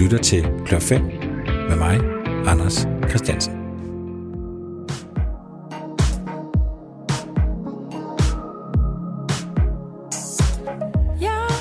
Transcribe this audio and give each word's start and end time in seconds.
lytter 0.00 0.18
til 0.18 0.46
Klør 0.66 0.78
5 0.78 1.02
med 1.68 1.76
mig, 1.76 2.00
Anders 2.46 2.88
Christiansen. 3.08 3.52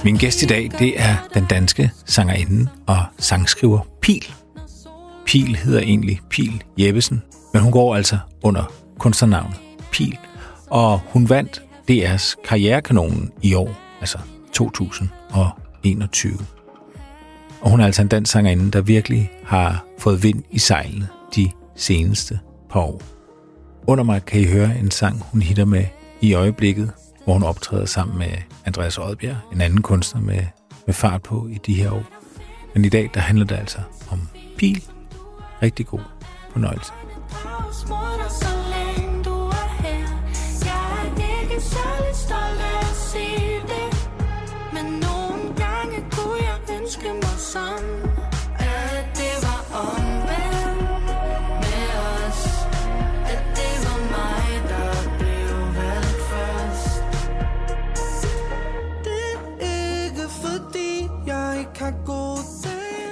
Min 0.03 0.15
gæst 0.15 0.41
i 0.41 0.45
dag, 0.45 0.71
det 0.79 1.01
er 1.01 1.15
den 1.33 1.45
danske 1.45 1.91
sangerinde 2.05 2.69
og 2.87 2.97
sangskriver 3.17 3.79
Pil. 4.01 4.31
Pil 5.25 5.55
hedder 5.55 5.79
egentlig 5.79 6.19
Pil 6.29 6.63
Jeppesen, 6.77 7.23
men 7.53 7.61
hun 7.61 7.71
går 7.71 7.95
altså 7.95 8.17
under 8.43 8.73
kunstnernavnet 8.99 9.57
Pil. 9.91 10.17
Og 10.67 10.99
hun 10.99 11.29
vandt 11.29 11.63
DR's 11.91 12.35
Karrierekanonen 12.47 13.31
i 13.41 13.53
år, 13.53 13.79
altså 14.01 14.17
2021. 14.53 16.37
Og 17.61 17.69
hun 17.69 17.79
er 17.79 17.85
altså 17.85 18.01
en 18.01 18.07
dansk 18.07 18.31
sangerinde, 18.31 18.71
der 18.71 18.81
virkelig 18.81 19.31
har 19.45 19.85
fået 19.97 20.23
vind 20.23 20.43
i 20.51 20.59
sejlene 20.59 21.07
de 21.35 21.51
seneste 21.75 22.39
par 22.69 22.79
år. 22.79 23.01
Under 23.87 24.03
mig 24.03 24.25
kan 24.25 24.41
I 24.41 24.45
høre 24.45 24.77
en 24.79 24.91
sang, 24.91 25.23
hun 25.31 25.41
hitter 25.41 25.65
med 25.65 25.85
i 26.21 26.33
øjeblikket, 26.33 26.91
hvor 27.23 27.33
hun 27.33 27.43
optræder 27.43 27.85
sammen 27.85 28.17
med 28.17 28.31
Andreas 28.65 28.97
Odbjerg, 28.97 29.37
en 29.53 29.61
anden 29.61 29.81
kunstner 29.81 30.21
med, 30.21 30.43
med 30.85 30.93
fart 30.93 31.21
på 31.21 31.47
i 31.47 31.59
de 31.65 31.73
her 31.73 31.91
år. 31.91 32.03
Men 32.73 32.85
i 32.85 32.89
dag, 32.89 33.09
der 33.13 33.19
handler 33.19 33.45
det 33.45 33.55
altså 33.55 33.79
om 34.09 34.19
pil. 34.57 34.83
Rigtig 35.61 35.85
god 35.85 36.01
fornøjelse. 36.51 36.91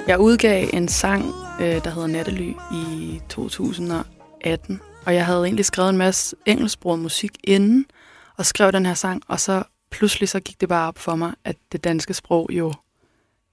Jeg 0.08 0.20
udgav 0.20 0.70
en 0.74 0.88
sang, 0.88 1.26
øh, 1.60 1.84
der 1.84 1.90
hedder 1.90 2.08
Nattely 2.08 2.54
i 2.74 3.22
2018, 3.30 4.82
og 5.06 5.14
jeg 5.16 5.26
havde 5.26 5.44
egentlig 5.44 5.66
skrevet 5.66 5.90
en 5.90 5.98
masse 5.98 6.36
engelsksproget 6.46 7.00
musik 7.00 7.32
inden, 7.44 7.86
og 8.38 8.46
skrev 8.46 8.72
den 8.72 8.86
her 8.86 8.94
sang, 8.94 9.22
og 9.28 9.40
så 9.40 9.64
pludselig 9.92 10.30
så 10.30 10.40
gik 10.40 10.62
det 10.62 10.70
bare 10.70 10.88
op 10.88 11.00
for 11.00 11.16
mig, 11.16 11.34
at 11.44 11.56
det 11.72 11.84
danske 11.84 12.14
sprog 12.14 12.50
jo 12.52 12.74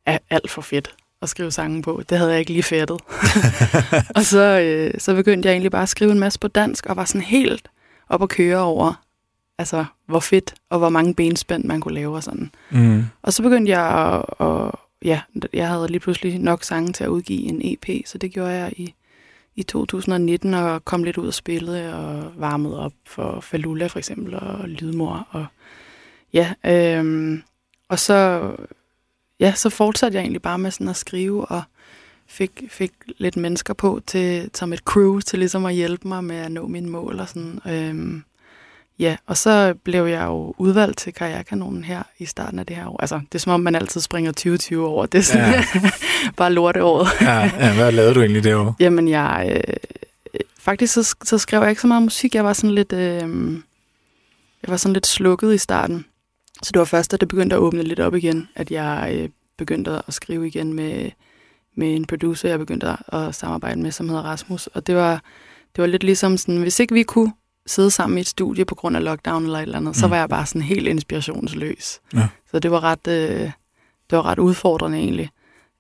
er 0.07 0.19
alt 0.31 0.51
for 0.51 0.63
fedt 0.63 0.95
at 1.23 1.29
skrive 1.29 1.51
sangen 1.51 1.83
på. 1.83 2.03
Det 2.09 2.19
havde 2.19 2.31
jeg 2.31 2.41
ikke 2.41 2.53
lige 2.53 2.63
fættet. 2.63 3.01
og 4.17 4.25
så, 4.25 4.61
øh, 4.61 5.01
så 5.01 5.15
begyndte 5.15 5.47
jeg 5.47 5.53
egentlig 5.53 5.73
bare 5.73 5.83
at 5.83 5.89
skrive 5.89 6.13
en 6.13 6.19
masse 6.19 6.39
på 6.39 6.49
dansk, 6.49 6.87
og 6.87 6.97
var 6.97 7.05
sådan 7.05 7.21
helt 7.21 7.69
op 8.09 8.23
at 8.23 8.29
køre 8.29 8.59
over, 8.59 9.05
altså 9.59 9.85
hvor 10.07 10.21
fedt, 10.21 10.55
og 10.71 10.79
hvor 10.79 10.89
mange 10.89 11.15
benspænd 11.15 11.65
man 11.65 11.81
kunne 11.81 11.95
lave 11.95 12.17
og 12.17 12.23
sådan. 12.23 12.51
Mm. 12.71 13.05
Og 13.23 13.33
så 13.33 13.43
begyndte 13.43 13.73
jeg 13.73 13.85
at, 13.85 14.47
at 14.47 14.71
ja, 15.05 15.21
jeg 15.53 15.69
havde 15.69 15.89
lige 15.89 16.01
pludselig 16.01 16.39
nok 16.39 16.65
sange 16.65 16.93
til 16.93 17.05
at 17.05 17.09
udgive 17.09 17.43
en 17.43 17.61
EP, 17.65 18.07
så 18.07 18.19
det 18.19 18.33
gjorde 18.33 18.51
jeg 18.51 18.73
i, 18.77 18.95
i 19.55 19.63
2019 19.63 20.55
og 20.55 20.85
kom 20.85 21.05
lidt 21.05 21.19
ud 21.19 21.27
og 21.27 21.35
spillede 21.35 21.95
og 21.95 22.33
varmede 22.37 22.81
op 22.81 22.93
for 23.07 23.41
Falula 23.41 23.87
for 23.87 23.99
eksempel 23.99 24.35
og 24.35 24.69
Lydmor. 24.69 25.29
Og, 25.31 25.47
ja, 26.33 26.55
øhm, 26.67 27.43
og 27.89 27.99
så, 27.99 28.51
ja, 29.41 29.53
så 29.53 29.71
fortsatte 29.71 30.17
jeg 30.17 30.23
egentlig 30.23 30.43
bare 30.43 30.59
med 30.59 30.71
sådan 30.71 30.89
at 30.89 30.97
skrive 30.97 31.45
og 31.47 31.63
fik, 32.27 32.63
fik 32.69 32.93
lidt 33.07 33.37
mennesker 33.37 33.75
på 33.75 34.01
til, 34.07 34.51
som 34.55 34.73
et 34.73 34.79
crew 34.79 35.21
til 35.21 35.39
ligesom 35.39 35.65
at 35.65 35.75
hjælpe 35.75 36.09
mig 36.09 36.25
med 36.25 36.37
at 36.37 36.53
nå 36.53 36.67
mine 36.67 36.91
mål 36.91 37.21
og 37.21 37.29
sådan. 37.29 37.61
Øhm, 37.67 38.25
Ja, 38.99 39.17
og 39.27 39.37
så 39.37 39.75
blev 39.85 40.07
jeg 40.07 40.27
jo 40.27 40.55
udvalgt 40.59 40.99
til 40.99 41.15
Karrierekanonen 41.15 41.85
her 41.85 42.03
i 42.19 42.25
starten 42.25 42.59
af 42.59 42.67
det 42.67 42.77
her 42.77 42.87
år. 42.87 43.01
Altså, 43.01 43.21
det 43.33 43.35
er 43.35 43.39
som 43.39 43.53
om, 43.53 43.61
man 43.61 43.75
altid 43.75 44.01
springer 44.01 44.33
2020 44.33 44.87
over. 44.87 45.07
Det 45.07 45.19
er 45.19 45.23
sådan 45.23 45.55
ja. 45.55 45.65
bare 46.37 46.53
lorteåret. 46.53 47.09
ja, 47.21 47.41
ja, 47.41 47.75
hvad 47.75 47.93
lavede 47.93 48.15
du 48.15 48.21
egentlig 48.21 48.45
det 48.45 48.55
år? 48.55 48.77
Jamen, 48.81 49.09
jeg... 49.09 49.63
Øh, 49.69 50.41
faktisk 50.59 50.95
så, 50.95 51.17
så 51.25 51.39
skrev 51.39 51.61
jeg 51.61 51.71
ikke 51.71 51.81
så 51.81 51.87
meget 51.87 52.03
musik. 52.03 52.35
Jeg 52.35 52.45
var 52.45 52.53
sådan 52.53 52.75
lidt... 52.75 52.93
Øh, 52.93 53.53
jeg 54.63 54.71
var 54.71 54.77
sådan 54.77 54.93
lidt 54.93 55.07
slukket 55.07 55.55
i 55.55 55.59
starten. 55.59 56.05
Så 56.63 56.71
det 56.73 56.79
var 56.79 56.85
først, 56.85 57.11
da 57.11 57.17
det 57.17 57.29
begyndte 57.29 57.57
at 57.57 57.61
åbne 57.61 57.83
lidt 57.83 58.01
op 58.01 58.15
igen, 58.15 58.49
at 58.55 58.71
jeg 58.71 59.15
øh, 59.17 59.29
begyndte 59.59 59.91
at 60.09 60.15
skrive 60.15 60.47
igen 60.47 60.73
med, 60.73 61.11
med 61.77 61.95
en 61.95 62.05
producer, 62.05 62.49
jeg 62.49 62.59
begyndte 62.59 62.97
at 63.13 63.35
samarbejde 63.35 63.81
med, 63.81 63.93
som 63.93 64.09
hedder 64.09 64.23
Rasmus. 64.23 64.67
Og 64.67 64.87
det 64.87 64.95
var, 64.95 65.23
det 65.77 65.83
var 65.83 65.87
lidt 65.87 66.05
ligesom 66.05 66.37
sådan, 66.37 66.57
hvis 66.57 66.81
ikke 66.81 66.95
vi 66.95 67.03
kunne 67.03 67.33
sidde 67.67 67.91
sammen 67.91 68.19
i 68.19 68.21
et 68.21 68.27
studie 68.27 68.65
på 68.65 68.75
grund 68.75 68.97
af 68.97 69.05
lockdown 69.05 69.45
eller 69.45 69.59
et 69.59 69.63
eller 69.63 69.77
andet, 69.77 69.91
mm. 69.91 69.95
så 69.95 70.07
var 70.07 70.17
jeg 70.17 70.29
bare 70.29 70.47
sådan 70.47 70.63
helt 70.63 70.89
inspirationsløs. 70.89 72.01
Ja. 72.15 72.29
Så 72.51 72.59
det 72.59 72.71
var 72.71 72.85
ret, 72.85 73.09
øh, 73.09 73.51
det 74.11 74.17
var 74.19 74.27
ret 74.27 74.39
udfordrende 74.39 74.99
egentlig. 74.99 75.31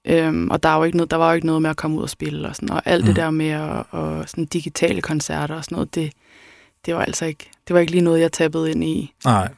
Øhm, 0.05 0.51
og 0.51 0.63
der, 0.63 0.69
var 0.69 0.77
jo 0.77 0.85
ikke 0.85 0.97
noget, 0.97 1.11
der 1.11 1.17
var 1.17 1.29
jo 1.29 1.35
ikke 1.35 1.47
noget 1.47 1.63
med 1.63 1.71
at 1.71 1.77
komme 1.77 1.97
ud 1.97 2.03
og 2.03 2.11
spille 2.11 2.49
og 2.49 2.57
sådan, 2.57 2.71
og 2.71 2.83
alt 2.85 3.05
mm. 3.05 3.07
det 3.07 3.17
der 3.17 3.31
med 3.31 3.49
at, 3.49 3.85
og 3.91 4.29
sådan 4.29 4.45
digitale 4.45 5.03
koncerter 5.03 5.55
og 5.55 5.65
sådan 5.65 5.77
noget, 5.77 5.95
det, 5.95 6.13
det 6.87 6.95
var 6.95 7.05
altså 7.05 7.25
ikke, 7.25 7.51
det 7.69 7.75
var 7.75 7.81
ikke 7.81 7.93
lige 7.93 8.05
noget, 8.05 8.21
jeg 8.21 8.33
tappede 8.33 8.71
ind 8.71 8.85
i. 8.85 9.15
Nej. 9.25 9.49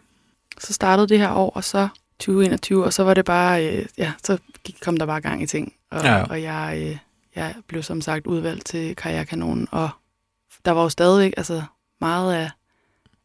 Så 0.60 0.72
startede 0.72 1.08
det 1.08 1.18
her 1.18 1.32
år, 1.32 1.50
og 1.50 1.64
så 1.64 1.88
2021, 2.18 2.84
og 2.84 2.92
så 2.92 3.02
var 3.04 3.14
det 3.14 3.24
bare, 3.24 3.66
øh, 3.66 3.86
ja, 3.98 4.12
så 4.24 4.38
gik, 4.64 4.76
kom 4.80 4.96
der 4.96 5.06
bare 5.06 5.20
gang 5.20 5.42
i 5.42 5.46
ting. 5.46 5.72
Og, 5.90 6.04
ja. 6.04 6.24
og 6.24 6.42
jeg, 6.42 6.78
øh, 6.82 6.98
jeg 7.36 7.54
blev 7.66 7.82
som 7.82 8.00
sagt 8.00 8.26
udvalgt 8.26 8.66
til 8.66 8.96
Karrierekanonen, 8.96 9.68
og 9.70 9.88
der 10.64 10.70
var 10.70 10.82
jo 10.82 10.88
stadig, 10.88 11.32
altså 11.36 11.62
meget 12.00 12.34
af, 12.34 12.50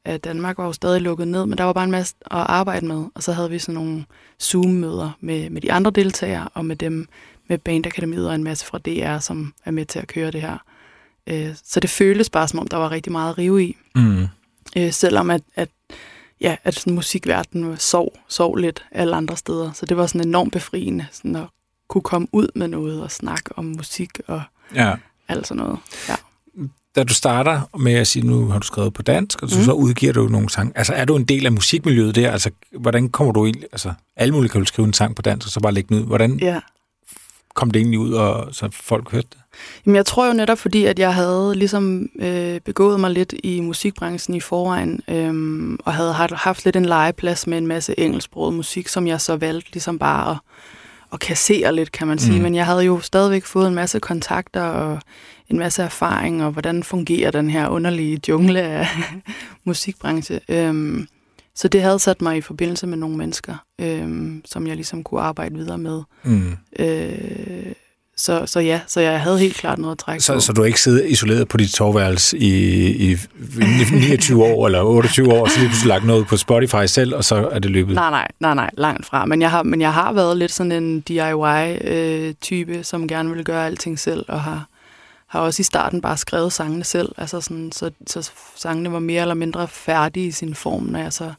af 0.05 0.21
Danmark 0.21 0.57
var 0.57 0.65
jo 0.65 0.73
stadig 0.73 1.01
lukket 1.01 1.27
ned, 1.27 1.45
men 1.45 1.57
der 1.57 1.63
var 1.63 1.73
bare 1.73 1.83
en 1.83 1.91
masse 1.91 2.15
at 2.21 2.37
arbejde 2.37 2.85
med, 2.85 3.05
og 3.15 3.23
så 3.23 3.33
havde 3.33 3.49
vi 3.49 3.59
sådan 3.59 3.75
nogle 3.75 4.05
Zoom-møder 4.41 5.17
med, 5.19 5.49
med 5.49 5.61
de 5.61 5.71
andre 5.71 5.91
deltagere, 5.91 6.49
og 6.53 6.65
med 6.65 6.75
dem 6.75 7.07
med 7.47 7.57
Bandakademiet 7.57 8.29
og 8.29 8.35
en 8.35 8.43
masse 8.43 8.65
fra 8.65 8.77
DR, 8.77 9.19
som 9.19 9.53
er 9.65 9.71
med 9.71 9.85
til 9.85 9.99
at 9.99 10.07
køre 10.07 10.31
det 10.31 10.41
her. 10.41 10.57
Øh, 11.27 11.55
så 11.63 11.79
det 11.79 11.89
føltes 11.89 12.29
bare 12.29 12.47
som 12.47 12.59
om, 12.59 12.67
der 12.67 12.77
var 12.77 12.91
rigtig 12.91 13.11
meget 13.11 13.29
at 13.29 13.37
rive 13.37 13.63
i. 13.63 13.77
Mm. 13.95 14.27
Øh, 14.77 14.91
selvom 14.91 15.29
at, 15.29 15.41
at, 15.55 15.69
ja, 16.41 16.55
at 16.63 16.75
sådan 16.75 16.93
musikverdenen 16.93 17.77
sov, 17.77 18.13
sov 18.27 18.55
lidt 18.55 18.85
alle 18.91 19.15
andre 19.15 19.37
steder. 19.37 19.71
Så 19.71 19.85
det 19.85 19.97
var 19.97 20.07
sådan 20.07 20.27
enormt 20.27 20.53
befriende 20.53 21.07
sådan 21.11 21.35
at 21.35 21.47
kunne 21.87 22.01
komme 22.01 22.27
ud 22.31 22.47
med 22.55 22.67
noget 22.67 23.03
og 23.03 23.11
snakke 23.11 23.57
om 23.57 23.65
musik 23.65 24.09
og 24.27 24.41
ja. 24.75 24.95
alt 25.27 25.47
sådan 25.47 25.63
noget. 25.63 25.79
Ja 26.09 26.15
da 26.95 27.03
du 27.03 27.13
starter 27.13 27.77
med 27.79 27.93
at 27.93 28.07
sige, 28.07 28.27
nu 28.27 28.47
har 28.47 28.59
du 28.59 28.65
skrevet 28.65 28.93
på 28.93 29.01
dansk, 29.01 29.43
og 29.43 29.49
så, 29.49 29.57
mm. 29.57 29.65
så 29.65 29.71
udgiver 29.71 30.13
du 30.13 30.27
nogle 30.27 30.49
sange. 30.49 30.73
Altså, 30.75 30.93
er 30.93 31.05
du 31.05 31.15
en 31.15 31.23
del 31.25 31.45
af 31.45 31.51
musikmiljøet 31.51 32.15
der? 32.15 32.31
Altså, 32.31 32.51
hvordan 32.79 33.09
kommer 33.09 33.33
du 33.33 33.45
ind? 33.45 33.63
Altså, 33.71 33.93
alle 34.15 34.33
mulige 34.33 34.49
kan 34.49 34.61
du 34.61 34.65
skrive 34.65 34.85
en 34.85 34.93
sang 34.93 35.15
på 35.15 35.21
dansk, 35.21 35.47
og 35.47 35.51
så 35.51 35.59
bare 35.59 35.73
lægge 35.73 35.95
den 35.95 36.01
ud. 36.01 36.07
Hvordan 36.07 36.39
ja. 36.39 36.59
kom 37.55 37.71
det 37.71 37.79
egentlig 37.79 37.99
ud, 37.99 38.13
og 38.13 38.55
så 38.55 38.69
folk 38.71 39.11
hørte 39.11 39.27
det? 39.31 39.37
Jamen, 39.85 39.95
jeg 39.95 40.05
tror 40.05 40.27
jo 40.27 40.33
netop, 40.33 40.57
fordi 40.57 40.85
at 40.85 40.99
jeg 40.99 41.15
havde 41.15 41.55
ligesom 41.55 42.09
øh, 42.19 42.59
begået 42.59 42.99
mig 42.99 43.11
lidt 43.11 43.33
i 43.43 43.59
musikbranchen 43.59 44.35
i 44.35 44.39
forvejen, 44.39 45.01
øh, 45.07 45.77
og 45.85 45.93
havde 45.93 46.13
haft 46.13 46.65
lidt 46.65 46.75
en 46.75 46.85
legeplads 46.85 47.47
med 47.47 47.57
en 47.57 47.67
masse 47.67 47.99
engelsksproget 47.99 48.53
musik, 48.53 48.87
som 48.87 49.07
jeg 49.07 49.21
så 49.21 49.35
valgte 49.35 49.71
ligesom 49.73 49.99
bare 49.99 50.31
at, 50.31 50.37
at 51.13 51.19
kassere 51.19 51.75
lidt, 51.75 51.91
kan 51.91 52.07
man 52.07 52.19
sige. 52.19 52.37
Mm. 52.37 52.43
Men 52.43 52.55
jeg 52.55 52.65
havde 52.65 52.81
jo 52.81 52.99
stadigvæk 52.99 53.45
fået 53.45 53.67
en 53.67 53.75
masse 53.75 53.99
kontakter 53.99 54.61
og 54.61 54.99
en 55.49 55.59
masse 55.59 55.83
erfaring, 55.83 56.43
og 56.43 56.51
hvordan 56.51 56.83
fungerer 56.83 57.31
den 57.31 57.49
her 57.49 57.67
underlige 57.67 58.19
jungle 58.27 58.61
af 58.61 58.87
musikbranche. 59.65 60.39
Øhm, 60.49 61.07
så 61.55 61.67
det 61.67 61.81
havde 61.81 61.99
sat 61.99 62.21
mig 62.21 62.37
i 62.37 62.41
forbindelse 62.41 62.87
med 62.87 62.97
nogle 62.97 63.17
mennesker, 63.17 63.55
øhm, 63.81 64.41
som 64.45 64.67
jeg 64.67 64.75
ligesom 64.75 65.03
kunne 65.03 65.21
arbejde 65.21 65.55
videre 65.55 65.77
med. 65.77 66.01
Mm. 66.23 66.57
Øh, 66.79 67.73
så, 68.21 68.45
så 68.45 68.59
ja, 68.59 68.79
så 68.87 69.01
jeg 69.01 69.21
havde 69.21 69.39
helt 69.39 69.55
klart 69.55 69.79
noget 69.79 69.91
at 69.91 69.97
trække 69.99 70.23
så, 70.23 70.33
på. 70.33 70.39
Så 70.39 70.53
du 70.53 70.61
har 70.61 70.65
ikke 70.65 70.81
siddet 70.81 71.05
isoleret 71.09 71.47
på 71.47 71.57
dit 71.57 71.75
soveværelse 71.75 72.37
i, 72.37 73.11
i 73.11 73.17
29 73.91 74.43
år 74.43 74.65
eller 74.65 74.81
28 74.81 75.33
år, 75.33 75.41
og 75.41 75.49
så 75.49 75.59
lige 75.59 75.69
pludselig 75.69 75.87
lagt 75.87 76.05
noget 76.05 76.27
på 76.27 76.37
Spotify 76.37 76.85
selv, 76.85 77.15
og 77.15 77.23
så 77.23 77.49
er 77.51 77.59
det 77.59 77.71
løbet? 77.71 77.95
Nej, 77.95 78.09
nej, 78.09 78.27
nej, 78.39 78.53
nej, 78.53 78.69
langt 78.73 79.05
fra. 79.05 79.25
Men 79.25 79.41
jeg 79.41 79.51
har, 79.51 79.63
men 79.63 79.81
jeg 79.81 79.93
har 79.93 80.13
været 80.13 80.37
lidt 80.37 80.51
sådan 80.51 80.71
en 80.71 81.01
DIY-type, 81.01 82.77
øh, 82.77 82.83
som 82.83 83.07
gerne 83.07 83.33
vil 83.35 83.43
gøre 83.43 83.65
alting 83.65 83.99
selv, 83.99 84.25
og 84.27 84.41
har 84.41 84.65
har 85.31 85.39
også 85.39 85.61
i 85.61 85.63
starten 85.63 86.01
bare 86.01 86.17
skrevet 86.17 86.53
sangene 86.53 86.83
selv, 86.83 87.11
altså 87.17 87.41
sådan, 87.41 87.71
så, 87.71 87.91
så 88.07 88.31
sangene 88.55 88.91
var 88.91 88.99
mere 88.99 89.21
eller 89.21 89.35
mindre 89.35 89.67
færdige 89.67 90.27
i 90.27 90.31
sin 90.31 90.55
form, 90.55 90.83
når 90.83 90.99
jeg 90.99 91.13
så 91.13 91.33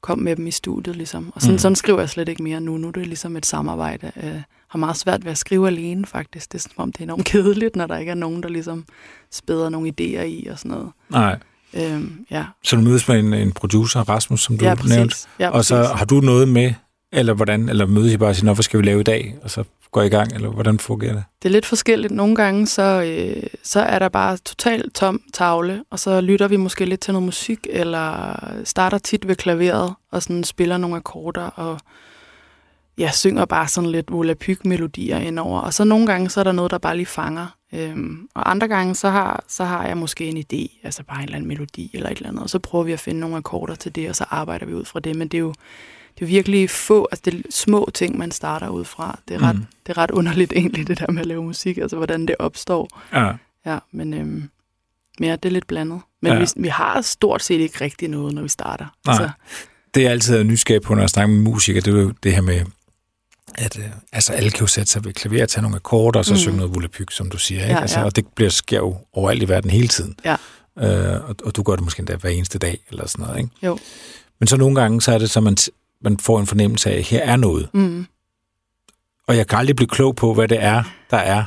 kom 0.00 0.18
med 0.18 0.36
dem 0.36 0.46
i 0.46 0.50
studiet. 0.50 0.96
Ligesom. 0.96 1.32
Og 1.34 1.40
sådan, 1.40 1.54
mm. 1.54 1.58
sådan 1.58 1.76
skriver 1.76 1.98
jeg 1.98 2.08
slet 2.08 2.28
ikke 2.28 2.42
mere 2.42 2.60
nu. 2.60 2.76
Nu 2.76 2.88
er 2.88 2.92
det 2.92 3.06
ligesom 3.06 3.36
et 3.36 3.46
samarbejde. 3.46 4.12
Jeg 4.16 4.42
har 4.72 4.78
meget 4.78 4.96
svært 4.96 5.24
ved 5.24 5.30
at 5.30 5.38
skrive 5.38 5.66
alene, 5.66 6.06
faktisk. 6.06 6.52
Det 6.52 6.58
er 6.58 6.62
som 6.62 6.72
om, 6.76 6.92
det 6.92 7.00
er 7.00 7.04
enormt 7.04 7.24
kedeligt, 7.32 7.76
når 7.76 7.86
der 7.86 7.98
ikke 7.98 8.10
er 8.10 8.14
nogen, 8.14 8.42
der 8.42 8.48
ligesom 8.48 8.84
spæder 9.30 9.68
nogle 9.68 9.88
idéer 9.88 10.22
i 10.22 10.46
og 10.50 10.58
sådan 10.58 10.70
noget. 10.70 10.90
Nej. 11.10 11.38
Øhm, 11.74 12.26
ja. 12.30 12.44
Så 12.64 12.76
du 12.76 12.82
mødes 12.82 13.08
med 13.08 13.18
en, 13.18 13.34
en 13.34 13.52
producer, 13.52 14.00
Rasmus, 14.00 14.40
som 14.40 14.58
du 14.58 14.64
ja, 14.64 14.74
nævnte. 14.88 15.16
Ja, 15.38 15.50
og 15.50 15.64
så 15.64 15.82
har 15.82 16.04
du 16.04 16.20
noget 16.20 16.48
med, 16.48 16.72
eller 17.12 17.34
hvordan? 17.34 17.68
Eller 17.68 17.86
mødes 17.86 18.12
I 18.12 18.16
bare 18.16 18.28
og 18.28 18.36
siger, 18.36 18.44
hvorfor 18.44 18.62
skal 18.62 18.80
vi 18.80 18.84
lave 18.84 19.00
i 19.00 19.04
dag? 19.04 19.34
Og 19.42 19.50
så 19.50 19.64
går 19.90 20.02
i 20.02 20.08
gang, 20.08 20.34
eller 20.34 20.48
hvordan 20.50 20.78
fungerer 20.78 21.12
det? 21.12 21.24
Det 21.42 21.48
er 21.48 21.52
lidt 21.52 21.66
forskelligt. 21.66 22.12
Nogle 22.12 22.36
gange, 22.36 22.66
så, 22.66 22.82
øh, 22.82 23.42
så 23.62 23.80
er 23.80 23.98
der 23.98 24.08
bare 24.08 24.36
totalt 24.36 24.94
tom 24.94 25.22
tavle, 25.32 25.84
og 25.90 25.98
så 25.98 26.20
lytter 26.20 26.48
vi 26.48 26.56
måske 26.56 26.84
lidt 26.84 27.00
til 27.00 27.12
noget 27.12 27.24
musik, 27.24 27.66
eller 27.70 28.34
starter 28.64 28.98
tit 28.98 29.28
ved 29.28 29.36
klaveret, 29.36 29.94
og 30.10 30.22
sådan 30.22 30.44
spiller 30.44 30.76
nogle 30.76 30.96
akkorder, 30.96 31.46
og 31.46 31.80
ja, 33.02 33.10
synger 33.10 33.44
bare 33.44 33.68
sådan 33.68 33.90
lidt 33.90 34.12
volapyk-melodier 34.12 35.18
indover. 35.18 35.60
Og 35.60 35.74
så 35.74 35.84
nogle 35.84 36.06
gange, 36.06 36.30
så 36.30 36.40
er 36.40 36.44
der 36.44 36.52
noget, 36.52 36.70
der 36.70 36.78
bare 36.78 36.96
lige 36.96 37.06
fanger. 37.06 37.46
Øhm, 37.74 38.28
og 38.34 38.50
andre 38.50 38.68
gange, 38.68 38.94
så 38.94 39.10
har, 39.10 39.44
så 39.48 39.64
har 39.64 39.86
jeg 39.86 39.96
måske 39.96 40.24
en 40.24 40.36
idé, 40.36 40.80
altså 40.84 41.02
bare 41.02 41.18
en 41.18 41.24
eller 41.24 41.36
anden 41.36 41.48
melodi 41.48 41.90
eller 41.94 42.10
et 42.10 42.16
eller 42.16 42.28
andet, 42.28 42.42
og 42.42 42.50
så 42.50 42.58
prøver 42.58 42.84
vi 42.84 42.92
at 42.92 43.00
finde 43.00 43.20
nogle 43.20 43.36
akkorder 43.36 43.74
til 43.74 43.94
det, 43.94 44.08
og 44.08 44.16
så 44.16 44.24
arbejder 44.30 44.66
vi 44.66 44.74
ud 44.74 44.84
fra 44.84 45.00
det. 45.00 45.16
Men 45.16 45.28
det 45.28 45.38
er 45.38 45.40
jo, 45.40 45.54
det 46.18 46.22
er 46.22 46.26
virkelig 46.26 46.70
få, 46.70 47.08
altså 47.10 47.22
det 47.24 47.34
er 47.34 47.42
små 47.50 47.90
ting, 47.94 48.18
man 48.18 48.30
starter 48.30 48.68
ud 48.68 48.84
fra. 48.84 49.18
Det 49.28 49.34
er, 49.34 49.42
ret, 49.42 49.56
mm. 49.56 49.66
det 49.86 49.92
er 49.92 49.98
ret 49.98 50.10
underligt 50.10 50.52
egentlig, 50.52 50.88
det 50.88 50.98
der 50.98 51.10
med 51.10 51.20
at 51.20 51.26
lave 51.26 51.42
musik, 51.44 51.78
altså 51.78 51.96
hvordan 51.96 52.26
det 52.26 52.36
opstår. 52.38 53.00
Ja. 53.12 53.32
Ja, 53.66 53.78
men, 53.92 54.14
øhm, 54.14 54.48
men 55.18 55.28
ja, 55.28 55.36
det 55.36 55.44
er 55.44 55.52
lidt 55.52 55.66
blandet. 55.66 56.00
Men 56.22 56.32
ja. 56.32 56.38
vi, 56.38 56.46
vi 56.56 56.68
har 56.68 57.00
stort 57.00 57.42
set 57.42 57.60
ikke 57.60 57.80
rigtig 57.80 58.08
noget, 58.08 58.34
når 58.34 58.42
vi 58.42 58.48
starter. 58.48 58.86
Nej. 59.06 59.12
Altså, 59.12 59.30
det 59.94 60.06
er 60.06 60.10
altid 60.10 60.44
nysgerrig 60.44 60.82
på, 60.82 60.94
når 60.94 61.02
jeg 61.02 61.10
snakker 61.10 61.34
med 61.34 61.42
musikere, 61.42 61.80
det 61.80 61.94
er 61.94 62.02
jo 62.02 62.12
det 62.22 62.34
her 62.34 62.40
med, 62.40 62.60
at 63.54 63.78
øh, 63.78 63.84
altså, 64.12 64.32
alle 64.32 64.50
kan 64.50 64.60
jo 64.60 64.66
sætte 64.66 64.90
sig 64.92 65.04
ved 65.04 65.12
klaver, 65.12 65.46
tage 65.46 65.62
nogle 65.62 65.76
akkorder, 65.76 66.18
og 66.18 66.24
så 66.24 66.32
mm. 66.32 66.38
synge 66.38 66.56
noget 66.56 66.74
volapyk, 66.74 67.10
som 67.12 67.30
du 67.30 67.38
siger. 67.38 67.60
Ikke? 67.62 67.74
Ja, 67.74 67.80
altså, 67.80 67.98
ja. 67.98 68.04
Og 68.04 68.16
det 68.16 68.26
bliver 68.34 68.50
sker 68.50 68.78
jo 68.78 68.96
overalt 69.12 69.42
i 69.42 69.48
verden 69.48 69.70
hele 69.70 69.88
tiden. 69.88 70.16
Ja. 70.24 70.36
Øh, 70.78 71.28
og, 71.28 71.36
og 71.44 71.56
du 71.56 71.62
gør 71.62 71.72
det 71.76 71.84
måske 71.84 72.00
endda 72.00 72.16
hver 72.16 72.30
eneste 72.30 72.58
dag, 72.58 72.78
eller 72.90 73.06
sådan 73.06 73.26
noget. 73.26 73.38
Ikke? 73.38 73.50
Jo. 73.62 73.78
Men 74.38 74.46
så 74.46 74.56
nogle 74.56 74.80
gange, 74.80 75.00
så 75.02 75.12
er 75.12 75.18
det 75.18 75.30
så, 75.30 75.40
man, 75.40 75.56
man 76.00 76.18
får 76.18 76.40
en 76.40 76.46
fornemmelse 76.46 76.90
af, 76.90 76.98
at 76.98 77.04
her 77.04 77.22
er 77.22 77.36
noget. 77.36 77.68
Mm. 77.74 78.06
Og 79.26 79.36
jeg 79.36 79.46
kan 79.46 79.58
aldrig 79.58 79.76
blive 79.76 79.88
klog 79.88 80.16
på, 80.16 80.34
hvad 80.34 80.48
det 80.48 80.62
er, 80.62 80.82
der 81.10 81.16
er, 81.16 81.44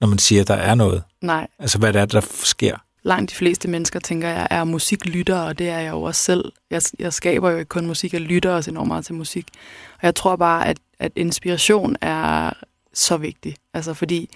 når 0.00 0.08
man 0.08 0.18
siger, 0.18 0.40
at 0.42 0.48
der 0.48 0.54
er 0.54 0.74
noget. 0.74 1.02
Nej, 1.22 1.46
Altså, 1.58 1.78
hvad 1.78 1.92
det 1.92 2.00
er, 2.00 2.06
der 2.06 2.20
sker. 2.44 2.76
langt 3.02 3.30
de 3.30 3.36
fleste 3.36 3.68
mennesker, 3.68 4.00
tænker 4.00 4.28
jeg, 4.28 4.48
er 4.50 4.64
musiklyttere, 4.64 5.46
og 5.46 5.58
det 5.58 5.68
er 5.68 5.78
jeg 5.78 5.90
jo 5.90 6.02
også 6.02 6.22
selv. 6.22 6.52
Jeg, 6.70 6.82
jeg 6.98 7.12
skaber 7.12 7.50
jo 7.50 7.58
ikke 7.58 7.68
kun 7.68 7.86
musik, 7.86 8.12
jeg 8.12 8.20
lytter 8.20 8.50
også 8.50 8.70
enormt 8.70 8.88
meget 8.88 9.04
til 9.06 9.14
musik. 9.14 9.46
Og 9.94 10.00
jeg 10.02 10.14
tror 10.14 10.36
bare, 10.36 10.66
at, 10.68 10.76
at 11.04 11.12
inspiration 11.16 11.96
er 12.00 12.52
så 12.94 13.16
vigtig. 13.16 13.56
Altså 13.74 13.94
fordi, 13.94 14.30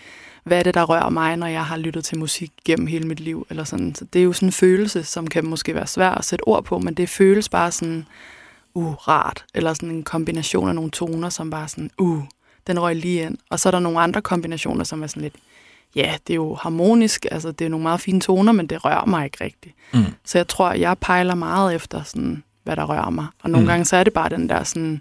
hvad 0.45 0.59
er 0.59 0.63
det, 0.63 0.75
der 0.75 0.83
rører 0.85 1.09
mig, 1.11 1.37
når 1.37 1.47
jeg 1.47 1.65
har 1.65 1.77
lyttet 1.77 2.05
til 2.05 2.19
musik 2.19 2.53
gennem 2.65 2.87
hele 2.87 3.09
mit 3.09 3.21
liv? 3.21 3.47
Eller 3.51 3.65
sådan. 3.65 3.95
Så 3.95 4.05
det 4.05 4.19
er 4.19 4.25
jo 4.25 4.33
sådan 4.33 4.49
en 4.49 4.53
følelse, 4.53 5.05
som 5.05 5.27
kan 5.27 5.47
måske 5.47 5.75
være 5.75 5.87
svær 5.87 6.11
at 6.11 6.25
sætte 6.25 6.43
ord 6.49 6.65
på, 6.65 6.79
men 6.79 6.95
det 6.95 7.09
føles 7.09 7.49
bare 7.49 7.73
sådan, 7.73 8.07
uh, 8.75 8.95
rart. 9.09 9.45
Eller 9.55 9.75
sådan 9.75 9.91
en 9.91 10.03
kombination 10.03 10.69
af 10.69 10.75
nogle 10.75 10.91
toner, 10.91 11.29
som 11.29 11.51
bare 11.51 11.69
sådan, 11.69 11.91
uh, 11.99 12.23
den 12.67 12.81
røg 12.81 12.97
lige 12.97 13.23
ind. 13.23 13.39
Og 13.51 13.61
så 13.61 13.69
er 13.69 13.71
der 13.71 13.79
nogle 13.79 14.01
andre 14.01 14.23
kombinationer, 14.23 14.85
som 14.85 15.03
er 15.03 15.07
sådan 15.07 15.23
lidt, 15.23 15.35
ja, 15.97 16.15
det 16.27 16.33
er 16.33 16.37
jo 16.37 16.55
harmonisk, 16.55 17.27
altså 17.31 17.53
det 17.53 17.65
er 17.65 17.69
nogle 17.69 17.83
meget 17.83 18.01
fine 18.01 18.21
toner, 18.21 18.53
men 18.53 18.67
det 18.67 18.85
rører 18.85 19.07
mig 19.07 19.25
ikke 19.25 19.45
rigtigt. 19.45 19.75
Mm. 19.95 20.05
Så 20.25 20.39
jeg 20.39 20.49
tror, 20.49 20.73
jeg 20.73 20.99
pejler 20.99 21.35
meget 21.35 21.75
efter, 21.75 22.03
sådan, 22.03 22.43
hvad 22.65 22.77
der 22.77 22.85
rører 22.85 23.11
mig. 23.11 23.27
Og 23.43 23.51
nogle 23.51 23.65
Mm. 23.65 23.69
gange, 23.69 23.85
så 23.85 23.97
er 23.97 24.05
det 24.05 24.13
bare 24.13 24.29
den 24.29 24.49
der 24.49 24.65
sådan 24.65 25.01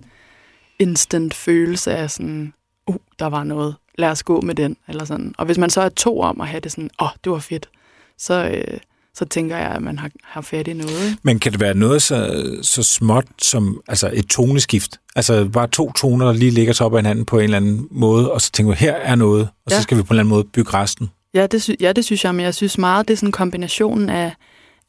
instant 0.79 1.33
følelse 1.33 1.91
af 1.91 2.11
sådan, 2.11 2.53
uh, 2.87 2.95
der 3.19 3.25
var 3.25 3.43
noget, 3.43 3.75
lad 3.97 4.09
os 4.09 4.23
gå 4.23 4.41
med 4.41 4.55
den, 4.55 4.77
eller 4.87 5.05
sådan. 5.05 5.35
Og 5.37 5.45
hvis 5.45 5.57
man 5.57 5.69
så 5.69 5.81
er 5.81 5.89
to 5.89 6.21
om 6.21 6.41
at 6.41 6.47
have 6.47 6.59
det 6.59 6.71
sådan, 6.71 6.89
åh, 6.99 7.05
oh, 7.05 7.11
det 7.23 7.31
var 7.31 7.39
fedt, 7.39 7.69
så, 8.17 8.49
øh, 8.49 8.79
så 9.13 9.25
tænker 9.25 9.57
jeg, 9.57 9.67
at 9.67 9.81
man 9.81 9.99
har, 9.99 10.11
har 10.23 10.41
fat 10.41 10.67
i 10.67 10.73
noget. 10.73 11.17
Men 11.23 11.39
kan 11.39 11.51
det 11.51 11.59
være 11.59 11.73
noget 11.73 12.01
så, 12.01 12.43
så 12.61 12.83
småt 12.83 13.25
som 13.41 13.81
altså 13.87 14.11
et 14.13 14.25
toneskift? 14.25 14.99
Altså 15.15 15.49
bare 15.53 15.67
to 15.67 15.91
toner, 15.91 16.25
der 16.25 16.33
lige 16.33 16.51
ligger 16.51 16.73
sig 16.73 16.85
op 16.85 16.93
ad 16.93 16.99
hinanden 16.99 17.25
på 17.25 17.37
en 17.37 17.43
eller 17.43 17.57
anden 17.57 17.87
måde, 17.91 18.31
og 18.31 18.41
så 18.41 18.51
tænker 18.51 18.71
vi, 18.73 18.77
her 18.79 18.93
er 18.93 19.15
noget, 19.15 19.49
og 19.65 19.71
ja. 19.71 19.75
så 19.75 19.81
skal 19.81 19.97
vi 19.97 20.03
på 20.03 20.07
en 20.07 20.13
eller 20.13 20.23
anden 20.23 20.29
måde 20.29 20.43
bygge 20.43 20.73
resten. 20.73 21.09
Ja 21.33 21.47
det, 21.47 21.63
sy- 21.63 21.79
ja, 21.79 21.91
det 21.91 22.05
synes 22.05 22.23
jeg, 22.25 22.35
men 22.35 22.45
jeg 22.45 22.55
synes 22.55 22.77
meget, 22.77 23.07
det 23.07 23.13
er 23.13 23.17
sådan 23.17 23.31
kombinationen 23.31 24.09
af, 24.09 24.33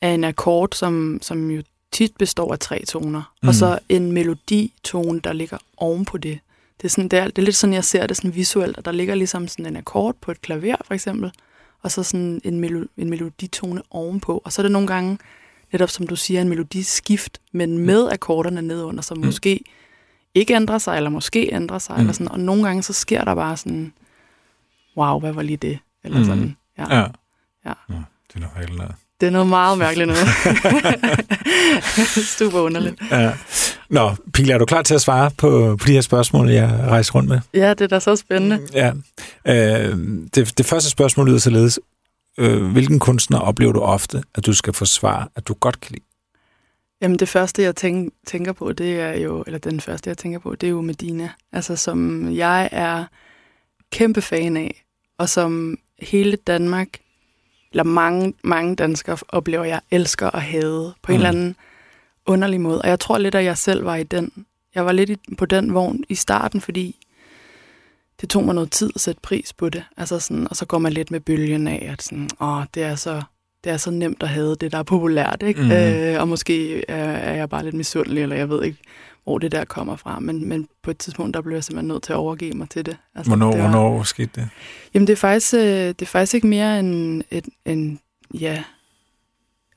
af 0.03 0.09
en 0.09 0.25
akkord, 0.25 0.69
som, 0.75 1.19
som 1.23 1.51
jo 1.51 1.63
tit 1.93 2.17
består 2.19 2.53
af 2.53 2.59
tre 2.59 2.85
toner, 2.85 3.33
mm. 3.43 3.49
Og 3.49 3.55
så 3.55 3.79
en 3.89 4.13
meloditone, 4.13 5.21
der 5.21 5.33
ligger 5.33 5.59
oven 5.77 6.05
på 6.05 6.19
det. 6.19 6.39
Det 6.79 6.85
er, 6.85 6.89
sådan, 6.89 7.09
det, 7.09 7.19
er, 7.19 7.25
det 7.25 7.39
er 7.39 7.43
lidt 7.43 7.57
sådan, 7.57 7.75
jeg 7.75 7.85
ser 7.85 8.07
det 8.07 8.17
sådan 8.17 8.35
visuelt, 8.35 8.79
at 8.79 8.85
der 8.85 8.93
ligger 8.93 9.15
ligesom 9.15 9.49
sådan 9.49 9.67
en 9.67 9.77
akkord 9.77 10.17
på 10.21 10.31
et 10.31 10.43
klaver, 10.43 10.77
for 10.85 10.95
eksempel, 10.95 11.33
og 11.83 11.91
så 11.91 12.03
sådan 12.03 12.41
en, 12.45 12.65
melo- 12.65 12.87
en 12.97 13.11
meloditone 13.11 13.83
ovenpå. 13.91 14.43
Og 14.45 14.53
så 14.53 14.61
er 14.61 14.63
det 14.63 14.73
nogle 14.73 14.89
gange, 14.89 15.19
netop 15.73 15.91
som 15.91 16.07
du 16.07 16.17
siger, 16.17 16.41
en 16.41 16.49
melodiskift, 16.49 17.41
men 17.53 17.79
med 17.79 18.09
akkorderne 18.13 18.63
nedunder, 18.63 19.03
som 19.03 19.17
Mm. 19.17 19.21
mm. 19.21 19.27
måske 19.27 19.61
ikke 20.35 20.55
ændrer 20.55 20.79
sig, 20.79 20.97
eller 20.97 21.11
måske 21.11 21.49
ændrer 21.53 21.79
sig, 21.79 21.95
Mm. 21.95 21.97
mm. 21.97 22.01
eller 22.01 22.13
sådan. 22.13 22.29
Og 22.33 22.41
nogle 22.41 22.65
gange, 22.67 22.83
så 22.83 22.93
sker 22.93 23.25
der 23.25 23.35
bare 23.35 23.57
sådan, 23.57 23.93
wow, 24.97 25.21
hvad 25.21 25.33
var 25.33 25.43
lige 25.43 25.57
det? 25.57 25.79
Eller 26.05 26.19
Mm. 26.19 26.25
mm. 26.25 26.29
sådan. 26.31 26.57
Ja. 26.79 26.97
Ja. 26.97 27.07
Ja. 27.67 27.73
Nå, 27.89 27.97
det 28.29 28.37
er 28.37 28.41
nok 28.41 28.57
helt. 28.57 28.83
Det 29.21 29.27
er 29.27 29.31
noget 29.31 29.49
meget 29.49 29.79
mærkeligt 29.79 30.09
noget. 30.09 30.29
Super 32.39 32.59
underligt. 32.59 33.03
Ja. 33.11 33.33
Nå, 33.91 34.15
Pile, 34.33 34.53
er 34.53 34.59
du 34.59 34.65
klar 34.65 34.83
til 34.83 34.95
at 34.95 35.01
svare 35.01 35.31
på, 35.39 35.77
på 35.81 35.87
de 35.87 35.93
her 35.93 36.01
spørgsmål, 36.01 36.51
jeg 36.51 36.85
rejser 36.89 37.15
rundt 37.15 37.29
med? 37.29 37.41
Ja, 37.55 37.71
det 37.71 37.81
er 37.81 37.87
da 37.87 38.01
så 38.01 38.17
spændende. 38.17 38.61
Ja. 38.73 38.93
Øh, 39.47 39.99
det, 40.35 40.59
det 40.59 40.67
første 40.67 40.91
spørgsmål 40.91 41.27
lyder 41.27 41.39
således. 41.39 41.81
Øh, 42.39 42.73
hvilken 42.73 42.99
kunstner 42.99 43.39
oplever 43.39 43.73
du 43.73 43.81
ofte, 43.81 44.23
at 44.35 44.47
du 44.47 44.53
skal 44.53 44.73
forsvare, 44.73 45.29
at 45.37 45.49
du 45.49 45.55
godt 45.55 45.81
kan 45.81 45.93
lide? 45.93 46.05
Jamen 47.03 47.19
det 47.19 47.29
første, 47.29 47.63
jeg 47.63 47.77
tænk, 47.77 48.13
tænker 48.27 48.53
på, 48.53 48.73
det 48.73 49.01
er 49.01 49.13
jo, 49.13 49.45
eller 49.47 49.59
den 49.59 49.81
første, 49.81 50.11
jeg 50.11 50.19
tænker 50.19 50.39
på, 50.39 50.55
det 50.55 50.67
er 50.67 50.71
jo 50.71 50.81
Medina. 50.81 51.31
Altså 51.53 51.77
som 51.77 52.31
jeg 52.37 52.69
er 52.73 53.05
kæmpe 53.93 54.23
fan 54.23 54.57
af, 54.57 54.85
og 55.19 55.29
som 55.29 55.79
hele 56.03 56.37
Danmark, 56.37 56.89
eller 57.71 57.85
mange, 57.85 58.35
mange 58.45 58.77
danskere 58.77 59.17
oplever, 59.29 59.65
jeg 59.65 59.81
elsker 59.91 60.31
at 60.31 60.43
hade 60.43 60.95
på 61.03 61.13
en 61.13 61.19
Mm. 61.19 61.25
eller 61.25 61.29
anden 61.29 61.57
underlig 62.27 62.61
måde. 62.61 62.83
Og 62.83 62.89
jeg 62.89 63.01
tror 63.01 63.19
lidt, 63.19 63.35
at 63.35 63.45
jeg 63.45 63.59
selv 63.59 63.85
var 63.85 63.97
i 63.97 64.03
den. 64.03 64.33
Jeg 64.75 64.85
var 64.87 64.93
lidt 64.93 65.11
i, 65.11 65.17
på 65.39 65.47
den 65.47 65.75
vogn 65.75 66.05
i 66.09 66.15
starten, 66.15 66.61
fordi 66.61 66.97
det 68.21 68.29
tog 68.31 68.45
mig 68.45 68.55
noget 68.55 68.71
tid 68.71 68.91
at 68.95 69.01
sætte 69.01 69.21
pris 69.23 69.53
på 69.53 69.69
det. 69.69 69.85
Altså 69.97 70.19
sådan, 70.19 70.47
og 70.51 70.57
så 70.57 70.67
går 70.67 70.79
man 70.79 70.93
lidt 70.93 71.11
med 71.11 71.21
bølgen 71.21 71.69
af, 71.69 71.89
at 71.93 72.03
sådan, 72.03 72.29
åh, 72.41 72.63
det 72.75 72.83
er 72.83 72.95
så 72.95 73.23
det 73.65 73.73
er 73.73 73.77
så 73.77 73.91
nemt 73.91 74.23
at 74.23 74.29
have 74.29 74.55
det, 74.55 74.73
der 74.73 74.79
er 74.79 74.83
populært, 74.83 75.43
ikke? 75.47 75.63
Mm. 75.63 75.73
Øh, 75.73 76.21
og 76.21 76.29
måske 76.29 76.85
er, 76.91 77.05
er 77.13 77.35
jeg 77.35 77.49
bare 77.49 77.65
lidt 77.65 77.75
misundelig, 77.75 78.23
eller 78.23 78.37
jeg 78.37 78.49
ved 78.51 78.65
ikke, 78.65 78.79
hvor 79.29 79.39
det 79.39 79.53
der 79.53 79.65
kommer 79.65 79.97
fra. 79.97 80.21
Men, 80.21 80.49
men 80.49 80.69
på 80.83 80.91
et 80.91 80.99
tidspunkt, 80.99 81.35
der 81.35 81.41
blev 81.41 81.55
jeg 81.55 81.65
simpelthen 81.65 81.89
nødt 81.89 82.03
til 82.03 82.13
at 82.13 82.17
overgive 82.17 82.53
mig 82.53 82.71
til 82.71 82.87
det. 82.87 82.97
Altså, 83.15 83.31
Hvornår, 83.31 83.51
det 83.51 83.63
var, 83.63 83.71
hvornår 83.71 84.03
skete 84.03 84.31
det? 84.35 84.49
Jamen, 84.95 85.07
det 85.07 85.13
er 85.13 85.17
faktisk, 85.17 85.55
øh, 85.55 85.61
det 85.61 86.03
er 86.03 86.07
faktisk 86.07 86.35
ikke 86.35 86.47
mere 86.47 86.81
end, 86.81 87.23
et, 87.31 87.49
en, 87.65 88.01
ja, 88.35 88.63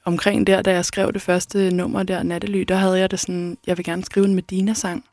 omkring 0.05 0.48
der, 0.48 0.62
da 0.62 0.72
jeg 0.72 0.86
skrev 0.86 1.13
det 1.13 1.22
første 1.22 1.72
nummer 1.72 2.03
der, 2.03 2.24
Nattely, 2.24 2.60
der 2.60 2.75
havde 2.75 3.00
jeg 3.00 3.12
det 3.12 3.20
sådan, 3.20 3.58
jeg 3.67 3.77
vil 3.77 3.86
gerne 3.86 4.03
skrive 4.03 4.25
en 4.25 4.36
Medina-sang. 4.36 5.05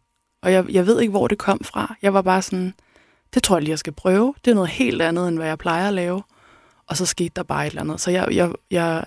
Og 0.43 0.53
jeg, 0.53 0.65
jeg 0.69 0.87
ved 0.87 1.01
ikke, 1.01 1.11
hvor 1.11 1.29
det 1.29 1.39
kom 1.39 1.61
fra. 1.65 1.95
Jeg 2.03 2.15
var 2.15 2.23
bare 2.23 2.43
sådan, 2.43 2.75
det 3.35 3.43
tror 3.43 3.57
jeg 3.57 3.63
lige, 3.63 3.71
jeg 3.71 3.79
skal 3.79 3.93
prøve. 3.93 4.35
Det 4.45 4.51
er 4.51 4.55
noget 4.55 4.71
helt 4.71 5.03
andet, 5.03 5.29
end 5.29 5.37
hvad 5.37 5.47
jeg 5.47 5.59
plejer 5.59 5.89
at 5.89 5.95
lave. 5.95 6.23
Og 6.87 6.97
så 6.97 7.07
skete 7.07 7.33
der 7.37 7.43
bare 7.43 7.67
et 7.67 7.71
eller 7.71 7.83
andet. 7.83 8.01
Så 8.01 8.11
jeg, 8.11 8.29
jeg, 8.31 8.53
jeg, 8.71 9.05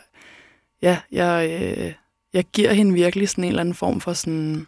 ja, 0.82 0.98
jeg, 1.12 1.62
øh, 1.62 1.94
jeg 2.34 2.44
giver 2.54 2.74
hende 2.74 2.94
virkelig 2.94 3.30
sådan 3.30 3.44
en 3.44 3.48
eller 3.48 3.62
anden 3.62 3.76
form 3.76 4.02
for 4.02 4.14
sådan, 4.14 4.68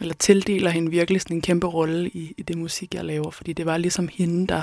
eller 0.00 0.14
tildeler 0.14 0.70
hende 0.70 0.90
virkelig 0.90 1.20
sådan 1.20 1.36
en 1.36 1.40
kæmpe 1.40 1.66
rolle 1.66 2.08
i, 2.08 2.34
i 2.38 2.42
det 2.42 2.58
musik, 2.58 2.94
jeg 2.94 3.04
laver. 3.04 3.30
Fordi 3.30 3.52
det 3.52 3.66
var 3.66 3.76
ligesom 3.76 4.08
hende, 4.12 4.46
der, 4.46 4.62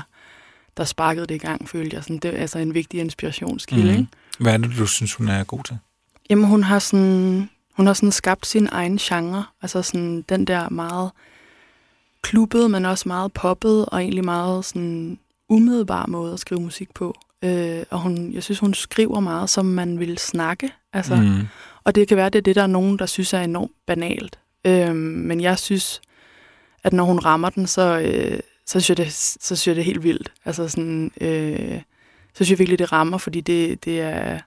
der 0.77 0.83
sparkede 0.83 1.25
det 1.25 1.35
i 1.35 1.37
gang, 1.37 1.69
følte 1.69 1.95
jeg. 1.95 2.03
Sådan, 2.03 2.17
det 2.17 2.35
er 2.35 2.41
altså 2.41 2.59
en 2.59 2.73
vigtig 2.73 2.99
inspirationskilde, 2.99 3.83
mm. 3.83 3.89
ikke? 3.89 4.07
Hvad 4.39 4.53
er 4.53 4.57
det, 4.57 4.71
du 4.77 4.85
synes, 4.85 5.13
hun 5.13 5.27
er 5.27 5.43
god 5.43 5.63
til? 5.63 5.77
Jamen, 6.29 6.45
hun 6.45 6.63
har 6.63 6.79
sådan, 6.79 7.49
hun 7.73 7.85
har 7.85 7.93
sådan 7.93 8.11
skabt 8.11 8.45
sin 8.45 8.69
egen 8.71 8.97
genre. 8.97 9.45
Altså 9.61 9.81
sådan 9.81 10.21
den 10.21 10.45
der 10.45 10.69
meget 10.69 11.11
klubbede, 12.21 12.69
men 12.69 12.85
også 12.85 13.09
meget 13.09 13.33
poppet, 13.33 13.85
og 13.85 14.01
egentlig 14.01 14.25
meget 14.25 14.65
sådan 14.65 15.19
umiddelbar 15.49 16.05
måde 16.05 16.33
at 16.33 16.39
skrive 16.39 16.61
musik 16.61 16.93
på. 16.93 17.15
Øh, 17.43 17.83
og 17.89 17.99
hun, 17.99 18.33
jeg 18.33 18.43
synes, 18.43 18.59
hun 18.59 18.73
skriver 18.73 19.19
meget, 19.19 19.49
som 19.49 19.65
man 19.65 19.99
vil 19.99 20.17
snakke. 20.17 20.71
Altså. 20.93 21.15
Mm. 21.15 21.47
Og 21.83 21.95
det 21.95 22.07
kan 22.07 22.17
være, 22.17 22.29
det 22.29 22.39
er 22.39 22.43
det, 22.43 22.55
der 22.55 22.63
er 22.63 22.67
nogen, 22.67 22.99
der 22.99 23.05
synes 23.05 23.33
er 23.33 23.41
enormt 23.41 23.71
banalt. 23.87 24.39
Øh, 24.65 24.95
men 24.95 25.41
jeg 25.41 25.59
synes, 25.59 26.01
at 26.83 26.93
når 26.93 27.03
hun 27.03 27.19
rammer 27.19 27.49
den, 27.49 27.67
så, 27.67 27.99
øh, 27.99 28.39
så, 28.65 28.79
synes 28.79 28.89
jeg 28.89 28.97
det, 28.97 29.13
så 29.13 29.55
synes 29.55 29.67
jeg 29.67 29.75
det 29.75 29.85
helt 29.85 30.03
vildt. 30.03 30.31
Altså 30.45 30.67
sådan, 30.67 31.11
øh, 31.21 31.81
så 32.33 32.35
synes 32.35 32.49
jeg 32.49 32.59
virkelig, 32.59 32.79
det 32.79 32.91
rammer, 32.91 33.17
fordi 33.17 33.41
det, 33.41 33.85
det 33.85 34.01
er... 34.01 34.39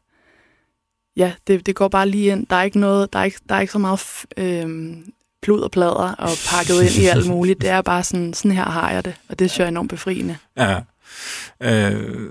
Ja, 1.17 1.33
det, 1.47 1.67
det 1.67 1.75
går 1.75 1.89
bare 1.89 2.09
lige 2.09 2.33
ind. 2.33 2.47
Der 2.47 2.57
er 2.57 2.63
ikke 2.63 2.79
noget, 2.79 3.13
der 3.13 3.19
er 3.19 3.25
ikke, 3.25 3.39
der 3.49 3.55
er 3.55 3.61
ikke 3.61 3.73
så 3.73 3.79
meget 3.79 4.01
øh, 4.37 4.97
plud 5.43 5.61
og 5.61 5.71
plader 5.71 6.15
og 6.19 6.31
pakket 6.51 6.83
ind 6.83 7.05
i 7.05 7.07
alt 7.07 7.27
muligt. 7.37 7.61
Det 7.61 7.71
er 7.71 7.83
bare 7.83 8.03
sådan, 8.03 8.35
sådan 8.35 8.51
her 8.51 8.65
har 8.65 8.91
jeg 8.91 9.05
det, 9.05 9.15
og 9.29 9.39
det 9.39 9.51
synes 9.51 9.59
jeg 9.59 9.65
er 9.65 9.69
enormt 9.69 9.91
befriende. 9.91 10.37
Ja. 10.57 10.81
Øh, 11.61 12.31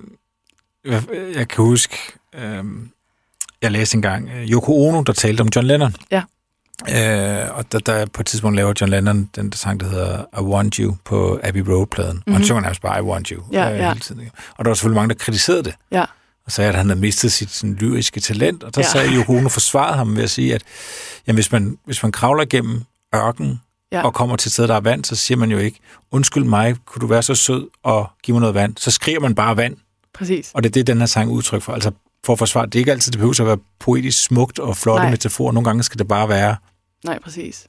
jeg 1.35 1.47
kan 1.47 1.63
huske, 1.63 1.97
øh, 2.35 2.63
jeg 3.61 3.71
læste 3.71 3.95
engang 3.95 4.29
øh, 4.29 4.49
Yoko 4.49 4.87
Ono, 4.87 5.03
der 5.03 5.13
talte 5.13 5.41
om 5.41 5.49
John 5.55 5.67
Lennon. 5.67 5.95
Ja. 6.11 6.23
Øh, 6.89 7.57
og 7.57 7.71
der, 7.71 7.79
der 7.79 8.05
på 8.05 8.21
et 8.21 8.25
tidspunkt 8.25 8.55
laver 8.55 8.73
John 8.81 8.91
Lennon 8.91 9.29
den 9.35 9.49
der 9.49 9.57
sang, 9.57 9.79
der 9.79 9.89
hedder 9.89 10.23
I 10.39 10.41
Want 10.43 10.75
You 10.75 10.95
på 11.05 11.39
Abbey 11.43 11.61
Road-pladen. 11.61 12.11
Mm-hmm. 12.15 12.23
Og 12.27 12.33
han 12.33 12.39
Mhm. 12.41 12.43
synger 12.45 12.61
nærmest 12.61 12.81
bare 12.81 12.99
I 12.99 13.01
Want 13.01 13.27
You 13.27 13.43
Ja, 13.51 13.71
øh, 13.73 13.77
ja. 13.79 13.87
hele 13.87 13.99
tiden. 13.99 14.29
Og 14.57 14.65
der 14.65 14.69
var 14.69 14.75
selvfølgelig 14.75 14.95
mange, 14.95 15.09
der 15.09 15.15
kritiserede 15.19 15.63
det. 15.63 15.73
Ja. 15.91 16.05
Og 16.45 16.51
sagde, 16.51 16.69
at 16.69 16.75
han 16.75 16.85
havde 16.89 16.99
mistet 16.99 17.31
sit 17.31 17.51
sådan, 17.51 17.75
lyriske 17.75 18.19
talent. 18.19 18.63
Og 18.63 18.75
der 18.75 18.81
Ja. 18.81 18.87
sagde 18.87 19.09
Yoko 19.15 19.33
Ono 19.37 19.49
forsvaret 19.49 19.95
ham 19.97 20.15
ved 20.15 20.23
at 20.23 20.29
sige, 20.29 20.55
at 20.55 20.63
jamen, 21.27 21.35
hvis, 21.37 21.51
man, 21.51 21.77
hvis 21.85 22.03
man 22.03 22.11
kravler 22.11 22.43
igennem 22.43 22.81
ørken 23.15 23.61
Ja. 23.91 24.01
og 24.05 24.13
kommer 24.13 24.35
til 24.35 24.49
et 24.49 24.53
sted, 24.53 24.67
der 24.67 24.75
er 24.75 24.79
vand, 24.79 25.05
så 25.05 25.15
siger 25.15 25.37
man 25.37 25.51
jo 25.51 25.57
ikke, 25.57 25.79
undskyld 26.11 26.43
mig, 26.43 26.75
kunne 26.85 27.01
du 27.01 27.07
være 27.07 27.23
så 27.23 27.35
sød 27.35 27.67
og 27.83 28.09
give 28.23 28.33
mig 28.35 28.39
noget 28.39 28.55
vand? 28.55 28.73
Så 28.77 28.91
skriger 28.91 29.19
man 29.19 29.35
bare 29.35 29.57
vand. 29.57 29.77
Præcis. 30.13 30.51
Og 30.53 30.63
det 30.63 30.69
er 30.69 30.71
det, 30.73 30.87
den 30.87 30.99
her 30.99 31.05
sang 31.05 31.29
udtryk 31.31 31.61
for. 31.61 31.73
Altså 31.73 31.91
for 32.25 32.33
at 32.33 32.39
forsvare, 32.39 32.65
det 32.65 32.75
er 32.75 32.79
ikke 32.79 32.91
altid, 32.91 33.11
det 33.11 33.19
behøver 33.19 33.41
at 33.41 33.47
være 33.47 33.57
poetisk 33.79 34.23
smukt 34.23 34.59
og 34.59 34.77
flotte 34.77 35.01
Nej. 35.03 35.11
metaforer. 35.11 35.51
Nogle 35.51 35.65
gange 35.65 35.83
skal 35.83 35.99
det 35.99 36.07
bare 36.07 36.29
være 36.29 36.55
Nej, 37.05 37.19
præcis. 37.19 37.67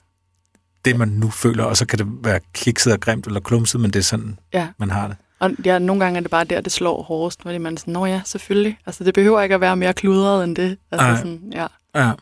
det, 0.85 0.99
man 0.99 1.09
nu 1.09 1.31
føler, 1.31 1.65
og 1.65 1.77
så 1.77 1.87
kan 1.87 1.99
det 1.99 2.07
være 2.25 2.41
kikset 2.55 2.93
og 2.93 3.01
grimt 3.01 3.27
eller 3.27 3.41
klumset, 3.41 3.81
men 3.81 3.91
det 3.91 3.99
er 3.99 4.03
sådan, 4.05 4.39
Ja. 4.55 4.69
man 4.79 4.91
har 4.91 5.09
det. 5.09 5.17
Og 5.39 5.51
ja, 5.65 5.79
nogle 5.79 6.05
gange 6.05 6.17
er 6.17 6.21
det 6.21 6.31
bare 6.31 6.45
der, 6.45 6.61
det 6.61 6.73
slår 6.73 7.03
hårdest, 7.03 7.43
fordi 7.43 7.59
man 7.59 7.75
er 7.75 7.79
sådan, 7.79 7.93
nå 7.93 8.07
ja, 8.07 8.21
selvfølgelig. 8.25 8.79
Altså, 8.87 9.05
det 9.05 9.15
behøver 9.15 9.43
ikke 9.43 9.55
at 9.55 9.61
være 9.61 9.77
mere 9.77 9.93
kludret 9.95 10.45
end 10.45 10.57
det. 10.57 10.79
Altså, 10.93 11.07
Nej. 11.07 11.17
sådan, 11.17 11.53
ja. 11.53 11.67
Ja. 11.95 12.13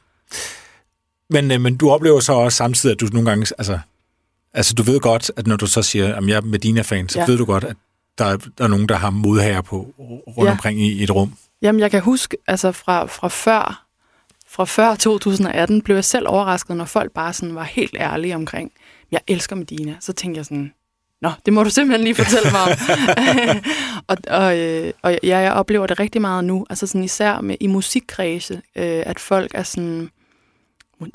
Men, 1.30 1.50
øh, 1.50 1.60
men 1.60 1.76
du 1.76 1.90
oplever 1.90 2.20
så 2.20 2.32
også 2.32 2.56
samtidig, 2.56 2.94
at 2.94 3.00
du 3.00 3.06
nogle 3.12 3.28
gange, 3.30 3.46
altså, 3.58 3.78
altså 4.54 4.74
du 4.74 4.82
ved 4.82 5.00
godt, 5.00 5.30
at 5.36 5.46
når 5.46 5.56
du 5.56 5.66
så 5.66 5.82
siger, 5.82 6.14
at 6.16 6.26
jeg 6.28 6.36
er 6.36 6.40
Medina-fan, 6.40 7.08
så 7.08 7.18
Ja. 7.18 7.26
ved 7.26 7.38
du 7.38 7.44
godt, 7.44 7.64
at 7.64 7.76
der 8.18 8.24
er, 8.24 8.36
der 8.58 8.64
er 8.64 8.68
nogen, 8.68 8.88
der 8.88 8.94
har 8.96 9.10
modhager 9.10 9.60
på 9.60 9.94
rundt 9.98 10.36
Ja. 10.38 10.44
ja. 10.44 10.50
omkring 10.50 10.80
i, 10.80 10.92
i 10.92 11.02
et 11.02 11.10
rum. 11.10 11.32
Jamen, 11.64 11.80
jeg 11.80 11.90
kan 11.90 12.00
huske, 12.00 12.36
altså 12.46 12.72
fra, 12.72 13.06
fra 13.06 13.28
før, 13.28 13.86
fra 14.46 14.64
før 14.64 14.94
2018, 14.94 15.82
blev 15.82 15.96
jeg 15.96 16.04
selv 16.04 16.28
overrasket, 16.28 16.76
når 16.76 16.84
folk 16.84 17.12
bare 17.12 17.32
sådan 17.32 17.54
var 17.54 17.62
helt 17.62 17.96
ærlige 18.00 18.34
omkring, 18.34 18.72
jeg 19.10 19.20
elsker 19.26 19.56
Medina. 19.56 19.96
Så 20.00 20.12
tænkte 20.12 20.38
jeg 20.38 20.44
sådan, 20.44 20.72
nå, 21.20 21.30
det 21.46 21.52
må 21.52 21.62
du 21.62 21.70
simpelthen 21.70 22.04
lige 22.04 22.14
fortælle 22.14 22.50
mig 22.50 22.60
om. 22.62 22.70
og, 24.08 24.16
og, 24.40 24.58
øh, 24.58 24.92
og 25.02 25.18
ja, 25.22 25.38
jeg 25.38 25.52
oplever 25.52 25.86
det 25.86 26.00
rigtig 26.00 26.20
meget 26.20 26.44
nu, 26.44 26.66
altså 26.70 26.86
sådan 26.86 27.04
især 27.04 27.40
med, 27.40 27.56
i 27.60 27.66
musikkredse, 27.66 28.54
øh, 28.54 29.02
at 29.06 29.20
folk 29.20 29.50
er 29.54 29.62
sådan, 29.62 30.10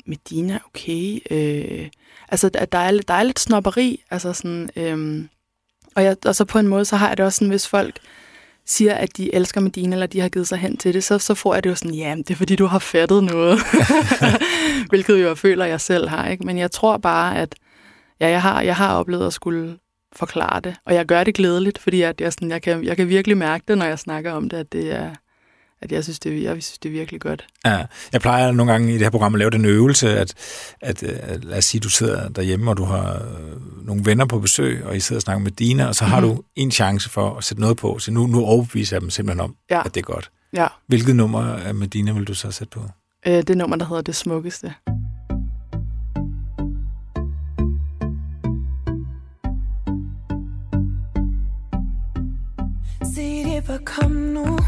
Medina, 0.06 0.58
okay. 0.66 1.18
Øh, 1.30 1.88
altså, 2.28 2.48
der 2.48 2.78
er, 2.78 3.00
der 3.08 3.14
er 3.14 3.22
lidt 3.22 3.40
snopperi, 3.40 4.04
altså 4.10 4.32
sådan, 4.32 4.70
øh, 4.76 5.24
og, 5.94 6.04
jeg, 6.04 6.16
og 6.26 6.34
så 6.34 6.44
på 6.44 6.58
en 6.58 6.68
måde, 6.68 6.84
så 6.84 6.96
har 6.96 7.08
jeg 7.08 7.16
det 7.16 7.26
også 7.26 7.36
sådan, 7.36 7.48
hvis 7.50 7.68
folk 7.68 8.00
siger, 8.70 8.94
at 8.94 9.16
de 9.16 9.34
elsker 9.34 9.60
Medina, 9.60 9.96
eller 9.96 10.06
de 10.06 10.20
har 10.20 10.28
givet 10.28 10.48
sig 10.48 10.58
hen 10.58 10.76
til 10.76 10.94
det, 10.94 11.04
så, 11.04 11.18
så 11.18 11.34
får 11.34 11.54
jeg 11.54 11.64
det 11.64 11.70
jo 11.70 11.74
sådan, 11.74 11.94
ja, 11.94 12.14
det 12.18 12.30
er 12.30 12.34
fordi, 12.34 12.56
du 12.56 12.66
har 12.66 12.78
fattet 12.78 13.24
noget. 13.24 13.58
Hvilket 14.90 15.20
jo 15.20 15.28
jeg 15.28 15.38
føler, 15.38 15.64
jeg 15.64 15.80
selv 15.80 16.08
har. 16.08 16.28
Ikke? 16.28 16.46
Men 16.46 16.58
jeg 16.58 16.70
tror 16.70 16.96
bare, 16.96 17.38
at 17.38 17.54
ja, 18.20 18.28
jeg, 18.28 18.42
har, 18.42 18.62
jeg 18.62 18.76
har 18.76 18.94
oplevet 18.94 19.26
at 19.26 19.32
skulle 19.32 19.78
forklare 20.12 20.60
det. 20.60 20.76
Og 20.86 20.94
jeg 20.94 21.06
gør 21.06 21.24
det 21.24 21.34
glædeligt, 21.34 21.78
fordi 21.78 22.02
at 22.02 22.20
jeg, 22.20 22.32
sådan, 22.32 22.50
jeg, 22.50 22.62
kan, 22.62 22.84
jeg 22.84 22.96
kan 22.96 23.08
virkelig 23.08 23.36
mærke 23.36 23.64
det, 23.68 23.78
når 23.78 23.86
jeg 23.86 23.98
snakker 23.98 24.32
om 24.32 24.48
det, 24.48 24.56
at, 24.56 24.72
det 24.72 24.92
er, 24.92 25.10
at 25.82 25.92
jeg, 25.92 26.04
synes, 26.04 26.18
det, 26.18 26.32
er- 26.32 26.42
jeg 26.42 26.50
synes, 26.62 26.78
det 26.78 26.88
er 26.88 26.92
virkelig 26.92 27.20
godt. 27.20 27.46
Ja, 27.66 27.84
jeg 28.12 28.20
plejer 28.20 28.52
nogle 28.52 28.72
gange 28.72 28.90
i 28.90 28.92
det 28.92 29.02
her 29.02 29.10
program 29.10 29.34
at 29.34 29.38
lave 29.38 29.50
den 29.50 29.64
øvelse, 29.64 30.18
at, 30.18 30.34
at 30.80 31.02
øh, 31.02 31.42
lad 31.42 31.58
os 31.58 31.64
sige, 31.64 31.80
du 31.80 31.88
sidder 31.88 32.28
derhjemme, 32.28 32.70
og 32.70 32.76
du 32.76 32.84
har 32.84 33.14
øh, 33.14 33.86
nogle 33.86 34.04
venner 34.04 34.24
på 34.26 34.38
besøg, 34.40 34.84
og 34.84 34.96
I 34.96 35.00
sidder 35.00 35.18
og 35.18 35.22
snakker 35.22 35.42
med 35.42 35.50
Dina, 35.50 35.86
og 35.86 35.94
så 35.94 36.04
har 36.04 36.20
Mhm. 36.20 36.28
du 36.30 36.42
en 36.56 36.70
chance 36.70 37.10
for 37.10 37.36
at 37.36 37.44
sætte 37.44 37.60
noget 37.60 37.76
på. 37.76 37.98
Så 37.98 38.10
nu, 38.12 38.26
nu 38.26 38.44
overbeviser 38.44 38.96
jeg 38.96 39.00
dem 39.00 39.10
simpelthen 39.10 39.40
om, 39.40 39.54
Ja. 39.70 39.82
at 39.86 39.94
det 39.94 40.00
er 40.00 40.04
godt. 40.04 40.30
Ja, 40.52 40.66
Hvilket 40.86 41.16
nummer 41.16 41.42
af 41.42 41.74
Medina 41.74 42.12
vil 42.12 42.24
du 42.24 42.34
så 42.34 42.50
sætte 42.50 42.70
på? 42.70 42.80
øh, 43.26 43.42
det 43.42 43.56
nummer, 43.56 43.76
der 43.76 43.84
hedder 43.86 44.02
Det 44.02 44.16
Smukkeste. 44.16 44.74
Sig 53.14 53.42
det 53.44 53.64
bare 53.66 53.78
kom 53.84 54.10
nu 54.10 54.58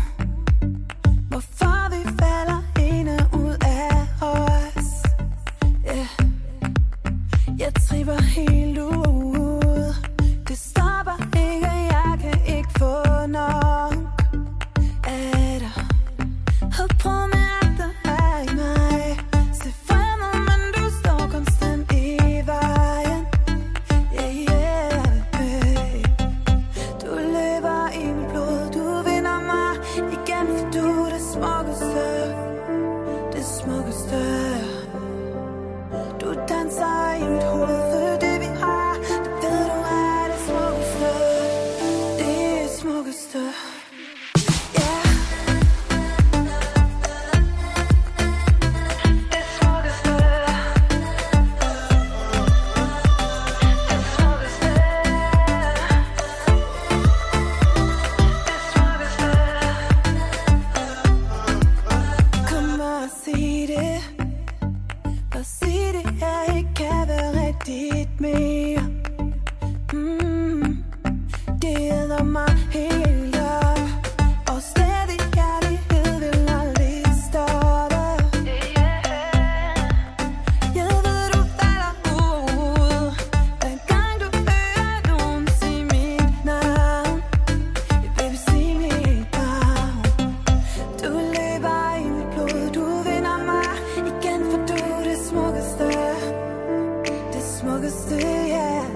det 97.63 97.69
smukkeste, 97.69 98.17
ja. 98.49 98.57
Yeah. 98.57 98.87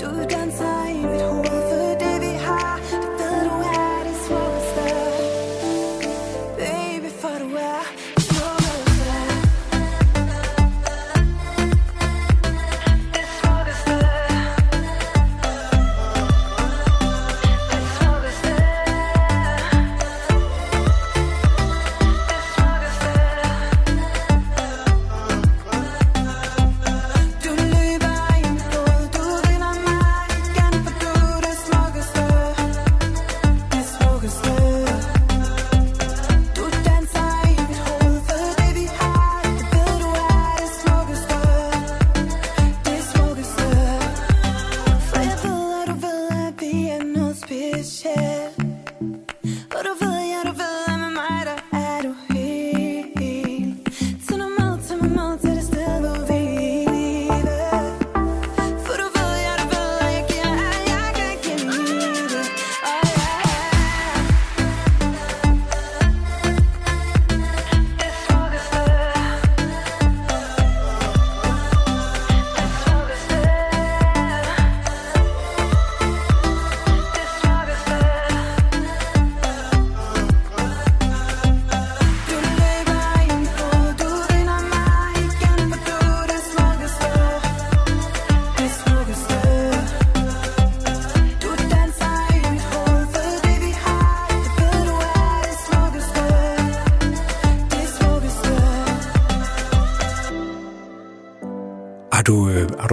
Du 0.00 0.24
danser 0.30 0.73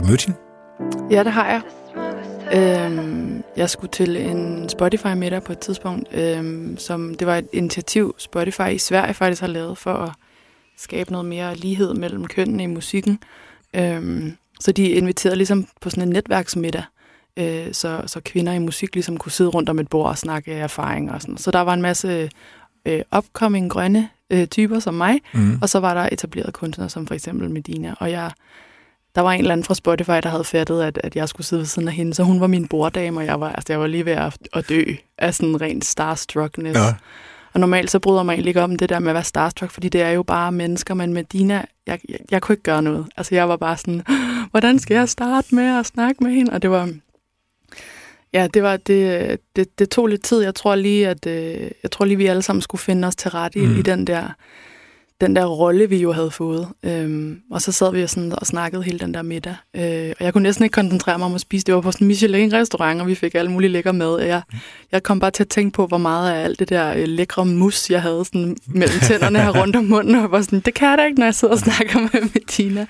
mødt 0.08 0.26
hende? 0.26 0.40
Ja, 1.12 1.24
det 1.24 1.32
har 1.32 1.50
jeg. 1.50 1.62
Øhm, 2.54 3.44
jeg 3.58 3.70
skulle 3.70 3.92
til 3.92 4.18
en 4.18 4.70
Spotify-middag 4.70 5.44
på 5.44 5.52
et 5.52 5.60
tidspunkt, 5.60 6.08
øhm, 6.14 6.78
som 6.78 7.16
det 7.16 7.28
var 7.28 7.36
et 7.38 7.48
initiativ, 7.54 8.16
Spotify 8.18 8.70
i 8.72 8.78
Sverige 8.78 9.14
faktisk 9.14 9.42
har 9.42 9.48
lavet 9.48 9.78
for 9.78 9.94
at 9.94 10.12
skabe 10.78 11.12
noget 11.12 11.26
mere 11.26 11.56
lighed 11.56 11.94
mellem 11.94 12.26
kønnene 12.28 12.64
i 12.64 12.68
musikken. 12.68 13.20
Øhm, 13.76 14.38
så 14.60 14.72
de 14.72 14.90
inviterede 14.90 15.36
ligesom 15.36 15.68
på 15.82 15.90
sådan 15.90 16.04
en 16.04 16.10
netværksmiddag, 16.10 16.84
øh, 17.38 17.68
så, 17.72 18.02
så 18.06 18.20
kvinder 18.26 18.54
i 18.54 18.60
musik 18.60 18.96
ligesom 18.96 19.18
kunne 19.18 19.32
sidde 19.32 19.50
rundt 19.50 19.70
om 19.70 19.80
et 19.80 19.88
bord 19.90 20.10
og 20.10 20.18
snakke 20.18 20.54
erfaringer 20.54 21.14
og 21.14 21.22
sådan. 21.22 21.38
Så 21.38 21.52
der 21.52 21.62
var 21.62 21.74
en 21.74 21.82
masse 21.82 22.30
øh, 22.86 23.02
upcoming 23.18 23.72
grønne 23.72 24.10
øh, 24.30 24.48
typer 24.48 24.80
som 24.80 24.94
mig, 24.94 25.20
Mm. 25.34 25.60
og 25.62 25.70
så 25.70 25.80
var 25.80 25.94
der 25.94 26.10
etablerede 26.12 26.52
kunstnere 26.52 26.90
som 26.90 27.08
for 27.08 27.14
eksempel 27.14 27.50
Medina, 27.50 27.96
og 28.00 28.12
jeg 28.12 28.32
der 29.16 29.22
var 29.22 29.32
en 29.32 29.40
eller 29.40 29.52
anden 29.52 29.64
fra 29.64 29.74
Spotify, 29.76 30.12
der 30.24 30.30
havde 30.30 30.44
fattet, 30.44 30.82
at, 30.84 31.00
at 31.04 31.16
jeg 31.16 31.30
skulle 31.30 31.48
sidde 31.48 31.60
ved 31.60 31.68
siden 31.68 31.88
af 31.88 31.94
hende, 31.94 32.14
så 32.14 32.24
hun 32.24 32.42
var 32.42 32.48
min 32.48 32.68
borddame, 32.68 33.20
og 33.20 33.26
jeg 33.26 33.40
var, 33.40 33.52
altså, 33.52 33.74
jeg 33.74 33.80
var 33.80 33.88
lige 33.88 34.06
ved 34.06 34.14
at, 34.14 34.38
at 34.54 34.70
dø 34.70 34.84
af 35.18 35.34
sådan 35.36 35.62
rent 35.62 35.86
starstruckness. 35.86 36.80
Ja. 36.80 36.94
Og 37.54 37.60
normalt 37.60 37.92
så 37.92 38.00
bryder 38.00 38.22
egentlig 38.22 38.48
ikke 38.48 38.62
om 38.62 38.76
det 38.76 38.90
der 38.90 39.00
med 39.00 39.10
at 39.10 39.14
være 39.16 39.24
starstruck, 39.24 39.72
fordi 39.72 39.90
det 39.90 40.02
er 40.02 40.10
jo 40.10 40.24
bare 40.24 40.52
mennesker, 40.52 40.94
men 40.94 41.14
med 41.14 41.24
Dina, 41.24 41.66
jeg, 41.88 42.00
jeg, 42.10 42.20
jeg 42.32 42.42
kunne 42.42 42.54
ikke 42.54 42.64
gøre 42.64 42.82
noget. 42.82 43.06
Altså 43.18 43.36
jeg 43.36 43.50
var 43.50 43.58
bare 43.58 43.78
sådan, 43.78 44.04
hvordan 44.52 44.80
skal 44.80 44.96
jeg 44.96 45.10
starte 45.10 45.56
med 45.56 45.80
at 45.80 45.86
snakke 45.86 46.24
med 46.24 46.32
hende? 46.32 46.54
Og 46.54 46.62
det 46.62 46.72
var, 46.72 46.90
ja, 48.34 48.48
det 48.54 48.64
var, 48.64 48.78
det, 48.78 49.40
det, 49.56 49.80
det 49.80 49.90
tog 49.90 50.08
lidt 50.08 50.24
tid. 50.24 50.44
Jeg 50.44 50.56
tror 50.56 50.76
lige, 50.76 51.08
at 51.08 51.26
øh, 51.26 51.72
jeg 51.84 51.92
tror 51.92 52.06
lige, 52.06 52.18
vi 52.18 52.26
alle 52.26 52.42
sammen 52.42 52.62
skulle 52.62 52.82
finde 52.82 53.08
os 53.08 53.16
til 53.16 53.32
rette 53.32 53.60
i, 53.60 53.66
Mm. 53.66 53.80
i 53.80 53.82
den 53.82 54.08
der 54.08 54.28
den 55.22 55.36
der 55.36 55.46
rolle, 55.46 55.90
vi 55.90 55.98
jo 55.98 56.12
havde 56.12 56.32
fået. 56.32 56.68
Øhm, 56.84 57.40
og 57.52 57.62
så 57.62 57.72
sad 57.72 57.92
vi 57.92 58.08
sådan, 58.08 58.34
og 58.38 58.48
snakkede 58.48 58.84
hele 58.84 59.00
den 59.00 59.14
der 59.14 59.22
middag. 59.22 59.56
Øh, 59.76 60.14
og 60.20 60.26
jeg 60.26 60.34
kunne 60.34 60.44
næsten 60.44 60.64
ikke 60.64 60.74
koncentrere 60.74 61.18
mig 61.18 61.26
om 61.26 61.36
at 61.36 61.42
spise. 61.42 61.66
Det 61.66 61.76
var 61.76 61.82
på 61.82 61.92
sådan 61.92 62.06
en 62.06 62.08
Michelin-restaurant, 62.08 63.02
og 63.02 63.08
vi 63.08 63.16
fik 63.16 63.36
alle 63.36 63.52
mulige 63.52 63.70
lækker 63.70 63.92
mad. 63.92 64.20
Jeg, 64.20 64.42
jeg 64.92 65.04
kom 65.04 65.20
bare 65.20 65.32
til 65.32 65.44
at 65.44 65.50
tænke 65.50 65.74
på, 65.76 65.88
hvor 65.88 65.98
meget 65.98 66.32
af 66.32 66.44
alt 66.44 66.60
det 66.60 66.70
der 66.70 66.94
øh, 66.94 67.08
lækre 67.08 67.46
mus, 67.46 67.90
jeg 67.90 68.02
havde 68.02 68.26
sådan, 68.26 68.58
mellem 68.68 69.00
tænderne 69.08 69.40
her 69.40 69.62
rundt 69.62 69.76
om 69.76 69.84
munden. 69.84 70.16
Og 70.16 70.32
var 70.32 70.42
sådan, 70.42 70.60
det 70.60 70.74
kan 70.74 70.90
jeg 70.90 70.98
da 70.98 71.06
ikke, 71.06 71.20
når 71.20 71.26
jeg 71.26 71.36
sidder 71.36 71.54
og 71.54 71.60
snakker 71.60 72.00
med 72.00 72.30
Bettina. 72.30 72.86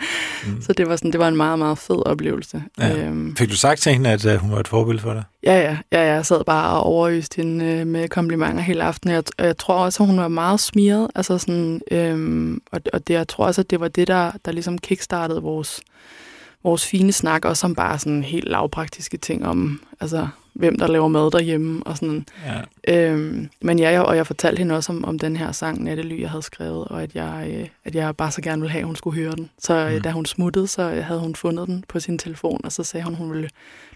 Mm. 0.45 0.61
Så 0.61 0.73
det 0.73 0.87
var, 0.89 0.95
sådan, 0.95 1.11
det 1.11 1.19
var 1.19 1.27
en 1.27 1.37
meget, 1.37 1.59
meget 1.59 1.77
fed 1.77 2.05
oplevelse. 2.05 2.63
Ja. 2.79 2.97
Øhm, 2.97 3.35
Fik 3.35 3.49
du 3.49 3.57
sagt 3.57 3.81
til 3.81 3.91
hende, 3.91 4.09
at 4.09 4.25
uh, 4.25 4.33
hun 4.33 4.51
var 4.51 4.59
et 4.59 4.67
forbillede 4.67 5.03
for 5.03 5.13
dig? 5.13 5.23
Ja, 5.43 5.59
ja, 5.59 5.77
ja, 5.91 6.05
ja, 6.07 6.13
jeg 6.13 6.25
sad 6.25 6.43
bare 6.43 6.77
og 6.77 6.83
overøste 6.83 7.35
hende 7.35 7.65
øh, 7.65 7.87
med 7.87 8.09
komplimenter 8.09 8.61
hele 8.61 8.83
aftenen. 8.83 9.15
Jeg, 9.15 9.23
og 9.37 9.45
jeg 9.45 9.57
tror 9.57 9.75
også, 9.75 10.03
at 10.03 10.07
hun 10.07 10.17
var 10.17 10.27
meget 10.27 10.59
smiret. 10.59 11.11
Altså 11.15 11.37
sådan, 11.37 11.81
øhm, 11.91 12.61
og, 12.71 12.81
og 12.93 13.07
det, 13.07 13.13
jeg 13.13 13.27
tror 13.27 13.45
også, 13.45 13.61
at 13.61 13.69
det 13.69 13.79
var 13.79 13.87
det, 13.87 14.07
der, 14.07 14.31
der 14.45 14.51
ligesom 14.51 14.77
kickstartede 14.77 15.41
vores, 15.41 15.81
vores 16.63 16.85
fine 16.85 17.11
snak, 17.11 17.45
også 17.45 17.61
som 17.61 17.75
bare 17.75 17.99
sådan 17.99 18.23
helt 18.23 18.49
lavpraktiske 18.49 19.17
ting 19.17 19.47
om, 19.47 19.81
altså, 19.99 20.27
hvem 20.61 20.77
der 20.79 20.87
laver 20.87 21.07
mad 21.07 21.31
derhjemme 21.31 21.83
og 21.85 21.97
sådan. 21.97 22.25
Ja. 22.45 22.61
Øhm, 23.11 23.49
men 23.61 23.79
ja, 23.79 23.89
jeg, 23.91 24.01
og 24.01 24.15
jeg 24.17 24.27
fortalte 24.27 24.59
hende 24.59 24.75
også 24.75 24.91
om, 24.91 25.05
om 25.05 25.19
den 25.19 25.35
her 25.35 25.51
sang, 25.51 25.83
Nattely, 25.83 26.21
jeg 26.21 26.29
havde 26.29 26.43
skrevet, 26.43 26.87
og 26.87 27.03
at 27.03 27.15
jeg, 27.15 27.47
øh, 27.53 27.67
at 27.85 27.95
jeg 27.95 28.15
bare 28.17 28.31
så 28.31 28.41
gerne 28.41 28.61
ville 28.61 28.71
have, 28.71 28.79
at 28.79 28.85
hun 28.85 28.95
skulle 28.95 29.15
høre 29.21 29.35
den. 29.35 29.49
Så 29.59 29.73
øh, 29.73 29.95
Mm. 29.95 30.01
da 30.01 30.11
hun 30.11 30.25
smuttede, 30.25 30.67
så 30.67 30.81
øh, 30.81 31.05
havde 31.05 31.19
hun 31.19 31.35
fundet 31.35 31.67
den 31.67 31.83
på 31.87 31.99
sin 31.99 32.17
telefon, 32.17 32.61
og 32.63 32.71
så 32.71 32.83
sagde 32.83 33.03
hun, 33.03 33.15
hun 33.15 33.31
ville 33.31 33.49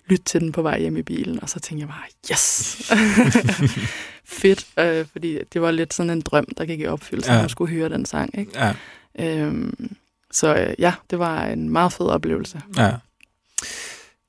lytte 0.07 0.23
til 0.23 0.41
den 0.41 0.51
på 0.51 0.61
vej 0.61 0.79
hjem 0.79 0.97
i 0.97 1.01
bilen, 1.01 1.39
og 1.41 1.49
så 1.49 1.59
tænkte 1.59 1.81
jeg 1.81 1.87
bare, 1.89 2.31
yes! 2.31 2.75
Fedt, 4.25 4.67
øh, 4.79 5.05
fordi 5.11 5.37
det 5.53 5.61
var 5.61 5.71
lidt 5.71 5.93
sådan 5.93 6.09
en 6.09 6.21
drøm, 6.21 6.45
der 6.57 6.65
gik 6.65 6.79
i 6.79 6.85
opfyldelse, 6.85 7.31
Ja. 7.31 7.35
at 7.35 7.41
hun 7.41 7.49
skulle 7.49 7.73
høre 7.73 7.89
den 7.89 8.05
sang. 8.05 8.37
Ikke? 8.39 8.51
Ja. 8.55 8.73
Øhm, 9.19 9.95
så 10.31 10.55
øh, 10.55 10.73
ja, 10.79 10.93
det 11.09 11.19
var 11.19 11.43
en 11.45 11.69
meget 11.69 11.93
fed 11.93 12.05
oplevelse. 12.07 12.61
ja. 12.77 12.91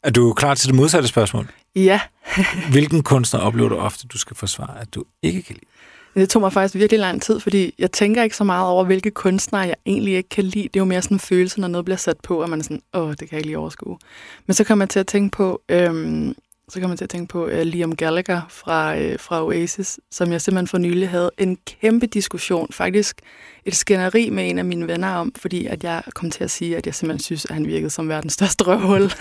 Er 0.02 0.10
du 0.10 0.32
klar 0.32 0.54
til 0.54 0.66
det 0.68 0.74
modsatte 0.76 1.08
spørgsmål? 1.08 1.48
Ja, 1.76 2.00
Hvilken 2.70 3.02
kunstner 3.02 3.40
oplever 3.40 3.68
du 3.68 3.76
ofte, 3.76 4.06
du 4.06 4.18
skal 4.18 4.36
forsvare, 4.36 4.80
at 4.80 4.94
du 4.94 5.04
ikke 5.22 5.42
kan 5.42 5.54
lide? 5.54 5.66
Det 6.14 6.28
tog 6.30 6.42
mig 6.42 6.52
faktisk 6.52 6.74
virkelig 6.74 7.00
lang 7.00 7.22
tid, 7.22 7.40
fordi 7.40 7.74
jeg 7.78 7.92
tænker 7.92 8.22
ikke 8.22 8.36
så 8.36 8.44
meget 8.44 8.66
over, 8.66 8.84
hvilke 8.84 9.10
kunstnere 9.10 9.62
jeg 9.62 9.74
egentlig 9.86 10.14
ikke 10.14 10.28
kan 10.28 10.44
lide. 10.44 10.62
Det 10.62 10.76
er 10.76 10.80
jo 10.80 10.84
mere 10.84 11.02
sådan 11.02 11.14
en 11.14 11.20
følelse, 11.20 11.60
når 11.60 11.68
noget 11.68 11.84
bliver 11.84 11.96
sat 11.96 12.16
på, 12.22 12.42
at 12.42 12.48
man 12.48 12.58
er 12.58 12.62
sådan, 12.62 12.82
åh, 12.94 13.10
det 13.10 13.18
kan 13.18 13.28
jeg 13.30 13.38
ikke 13.38 13.46
lige 13.46 13.58
overskue. 13.58 13.98
Men 14.46 14.54
så 14.54 14.64
kommer 14.64 14.84
jeg 14.84 14.90
til 14.90 15.00
at 15.00 15.06
tænke 15.06 15.36
på, 15.36 15.62
øhm, 15.68 16.34
så 16.68 16.80
kommer 16.80 16.92
jeg 16.92 16.98
til 16.98 17.04
at 17.04 17.10
tænke 17.10 17.28
på 17.28 17.44
uh, 17.44 17.60
Liam 17.60 17.96
Gallagher 17.96 18.40
fra, 18.48 18.98
øh, 18.98 19.18
fra 19.18 19.44
Oasis, 19.44 20.00
som 20.10 20.32
jeg 20.32 20.40
simpelthen 20.40 20.68
for 20.68 20.78
nylig 20.78 21.10
havde 21.10 21.30
en 21.38 21.58
kæmpe 21.66 22.06
diskussion, 22.06 22.72
faktisk 22.72 23.20
et 23.64 23.76
skænderi 23.76 24.30
med 24.30 24.50
en 24.50 24.58
af 24.58 24.64
mine 24.64 24.86
venner 24.86 25.14
om, 25.14 25.32
fordi 25.36 25.66
at 25.66 25.84
jeg 25.84 26.02
kom 26.14 26.30
til 26.30 26.44
at 26.44 26.50
sige, 26.50 26.76
at 26.76 26.86
jeg 26.86 26.94
simpelthen 26.94 27.22
synes, 27.22 27.44
at 27.44 27.54
han 27.54 27.66
virkede 27.66 27.90
som 27.90 28.08
verdens 28.08 28.32
største 28.32 28.64
røvhul. 28.66 29.12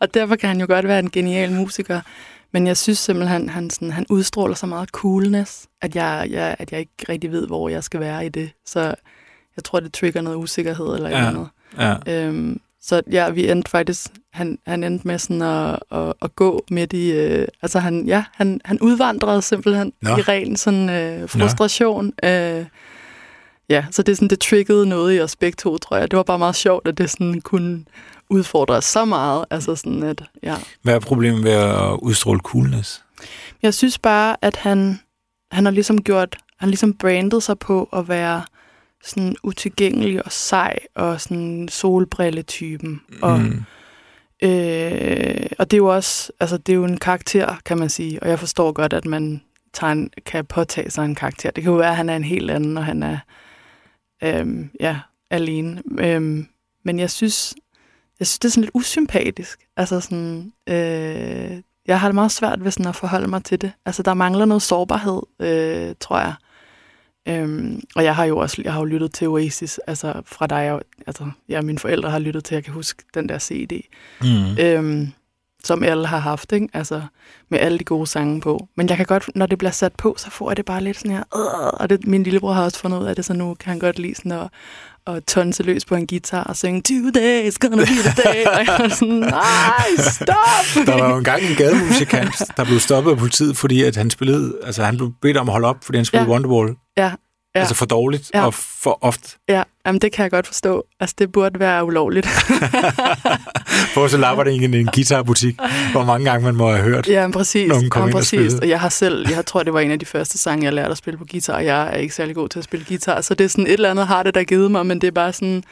og 0.00 0.14
derfor 0.14 0.36
kan 0.36 0.48
han 0.48 0.60
jo 0.60 0.66
godt 0.66 0.88
være 0.88 0.98
en 0.98 1.10
genial 1.10 1.52
musiker. 1.52 2.00
Men 2.52 2.66
jeg 2.66 2.76
synes 2.76 2.98
simpelthen, 2.98 3.48
han, 3.48 3.70
sådan, 3.70 3.90
han 3.90 4.06
udstråler 4.10 4.54
så 4.54 4.66
meget 4.66 4.88
coolness, 4.88 5.68
at 5.80 5.96
jeg, 5.96 6.26
jeg, 6.30 6.56
at 6.58 6.72
jeg 6.72 6.80
ikke 6.80 6.92
rigtig 7.08 7.32
ved, 7.32 7.46
hvor 7.46 7.68
jeg 7.68 7.84
skal 7.84 8.00
være 8.00 8.26
i 8.26 8.28
det. 8.28 8.50
Så 8.66 8.80
jeg 9.56 9.64
tror, 9.64 9.80
det 9.80 9.92
trigger 9.92 10.20
noget 10.20 10.36
usikkerhed 10.36 10.94
eller 10.94 11.10
ja. 11.10 11.30
noget. 11.30 11.48
Ja. 11.78 11.96
Øhm, 12.06 12.60
så 12.80 13.02
ja, 13.10 13.30
vi 13.30 13.50
endte 13.50 13.70
faktisk, 13.70 14.10
han, 14.32 14.58
han 14.66 14.84
endte 14.84 15.08
med 15.08 15.18
sådan 15.18 15.42
at, 15.42 15.78
at, 15.90 16.12
at 16.22 16.36
gå 16.36 16.64
midt 16.70 16.92
i, 16.92 17.10
øh, 17.10 17.48
altså 17.62 17.78
han, 17.78 18.06
ja, 18.06 18.24
han, 18.32 18.60
han 18.64 18.78
udvandrede 18.80 19.42
simpelthen 19.42 19.92
Nå. 20.02 20.10
Nå. 20.10 20.16
i 20.16 20.20
ren 20.20 20.56
sådan 20.56 20.90
øh, 20.90 21.28
frustration. 21.28 22.12
Øh, 22.24 22.64
ja, 23.68 23.84
så 23.90 24.02
det, 24.02 24.12
er 24.12 24.16
sådan, 24.16 24.28
det 24.28 24.40
triggede 24.40 24.86
noget 24.86 25.16
i 25.16 25.20
os 25.20 25.36
begge 25.36 25.56
to, 25.56 25.78
tror 25.78 25.96
jeg. 25.96 26.10
Det 26.10 26.16
var 26.16 26.22
bare 26.22 26.38
meget 26.38 26.56
sjovt, 26.56 26.88
at 26.88 26.98
det 26.98 27.10
sådan 27.10 27.40
kunne 27.40 27.84
udfordre 28.28 28.74
os 28.74 28.84
så 28.84 29.04
meget. 29.04 29.44
Altså 29.50 29.76
sådan, 29.76 30.02
at, 30.02 30.22
ja. 30.42 30.56
Hvad 30.82 30.94
er 30.94 31.00
problemet 31.00 31.44
ved 31.44 31.52
at 31.52 31.98
udstråle 32.02 32.40
coolness? 32.40 33.04
Jeg 33.62 33.74
synes 33.74 33.98
bare, 33.98 34.36
at 34.42 34.56
han, 34.56 35.00
han 35.52 35.64
har 35.64 35.72
ligesom 35.72 36.02
gjort, 36.02 36.36
han 36.58 36.68
ligesom 36.68 36.94
brandet 36.94 37.42
sig 37.42 37.58
på 37.58 37.88
at 37.92 38.08
være 38.08 38.42
sådan 39.04 39.36
utilgængelig 39.42 40.26
og 40.26 40.32
sej 40.32 40.78
og 40.94 41.20
sådan 41.20 41.68
solbrilletypen. 41.70 43.00
Og, 43.22 43.40
Mm 43.40 43.62
øh, 44.42 45.46
og 45.58 45.70
det 45.70 45.76
er 45.76 45.78
jo 45.78 45.94
også, 45.94 46.32
altså 46.40 46.56
det 46.56 46.72
er 46.72 46.76
jo 46.76 46.84
en 46.84 46.98
karakter, 46.98 47.56
kan 47.64 47.78
man 47.78 47.88
sige, 47.90 48.22
og 48.22 48.28
jeg 48.28 48.38
forstår 48.38 48.72
godt, 48.72 48.92
at 48.92 49.04
man 49.04 49.42
tager 49.72 49.92
en, 49.92 50.10
kan 50.26 50.46
påtage 50.46 50.90
sig 50.90 51.04
en 51.04 51.14
karakter. 51.14 51.50
Det 51.50 51.64
kan 51.64 51.72
jo 51.72 51.78
være, 51.78 51.90
at 51.90 51.96
han 51.96 52.08
er 52.08 52.16
en 52.16 52.24
helt 52.24 52.50
anden, 52.50 52.78
og 52.78 52.84
han 52.84 53.02
er 53.02 53.18
øhm, 54.22 54.70
ja, 54.80 55.00
alene. 55.30 55.82
Øhm, 55.98 56.46
men 56.84 56.98
jeg 56.98 57.10
synes, 57.10 57.54
jeg 58.18 58.26
synes, 58.26 58.38
det 58.38 58.48
er 58.48 58.52
sådan 58.52 58.62
lidt 58.62 58.74
usympatisk. 58.74 59.60
Altså 59.76 60.00
sådan, 60.00 60.52
øh, 60.68 61.62
jeg 61.86 62.00
har 62.00 62.08
det 62.08 62.14
meget 62.14 62.32
svært 62.32 62.64
ved 62.64 62.70
sådan 62.70 62.88
at 62.88 62.96
forholde 62.96 63.28
mig 63.28 63.44
til 63.44 63.60
det. 63.60 63.72
Altså, 63.86 64.02
der 64.02 64.14
mangler 64.14 64.44
noget 64.44 64.62
sårbarhed, 64.62 65.22
øh, 65.40 65.94
tror 66.00 66.18
jeg. 66.18 66.34
Øhm, 67.28 67.82
og 67.96 68.04
jeg 68.04 68.16
har 68.16 68.24
jo 68.24 68.38
også 68.38 68.62
jeg 68.64 68.72
har 68.72 68.80
jo 68.80 68.84
lyttet 68.84 69.12
til 69.12 69.28
Oasis, 69.28 69.78
altså 69.86 70.22
fra 70.26 70.46
dig, 70.46 70.56
jeg, 70.56 70.80
altså, 71.06 71.30
ja, 71.48 71.60
mine 71.62 71.78
forældre 71.78 72.10
har 72.10 72.18
lyttet 72.18 72.44
til, 72.44 72.54
jeg 72.54 72.64
kan 72.64 72.72
huske 72.74 73.02
den 73.14 73.28
der 73.28 73.38
CD, 73.38 73.72
Mm. 74.20 74.58
øhm, 74.60 75.08
som 75.64 75.82
alle 75.82 76.06
har 76.06 76.18
haft, 76.18 76.52
ikke? 76.52 76.68
Altså, 76.72 77.02
med 77.48 77.58
alle 77.58 77.78
de 77.78 77.84
gode 77.84 78.06
sange 78.06 78.40
på. 78.40 78.68
Men 78.76 78.88
jeg 78.88 78.96
kan 78.96 79.06
godt, 79.06 79.30
når 79.34 79.46
det 79.46 79.58
bliver 79.58 79.70
sat 79.70 79.92
på, 79.92 80.14
så 80.18 80.30
får 80.30 80.50
jeg 80.50 80.56
det 80.56 80.64
bare 80.64 80.82
lidt 80.82 80.96
sådan 80.96 81.10
her, 81.10 81.22
øh, 81.36 81.80
og 81.80 81.90
det, 81.90 82.06
min 82.06 82.22
lillebror 82.22 82.52
har 82.52 82.64
også 82.64 82.78
fundet 82.78 82.98
ud 83.00 83.06
af 83.06 83.16
det, 83.16 83.24
så 83.24 83.32
nu 83.34 83.54
kan 83.54 83.70
han 83.70 83.78
godt 83.78 83.98
lide 83.98 84.14
sådan 84.14 84.32
at, 84.32 84.48
at 85.06 85.24
tonse 85.24 85.62
løs 85.62 85.84
på 85.84 85.94
en 85.94 86.06
guitar 86.06 86.42
og 86.44 86.56
synge, 86.56 86.82
Today 86.82 87.42
is 87.48 87.58
gonna 87.58 87.76
be 87.76 87.84
the 87.86 88.22
day, 88.24 88.44
og 88.46 88.66
jeg 88.82 88.90
sådan, 88.92 89.14
nej, 89.14 89.86
stop! 89.98 90.86
Der 90.86 90.98
var 91.02 91.10
jo 91.10 91.16
engang 91.16 91.42
en 91.42 91.56
gademusikant, 91.56 92.34
der 92.56 92.64
blev 92.64 92.80
stoppet 92.80 93.10
af 93.10 93.18
politiet, 93.18 93.56
fordi 93.56 93.82
at 93.82 93.96
han 93.96 94.10
spillede, 94.10 94.54
altså 94.64 94.84
han 94.84 94.96
blev 94.96 95.12
bedt 95.22 95.36
om 95.36 95.48
at 95.48 95.52
holde 95.52 95.68
op, 95.68 95.76
fordi 95.84 95.98
han 95.98 96.04
spillede 96.04 96.28
Ja. 96.28 96.32
Wonderwall. 96.34 96.74
Ja, 96.96 97.12
Ja. 97.54 97.60
Altså 97.60 97.74
for 97.74 97.86
dårligt 97.86 98.30
Ja. 98.34 98.46
og 98.46 98.54
for 98.54 98.98
ofte. 99.04 99.36
Ja, 99.48 99.62
jamen 99.86 100.00
det 100.00 100.12
kan 100.12 100.22
jeg 100.22 100.30
godt 100.30 100.46
forstå. 100.46 100.84
Altså, 101.00 101.16
det 101.18 101.32
burde 101.32 101.60
være 101.60 101.84
ulovligt. 101.84 102.26
For 103.94 104.08
så 104.08 104.16
lapper 104.16 104.44
det 104.44 104.50
egentlig 104.50 104.80
en 104.80 104.88
guitarbutik, 104.94 105.56
hvor 105.92 106.04
mange 106.04 106.30
gange 106.30 106.44
man 106.44 106.54
må 106.56 106.70
have 106.70 106.82
hørt. 106.82 107.08
ja, 107.08 107.28
præcis. 107.32 107.68
Nogen 107.68 107.90
kom 107.90 108.00
Jamen, 108.00 108.10
ind 108.10 108.14
og 108.14 108.18
præcis. 108.20 108.28
spillede. 108.28 108.60
Og 108.60 108.68
jeg 108.68 108.80
har 108.80 108.88
selv, 108.88 109.26
jeg 109.30 109.46
tror, 109.46 109.62
det 109.62 109.72
var 109.72 109.80
en 109.80 109.90
af 109.90 109.98
de 109.98 110.06
første 110.06 110.38
sange, 110.38 110.64
jeg 110.64 110.72
lærte 110.72 110.90
at 110.90 110.96
spille 110.96 111.18
på 111.18 111.24
guitar, 111.30 111.54
og 111.54 111.64
jeg 111.64 111.88
er 111.92 111.96
ikke 111.96 112.14
særlig 112.14 112.34
god 112.34 112.48
til 112.48 112.58
at 112.58 112.64
spille 112.64 112.86
guitar, 112.88 113.20
så 113.20 113.34
det 113.34 113.44
er 113.44 113.48
sådan 113.48 113.66
et 113.66 113.72
eller 113.72 113.90
andet 113.90 114.06
har 114.06 114.22
det, 114.22 114.34
der 114.34 114.44
givet 114.44 114.70
mig, 114.70 114.86
men 114.86 115.00
det 115.00 115.06
er 115.06 115.10
bare 115.10 115.32
sådan, 115.32 115.64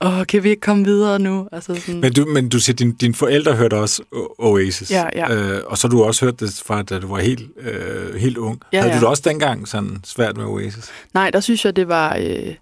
åh, 0.00 0.26
kan 0.28 0.42
vi 0.42 0.50
ikke 0.50 0.60
komme 0.60 0.84
videre 0.84 1.18
nu? 1.18 1.48
Altså 1.52 1.74
sådan, 1.74 2.00
Men 2.00 2.12
du, 2.12 2.24
men 2.24 2.48
du 2.48 2.60
siger, 2.60 2.76
din, 2.76 2.92
dine 2.92 3.14
forældre 3.14 3.52
hørte 3.54 3.74
også 3.74 4.02
Oasis. 4.38 4.90
Ja, 4.90 5.04
ja. 5.14 5.34
Øh, 5.34 5.60
og 5.66 5.78
så 5.78 5.88
har 5.88 5.90
du 5.90 6.02
også 6.04 6.24
hørt 6.24 6.40
det 6.40 6.62
fra, 6.66 6.82
da 6.82 6.98
du 6.98 7.06
var 7.08 7.18
helt, 7.20 7.42
øh, 7.60 8.14
helt 8.20 8.36
ung. 8.36 8.60
Ja, 8.72 8.78
Havde 8.80 8.92
ja. 8.92 8.98
du 8.98 9.00
det 9.00 9.08
også 9.08 9.22
dengang 9.26 9.68
sådan 9.68 9.98
svært 10.04 10.36
med 10.36 10.44
Oasis? 10.44 10.90
Nej, 11.14 11.30
der 11.30 11.40
synes 11.40 11.64
jeg, 11.64 11.76
det 11.76 11.88
var... 11.88 12.16
Øh, 12.20 12.54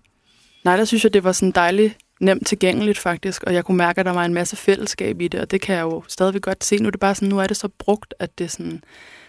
nej, 0.64 0.76
der 0.76 0.84
synes 0.84 1.04
jeg, 1.04 1.14
det 1.14 1.24
var 1.24 1.32
sådan 1.32 1.52
dejligt 1.52 1.96
nemt 2.20 2.46
tilgængeligt 2.46 2.98
faktisk, 2.98 3.42
og 3.42 3.54
jeg 3.54 3.64
kunne 3.64 3.76
mærke, 3.76 4.00
at 4.00 4.06
der 4.06 4.12
var 4.12 4.24
en 4.24 4.34
masse 4.34 4.56
fællesskab 4.56 5.20
i 5.20 5.28
det, 5.28 5.40
og 5.40 5.50
det 5.50 5.60
kan 5.60 5.76
jeg 5.76 5.82
jo 5.82 6.02
stadigvæk 6.08 6.42
godt 6.42 6.64
se. 6.64 6.76
Nu 6.76 6.86
er 6.86 6.90
det 6.90 7.00
bare 7.00 7.14
sådan, 7.14 7.28
nu 7.28 7.38
er 7.38 7.46
det 7.46 7.56
så 7.56 7.68
brugt, 7.68 8.14
at 8.18 8.38
det 8.38 8.50
sådan, 8.50 8.84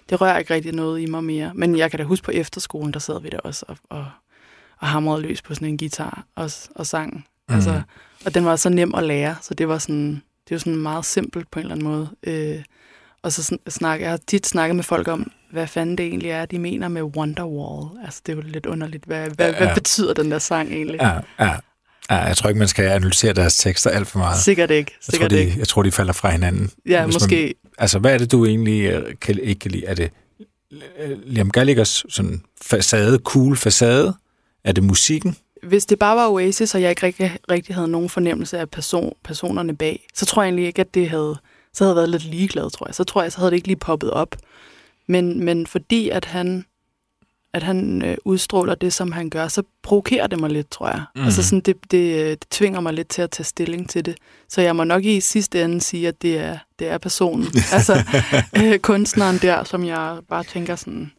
det 0.10 0.22
rører 0.22 0.38
ikke 0.38 0.54
rigtig 0.54 0.72
noget 0.72 1.02
i 1.02 1.06
mig 1.06 1.24
mere. 1.24 1.52
Men 1.56 1.78
jeg 1.78 1.92
kan 1.92 2.00
da 2.00 2.04
huske 2.04 2.26
på 2.26 2.32
efterskolen, 2.32 2.94
der 2.94 3.00
sad 3.00 3.22
vi 3.22 3.30
der 3.30 3.40
også 3.40 3.66
og, 3.68 3.78
og, 3.90 4.06
og 4.80 4.88
hamrede 4.88 5.22
løs 5.22 5.42
på 5.42 5.54
sådan 5.54 5.68
en 5.68 5.78
guitar 5.78 6.26
og, 6.36 6.52
og 6.76 6.86
sang. 6.88 7.26
Mm. 7.50 7.56
Altså, 7.56 7.82
og 8.26 8.34
den 8.34 8.46
var 8.46 8.56
så 8.56 8.70
nem 8.70 8.96
at 8.96 9.04
lære, 9.04 9.36
så 9.42 9.54
det 9.54 9.68
var 9.68 9.78
sådan, 9.78 10.22
det 10.50 10.52
jo 10.52 10.60
sådan 10.60 10.76
meget 10.76 11.06
simpelt 11.06 11.52
på 11.52 11.60
en 11.60 11.64
eller 11.64 11.76
anden 11.76 11.88
måde. 11.88 12.10
Øh, 12.24 12.64
og 13.22 13.32
så 13.32 13.54
sn- 13.54 13.70
snak, 13.70 14.02
jeg 14.02 14.10
har 14.10 14.20
tit 14.28 14.48
snakket 14.48 14.76
med 14.76 14.84
folk 14.84 15.08
om, 15.08 15.32
hvad 15.56 15.68
fanden 15.68 15.98
det 15.98 16.06
egentlig 16.06 16.30
er, 16.32 16.46
de 16.46 16.60
mener 16.60 16.88
med 16.88 17.02
Wonderwall. 17.04 18.06
Altså, 18.06 18.22
det 18.26 18.32
er 18.32 18.36
jo 18.36 18.42
lidt 18.46 18.66
underligt. 18.66 19.06
Hvad, 19.06 19.30
hvad, 19.30 19.52
Ja, 19.52 19.58
hvad 19.58 19.76
betyder 19.76 20.14
den 20.14 20.32
der 20.32 20.40
sang 20.40 20.72
egentlig? 20.74 21.00
Ja, 21.02 21.46
ja. 21.46 21.52
ja, 22.10 22.16
jeg 22.16 22.38
tror 22.38 22.50
ikke, 22.50 22.60
man 22.60 22.68
skal 22.68 22.86
analysere 22.86 23.34
deres 23.34 23.58
tekster 23.58 23.90
alt 23.90 24.08
for 24.08 24.20
meget. 24.20 24.40
Sikkert 24.40 24.72
ikke. 24.72 24.92
Jeg 24.92 25.02
tror, 25.06 25.12
Sikkert 25.12 25.32
de, 25.32 25.40
ikke. 25.40 25.56
jeg 25.58 25.68
tror, 25.68 25.84
de 25.84 25.92
falder 25.92 26.14
fra 26.14 26.30
hinanden. 26.30 26.72
Ja, 26.86 27.06
Hvis 27.06 27.16
måske. 27.16 27.54
Altså, 27.78 28.00
hvad 28.00 28.14
er 28.14 28.18
det, 28.18 28.32
du 28.32 28.46
egentlig 28.46 28.82
øh, 28.82 29.14
kan, 29.22 29.40
ikke 29.44 29.60
kan 29.60 29.72
lide? 29.72 29.86
Er 29.86 29.94
det 29.94 30.12
øh, 31.00 31.18
Liam 31.26 31.52
Gallaghers 31.52 32.06
sådan 32.10 32.42
facade, 32.62 33.20
cool 33.24 33.58
facade? 33.58 34.14
Er 34.64 34.72
det 34.72 34.84
musikken? 34.84 35.36
Hvis 35.64 35.86
det 35.86 36.00
bare 36.00 36.16
var 36.16 36.30
Oasis, 36.30 36.76
og 36.76 36.82
jeg 36.82 36.90
ikke 36.90 37.06
rigtig, 37.06 37.38
rigtig 37.52 37.76
havde 37.76 37.88
nogen 37.88 38.10
fornemmelse 38.10 38.60
af 38.60 38.70
person, 38.70 39.14
personerne 39.24 39.76
bag, 39.76 40.08
så 40.14 40.26
tror 40.26 40.42
jeg 40.42 40.48
egentlig 40.48 40.66
ikke, 40.66 40.80
at 40.82 40.94
det 40.94 41.10
havde, 41.10 41.38
så 41.74 41.84
havde 41.84 41.90
jeg 41.92 41.96
været 41.96 42.10
lidt 42.10 42.24
ligeglad, 42.26 42.72
tror 42.72 42.88
jeg. 42.88 42.96
Så 42.96 43.04
tror 43.04 43.22
jeg, 43.22 43.32
så 43.32 43.38
havde 43.38 43.52
det 43.52 43.56
ikke 43.56 43.68
lige 43.68 43.78
poppet 43.78 44.12
op. 44.12 44.36
Men, 45.08 45.44
men 45.46 45.68
fordi 45.68 46.10
at 46.10 46.26
han, 46.26 46.66
at 47.54 47.64
han 47.64 48.02
øh, 48.02 48.18
udstråler 48.26 48.76
det, 48.76 48.94
som 48.94 49.12
han 49.12 49.30
gør, 49.30 49.48
så 49.48 49.64
provokerer 49.84 50.28
det 50.28 50.40
mig 50.40 50.50
lidt, 50.50 50.72
tror 50.72 50.88
jeg. 50.88 51.04
Mm. 51.16 51.24
Altså 51.24 51.44
sådan, 51.44 51.60
det, 51.60 51.76
det, 51.92 52.22
øh, 52.24 52.30
det 52.30 52.46
tvinger 52.52 52.80
mig 52.80 52.94
lidt 52.94 53.08
til 53.08 53.22
at 53.22 53.30
tage 53.32 53.46
stilling 53.46 53.90
til 53.90 54.06
det. 54.06 54.16
Så 54.50 54.62
jeg 54.62 54.76
må 54.76 54.84
nok 54.84 55.06
i 55.06 55.20
sidste 55.20 55.64
ende 55.64 55.82
sige, 55.82 56.08
at 56.08 56.22
det 56.22 56.38
er, 56.40 56.58
det 56.80 56.88
er 56.88 56.98
personen. 56.98 57.48
altså 57.74 58.04
øh, 58.58 58.80
kunstneren 58.80 59.38
der, 59.38 59.64
som 59.64 59.86
jeg 59.86 60.18
bare 60.30 60.44
tænker 60.44 60.76
sådan, 60.76 61.12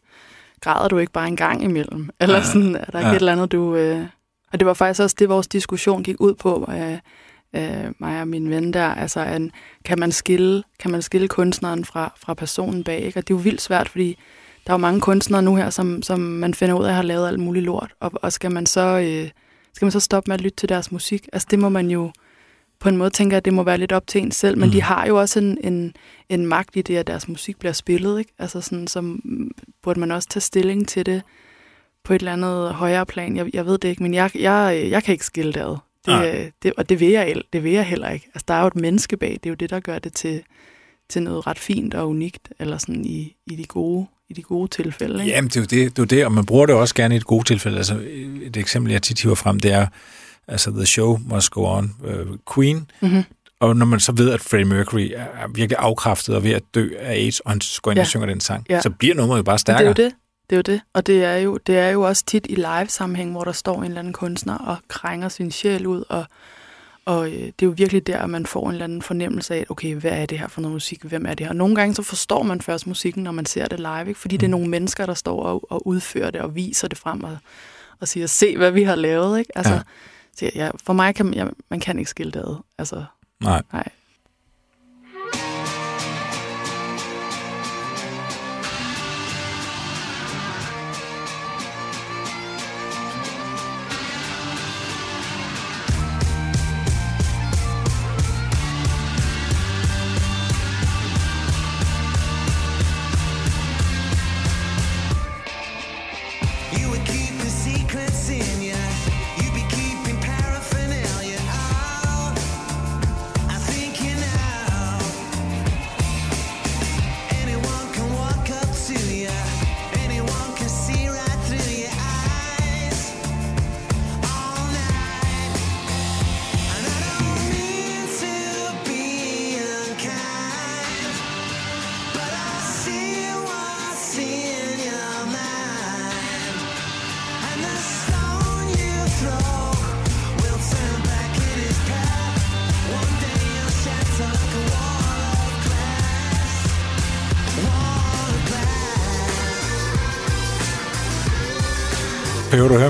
græder 0.61 0.89
du 0.89 0.99
ikke 0.99 1.13
bare 1.13 1.29
en 1.29 1.37
gang 1.37 1.65
imellem? 1.65 2.11
Eller 2.21 2.43
sådan, 2.43 2.77
er 2.77 2.85
der 2.85 2.99
ikke 2.99 3.09
Ja. 3.09 3.13
et 3.15 3.17
eller 3.21 3.33
andet, 3.33 3.53
du... 3.53 3.75
Øh... 3.75 4.07
Og 4.53 4.61
det 4.61 4.67
var 4.67 4.75
faktisk 4.75 5.01
også 5.03 5.17
det, 5.19 5.29
vores 5.29 5.47
diskussion 5.49 6.03
gik 6.03 6.17
ud 6.21 6.35
på, 6.35 6.71
øh, 6.73 6.99
øh, 7.57 7.93
mig 7.99 8.21
og 8.21 8.29
min 8.29 8.51
ven 8.51 8.73
der. 8.73 8.87
Altså, 8.95 9.21
en, 9.25 9.51
kan, 9.85 9.99
man 9.99 10.13
skille, 10.13 10.63
kan 10.79 10.91
man 10.91 11.03
skille 11.03 11.29
kunstneren 11.29 11.85
fra, 11.85 12.13
fra 12.19 12.35
personen 12.35 12.85
bag? 12.85 13.01
Ikke? 13.01 13.19
Og 13.19 13.29
det 13.29 13.35
er 13.35 13.39
jo 13.39 13.43
vildt 13.43 13.61
svært, 13.61 13.89
fordi 13.89 14.19
der 14.67 14.73
er 14.73 14.75
jo 14.75 14.79
mange 14.79 15.01
kunstnere 15.01 15.43
nu 15.43 15.57
her, 15.57 15.71
som, 15.71 16.03
som 16.03 16.21
man 16.21 16.55
finder 16.55 16.75
ud 16.75 16.85
af 16.85 16.95
har 16.95 17.03
lavet 17.03 17.29
alt 17.29 17.41
muligt 17.41 17.65
lort. 17.65 17.93
Og, 18.01 18.11
og 18.15 18.33
skal, 18.33 18.51
man 18.51 18.67
så, 18.67 18.81
øh, 18.81 19.31
skal 19.73 19.87
man 19.87 19.93
så 19.93 20.01
stoppe 20.01 20.31
med 20.31 20.35
at 20.35 20.41
lytte 20.41 20.57
til 20.57 20.69
deres 20.69 20.93
musik? 20.93 21.29
Altså, 21.33 21.49
det 21.51 21.59
må 21.59 21.69
man 21.69 21.91
jo 21.91 22.13
på 22.81 22.89
en 22.89 22.97
måde 22.97 23.11
tænke, 23.11 23.37
at 23.37 23.45
det 23.45 23.55
må 23.55 23.63
være 23.63 23.79
lidt 23.79 23.93
op 23.93 24.07
til 24.07 24.23
en 24.23 24.31
selv, 24.33 24.59
men 24.59 24.69
Mm. 24.69 24.73
de 24.73 24.83
har 24.83 25.07
jo 25.07 25.21
også 25.21 25.39
en, 25.39 25.59
en, 25.65 25.95
en 26.29 26.47
magt 26.47 26.77
i 26.77 26.83
det, 26.83 26.97
at 26.97 27.07
deres 27.07 27.29
musik 27.29 27.59
bliver 27.59 27.73
spillet, 27.73 28.19
ikke? 28.19 28.33
Altså 28.39 28.61
sådan, 28.61 28.87
så 28.87 29.17
burde 29.83 30.01
man 30.01 30.11
også 30.11 30.29
tage 30.29 30.41
stilling 30.41 30.89
til 30.89 31.07
det 31.07 31.23
på 32.05 32.13
et 32.13 32.19
eller 32.19 32.33
andet 32.33 32.75
højere 32.75 33.07
plan. 33.07 33.37
Jeg, 33.37 33.55
jeg 33.55 33.67
ved 33.67 33.79
det 33.79 33.89
ikke, 33.89 34.03
men 34.03 34.15
jeg, 34.15 34.31
jeg, 34.35 34.87
jeg 34.91 35.03
kan 35.03 35.13
ikke 35.13 35.25
skille 35.25 35.53
det 35.53 35.61
ad. 35.61 35.77
Nej. 36.07 36.31
Det, 36.31 36.53
det, 36.63 36.73
og 36.77 36.89
det 36.89 37.01
vil, 37.01 37.09
jeg, 37.09 37.35
det 37.53 37.65
vil 37.65 37.73
jeg 37.73 37.85
heller 37.87 38.11
ikke. 38.11 38.27
Altså, 38.35 38.45
der 38.49 38.55
er 38.55 38.61
jo 38.61 38.67
et 38.67 38.77
menneske 38.77 39.17
bag. 39.17 39.31
Det 39.31 39.47
er 39.47 39.51
jo 39.51 39.55
det, 39.55 39.71
der 39.71 39.81
gør 39.81 39.99
det 39.99 40.13
til, 40.13 40.43
til 41.09 41.23
noget 41.23 41.47
ret 41.47 41.59
fint 41.59 41.95
og 41.95 42.09
unikt, 42.09 42.49
eller 42.59 42.79
sådan 42.79 43.05
i, 43.05 43.37
i, 43.47 43.57
de, 43.57 43.65
gode, 43.65 44.07
i 44.29 44.33
de 44.33 44.43
gode 44.43 44.69
tilfælde. 44.69 45.21
Ikke? 45.25 45.35
Jamen, 45.35 45.49
det 45.49 45.57
er, 45.57 45.61
jo 45.61 45.65
det, 45.65 45.71
det 45.71 45.99
er 45.99 46.03
jo 46.03 46.05
det, 46.05 46.25
og 46.25 46.33
man 46.33 46.47
bruger 46.47 46.67
det 46.67 46.75
også 46.75 46.95
gerne 46.95 47.15
i 47.15 47.17
et 47.17 47.25
godt 47.27 47.47
tilfælde. 47.47 47.77
Altså, 47.77 48.01
et 48.43 48.57
eksempel, 48.57 48.93
jeg 48.93 49.03
tit 49.03 49.23
hiver 49.23 49.35
frem, 49.35 49.61
det 49.61 49.73
er, 49.73 49.87
altså, 50.49 50.71
The 50.71 50.87
Show 50.87 51.19
Must 51.27 51.51
Go 51.51 51.65
On, 51.65 51.95
uh, 52.05 52.37
Queen, 52.55 52.91
Mm-hmm. 53.01 53.23
og 53.61 53.77
når 53.77 53.87
man 53.87 54.01
så 54.01 54.13
ved, 54.13 54.31
at 54.31 54.41
Freddie 54.41 54.69
Mercury 54.69 55.11
er 55.15 55.49
virkelig 55.55 55.77
afkræftet 55.79 56.35
og 56.37 56.45
ved 56.45 56.51
at 56.51 56.63
dø 56.75 56.91
af 56.99 57.13
AIDS, 57.13 57.41
og 57.41 57.51
han 57.51 57.61
går 57.83 57.91
ind 57.91 57.99
Ja. 57.99 58.03
og 58.03 58.07
synger 58.07 58.27
den 58.27 58.41
sang, 58.41 58.67
Ja. 58.71 58.81
så 58.81 58.91
bliver 58.91 59.15
nummeret 59.15 59.39
jo 59.39 59.43
bare 59.43 59.53
Det 59.55 59.59
er 59.59 59.61
stærkere. 59.61 59.87
jo 59.87 59.93
det. 59.93 60.13
Det 60.51 60.57
er 60.57 60.57
jo 60.57 60.63
det. 60.63 60.81
Og 60.93 61.07
det 61.07 61.25
er 61.25 61.37
jo, 61.37 61.57
det 61.57 61.79
er 61.79 61.89
jo 61.89 62.03
også 62.03 62.25
tit 62.27 62.47
i 62.49 62.55
live-sammenhæng, 62.55 63.31
hvor 63.31 63.45
der 63.45 63.53
står 63.53 63.79
en 63.79 63.85
eller 63.85 63.99
anden 63.99 64.13
kunstner 64.13 64.59
og 64.59 64.77
krænger 64.89 65.29
sin 65.29 65.51
sjæl 65.51 65.87
ud, 65.87 66.05
og, 66.09 66.25
og 67.05 67.29
øh, 67.29 67.33
det 67.35 67.63
er 67.63 67.67
jo 67.67 67.75
virkelig 67.77 68.07
der, 68.07 68.19
at 68.19 68.31
man 68.31 68.47
får 68.47 68.67
en 68.67 68.73
eller 68.73 68.85
anden 68.85 69.03
fornemmelse 69.03 69.55
af, 69.55 69.67
okay, 69.69 69.95
hvad 69.95 70.11
er 70.11 70.27
det 70.27 70.39
her 70.39 70.49
for 70.49 70.61
noget 70.61 70.73
musik? 70.73 71.03
Hvem 71.03 71.27
er 71.27 71.35
det 71.35 71.47
her? 71.47 71.51
Og 71.51 71.57
nogle 71.57 71.75
gange 71.75 71.95
så 71.95 72.03
forstår 72.03 72.43
man 72.43 72.61
først 72.61 72.87
musikken, 72.87 73.23
når 73.23 73.33
man 73.33 73.47
ser 73.47 73.67
det 73.67 73.79
live, 73.79 74.09
ikke? 74.09 74.21
fordi 74.21 74.37
det 74.37 74.47
er 74.47 74.51
nogle 74.51 74.69
mennesker, 74.69 75.07
der 75.07 75.15
står 75.15 75.43
og, 75.43 75.71
og 75.71 75.87
udfører 75.87 76.31
det 76.31 76.41
og 76.41 76.55
viser 76.55 76.89
det 76.89 76.99
frem 76.99 77.25
og, 77.25 77.39
og 78.01 78.09
siger, 78.09 78.27
se 78.27 78.57
hvad 78.57 78.71
vi 78.71 78.83
har 78.83 78.95
lavet. 78.95 79.39
Ikke? 79.39 79.59
Altså, 79.59 79.75
ja. 79.75 79.81
Så 80.37 80.51
ja, 80.55 80.71
for 80.85 80.93
mig 80.93 81.15
kan 81.15 81.27
man, 81.27 81.35
ja, 81.35 81.47
man 81.71 81.81
kan 81.81 81.99
ikke 81.99 82.11
skille 82.11 82.33
det 82.33 82.41
ad. 82.41 82.57
Altså, 82.79 83.05
Nej. 83.41 83.63
nej. 83.73 83.89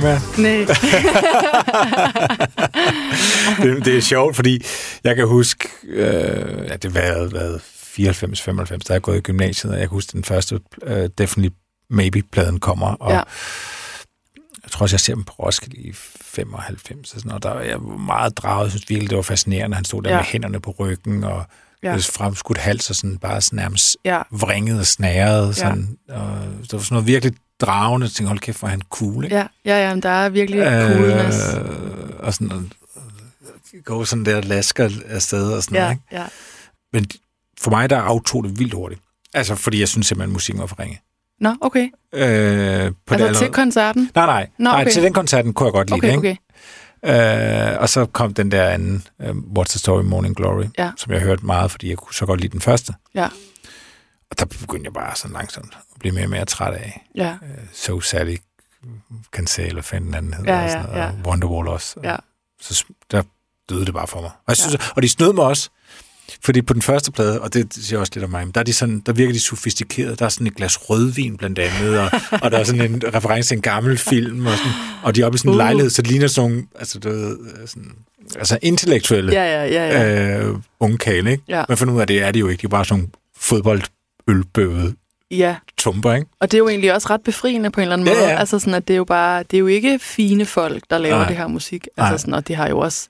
Høre 0.01 0.21
mere? 0.37 0.39
Nej. 0.39 0.67
det, 3.63 3.85
det 3.85 3.97
er 3.97 4.01
sjovt, 4.01 4.37
fordi 4.37 4.63
jeg 5.05 5.17
kan 5.17 5.27
huske, 5.27 5.69
øh, 5.89 6.67
at 6.69 6.83
det 6.83 6.95
var 6.95 7.29
været 7.29 7.61
94-95, 7.61 8.79
da 8.89 8.93
jeg 8.93 9.03
gået 9.03 9.17
i 9.17 9.21
gymnasiet, 9.21 9.73
og 9.73 9.79
jeg 9.79 9.89
kan 9.89 9.95
huske, 9.97 10.13
den 10.13 10.25
første 10.25 10.61
øh, 10.83 11.09
Definitely 11.19 11.55
Maybe-pladen 11.91 12.61
kommer, 12.61 12.87
og 12.87 13.11
Ja. 13.13 13.17
jeg 14.63 14.71
tror 14.71 14.83
også, 14.85 14.95
jeg 14.95 15.01
ser 15.01 15.15
dem 15.15 15.25
på 15.25 15.33
Roskilde 15.33 15.77
i 15.77 15.93
95, 16.23 17.13
og 17.15 17.21
sådan, 17.21 17.33
og 17.33 17.43
der 17.43 17.61
jeg 17.61 17.77
var 17.81 17.97
meget 17.97 18.37
draget, 18.39 18.71
synes 18.71 18.89
virkelig, 18.91 19.11
det 19.11 19.17
var 19.17 19.23
fascinerende, 19.23 19.75
han 19.75 19.85
stod 19.85 20.03
der 20.03 20.11
Ja. 20.11 20.17
med 20.17 20.25
hænderne 20.25 20.61
på 20.61 20.71
ryggen, 20.79 21.25
og 21.25 21.45
Ja. 21.83 21.91
ja. 21.93 21.97
fremskudt 21.97 22.59
hals, 22.59 22.91
og 22.91 22.97
sådan 22.97 23.19
bare 23.19 23.41
sådan 23.41 23.57
nærmest 23.57 23.97
Ja. 24.05 24.23
vringet 24.31 24.81
og 24.81 24.87
snæret, 24.87 25.57
sådan, 25.57 25.97
og 26.09 26.31
det 26.63 26.73
var 26.73 26.79
sådan 26.79 26.95
noget 26.95 27.07
virkelig 27.07 27.35
dragende, 27.61 28.05
jeg 28.05 28.11
tænkte, 28.11 28.29
hold 28.29 28.39
kæft, 28.39 28.59
hvor 28.59 28.69
han 28.69 28.83
cool, 28.91 29.25
ikke? 29.25 29.37
Ja, 29.37 29.47
ja, 29.65 29.89
ja, 29.89 29.95
men 29.95 30.03
der 30.03 30.09
er 30.09 30.29
virkelig 30.29 30.61
coolness. 30.63 31.39
Øh, 31.55 32.11
og 32.19 32.35
sådan, 32.35 32.51
og, 32.53 32.63
gå 33.85 34.05
sådan 34.05 34.25
der 34.25 34.41
lasker 34.41 34.91
afsted 35.09 35.53
og 35.53 35.63
sådan 35.63 35.77
Ja, 35.77 35.83
noget, 35.83 35.93
ikke? 35.95 36.05
ja. 36.13 36.27
Men 36.93 37.07
for 37.61 37.71
mig, 37.71 37.91
der 37.91 37.99
aftog 37.99 38.45
det 38.45 38.59
vildt 38.59 38.75
hurtigt. 38.75 39.01
Altså, 39.35 39.55
fordi 39.55 39.81
jeg 39.81 39.89
synes 39.89 40.07
simpelthen, 40.07 40.31
at 40.31 40.33
musikken 40.33 40.61
var 40.61 40.67
for 40.67 40.81
ringe. 40.81 41.01
Nå, 41.41 41.55
okay. 41.61 41.89
Øh, 42.13 42.93
på 43.07 43.15
Altså 43.15 43.29
det 43.29 43.37
til 43.37 43.49
koncerten? 43.53 44.11
Nej, 44.15 44.27
nej. 44.27 44.49
Nå, 44.59 44.71
nej 44.71 44.81
okay. 44.83 44.91
til 44.91 45.03
den 45.03 45.13
koncerten 45.13 45.53
kunne 45.55 45.67
jeg 45.67 45.73
godt 45.73 45.91
lide 45.91 45.97
Okay, 45.99 46.09
det, 46.09 46.17
ikke? 46.17 46.39
okay. 47.03 47.73
Øh, 47.75 47.81
og 47.81 47.89
så 47.89 48.07
kom 48.07 48.35
den 48.35 48.51
der 48.51 48.69
anden, 48.69 49.05
uh, 49.19 49.27
What's 49.29 49.69
the 49.71 49.79
Story 49.79 50.03
Morning 50.03 50.37
Glory, 50.37 50.65
Ja. 50.79 50.91
som 50.97 51.13
jeg 51.13 51.21
hørte 51.21 51.47
meget, 51.47 51.71
fordi 51.71 51.89
jeg 51.91 51.97
kunne 51.97 52.15
så 52.15 52.27
godt 52.27 52.41
lide 52.41 52.53
den 52.53 52.61
første. 52.61 52.95
Ja, 53.15 53.29
Og 54.31 54.39
der 54.39 54.45
begyndte 54.45 54.85
jeg 54.85 54.93
bare 54.93 55.17
sådan 55.17 55.35
langsomt 55.35 55.79
blive 56.11 56.15
mere 56.15 56.25
og 56.27 56.31
mere 56.31 56.45
træt 56.45 56.75
af. 56.75 57.07
ja, 57.15 57.33
Uh, 57.43 57.49
so 57.73 58.01
Sally 58.01 58.37
kan 59.33 59.47
se, 59.47 59.63
eller 59.67 59.83
den 59.93 60.15
anden 60.15 60.35
hedder, 60.35 60.53
Ja, 60.59 60.65
og, 60.65 60.71
sådan 60.71 60.87
ja, 60.87 60.93
noget, 60.93 61.03
ja. 61.03 61.09
og 61.09 61.31
Wonderwall 61.31 61.69
også. 61.69 61.97
ja. 62.05 62.17
Så 62.61 62.85
der 63.11 63.23
døde 63.71 63.87
det 63.87 63.95
bare 63.95 64.07
for 64.07 64.21
mig. 64.21 64.31
Og, 64.31 64.49
jeg 64.49 64.57
synes, 64.57 64.91
og 64.97 65.03
de 65.03 65.09
snød 65.09 65.33
mig 65.33 65.45
også, 65.45 65.71
fordi 66.45 66.63
på 66.63 66.73
den 66.75 66.83
første 66.83 67.13
plade, 67.13 67.41
og 67.41 67.55
det, 67.55 67.75
siger 67.75 67.99
også 67.99 68.13
lidt 68.15 68.25
om 68.25 68.31
mig, 68.31 68.55
der, 68.55 68.61
er 68.61 68.65
de 68.65 68.73
sådan, 68.73 69.01
der 69.01 69.13
virker 69.13 69.33
de 69.33 69.41
sofistikeret. 69.41 70.19
Der 70.19 70.25
er 70.25 70.29
sådan 70.29 70.47
et 70.47 70.55
glas 70.57 70.91
rødvin 70.91 71.37
blandt 71.37 71.59
andet, 71.59 71.99
og, 71.99 72.11
og 72.43 72.51
der 72.51 72.59
er 72.59 72.65
sådan 72.65 72.95
en 72.95 73.03
reference 73.15 73.49
til 73.51 73.57
en 73.57 73.63
gammel 73.63 73.99
film, 73.99 74.47
og, 74.47 74.57
sådan, 74.57 74.73
og 75.03 75.15
de 75.15 75.21
er 75.23 75.27
oppe 75.27 75.37
i 75.37 75.39
sådan 75.39 75.49
en 75.51 75.55
Uh. 75.55 75.59
lejlighed, 75.59 75.91
så 75.91 76.03
det 76.03 76.11
ligner 76.11 76.27
sådan 76.27 76.51
nogle, 76.51 76.67
altså, 76.79 76.99
du 76.99 77.09
ved, 77.09 77.39
sådan, 77.67 77.93
altså 78.39 78.59
intellektuelle 78.63 79.33
Ja, 79.33 79.45
ja, 79.45 79.65
ja, 79.67 80.01
ja. 80.01 80.39
øh, 80.45 80.57
unge 80.81 80.99
kale, 80.99 81.31
ikke? 81.31 81.45
Ja. 81.49 81.65
Man 81.69 81.79
finder 81.79 81.95
ud 81.95 81.99
af, 81.99 82.03
at 82.03 82.09
det 82.09 82.23
er 82.23 82.31
de 82.31 82.39
jo 82.39 82.49
ikke. 82.49 82.61
De 82.63 82.67
er 82.67 82.69
bare 82.69 82.85
sådan 82.85 82.99
nogle 83.01 83.11
fodboldølbøvede 83.37 84.95
ja. 85.31 85.57
tumper, 85.79 86.13
ikke? 86.15 86.27
Og 86.41 86.51
det 86.51 86.57
er 86.57 86.59
jo 86.59 86.69
egentlig 86.69 86.95
også 86.95 87.11
ret 87.11 87.21
befriende 87.23 87.71
på 87.71 87.81
en 87.81 87.83
eller 87.83 87.93
anden 87.97 88.09
Ja, 88.09 88.15
måde. 88.15 88.29
ja. 88.29 88.37
Altså 88.39 88.59
sådan, 88.59 88.75
at 88.75 88.89
det 88.89 88.95
er 88.95 88.99
jo 88.99 89.05
bare, 89.05 89.43
det 89.43 89.55
er 89.57 89.59
jo 89.59 89.67
ikke 89.67 89.99
fine 89.99 90.45
folk, 90.45 90.85
der 90.91 90.99
laver 90.99 91.17
Nej. 91.19 91.29
det 91.29 91.37
her 91.37 91.47
musik. 91.47 91.89
Nej. 91.97 92.07
Altså 92.11 92.23
sådan, 92.23 92.35
og 92.35 92.49
det 92.49 92.57
har 92.57 92.69
jo 92.69 92.79
også, 92.79 93.09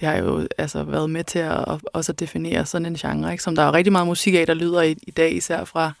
det 0.00 0.08
har 0.08 0.16
jo 0.16 0.48
altså 0.58 0.82
været 0.82 1.10
med 1.10 1.24
til 1.24 1.38
at, 1.38 1.58
at 1.68 1.78
også 1.92 2.12
at 2.12 2.20
definere 2.20 2.66
sådan 2.66 2.86
en 2.86 2.94
genre, 2.96 3.32
ikke? 3.32 3.44
som 3.44 3.56
der 3.56 3.62
er 3.62 3.74
rigtig 3.74 3.92
meget 3.92 4.06
musik 4.06 4.34
af, 4.34 4.46
der 4.46 4.54
lyder 4.54 4.82
i, 4.82 4.96
i 5.02 5.10
dag, 5.10 5.36
især 5.36 5.64
fra, 5.64 5.92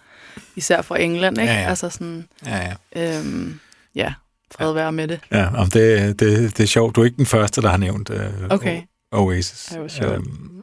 især 0.56 0.82
fra 0.82 1.00
England. 1.00 1.40
Ikke? 1.40 1.52
Ja, 1.52 1.60
ja. 1.60 1.68
Altså 1.68 1.90
sådan, 1.90 2.28
Ja, 2.46 2.74
ja. 2.96 3.18
øhm, 3.18 3.60
ja, 3.94 4.14
fred 4.54 4.72
være 4.72 4.92
med 4.92 5.08
det. 5.08 5.20
Ja, 5.32 5.56
om 5.56 5.70
det, 5.70 6.20
det, 6.20 6.56
det 6.56 6.62
er 6.62 6.66
sjovt. 6.66 6.96
Du 6.96 7.00
er 7.00 7.04
ikke 7.04 7.16
den 7.16 7.26
første, 7.26 7.62
der 7.62 7.68
har 7.68 7.76
nævnt 7.76 8.10
uh, 8.10 8.16
Okay. 8.50 8.82
Oasis. 9.12 9.68
Ej, 9.72 9.78
hvor 9.78 9.88
sjovt. 9.88 10.12
Øhm, 10.14 10.62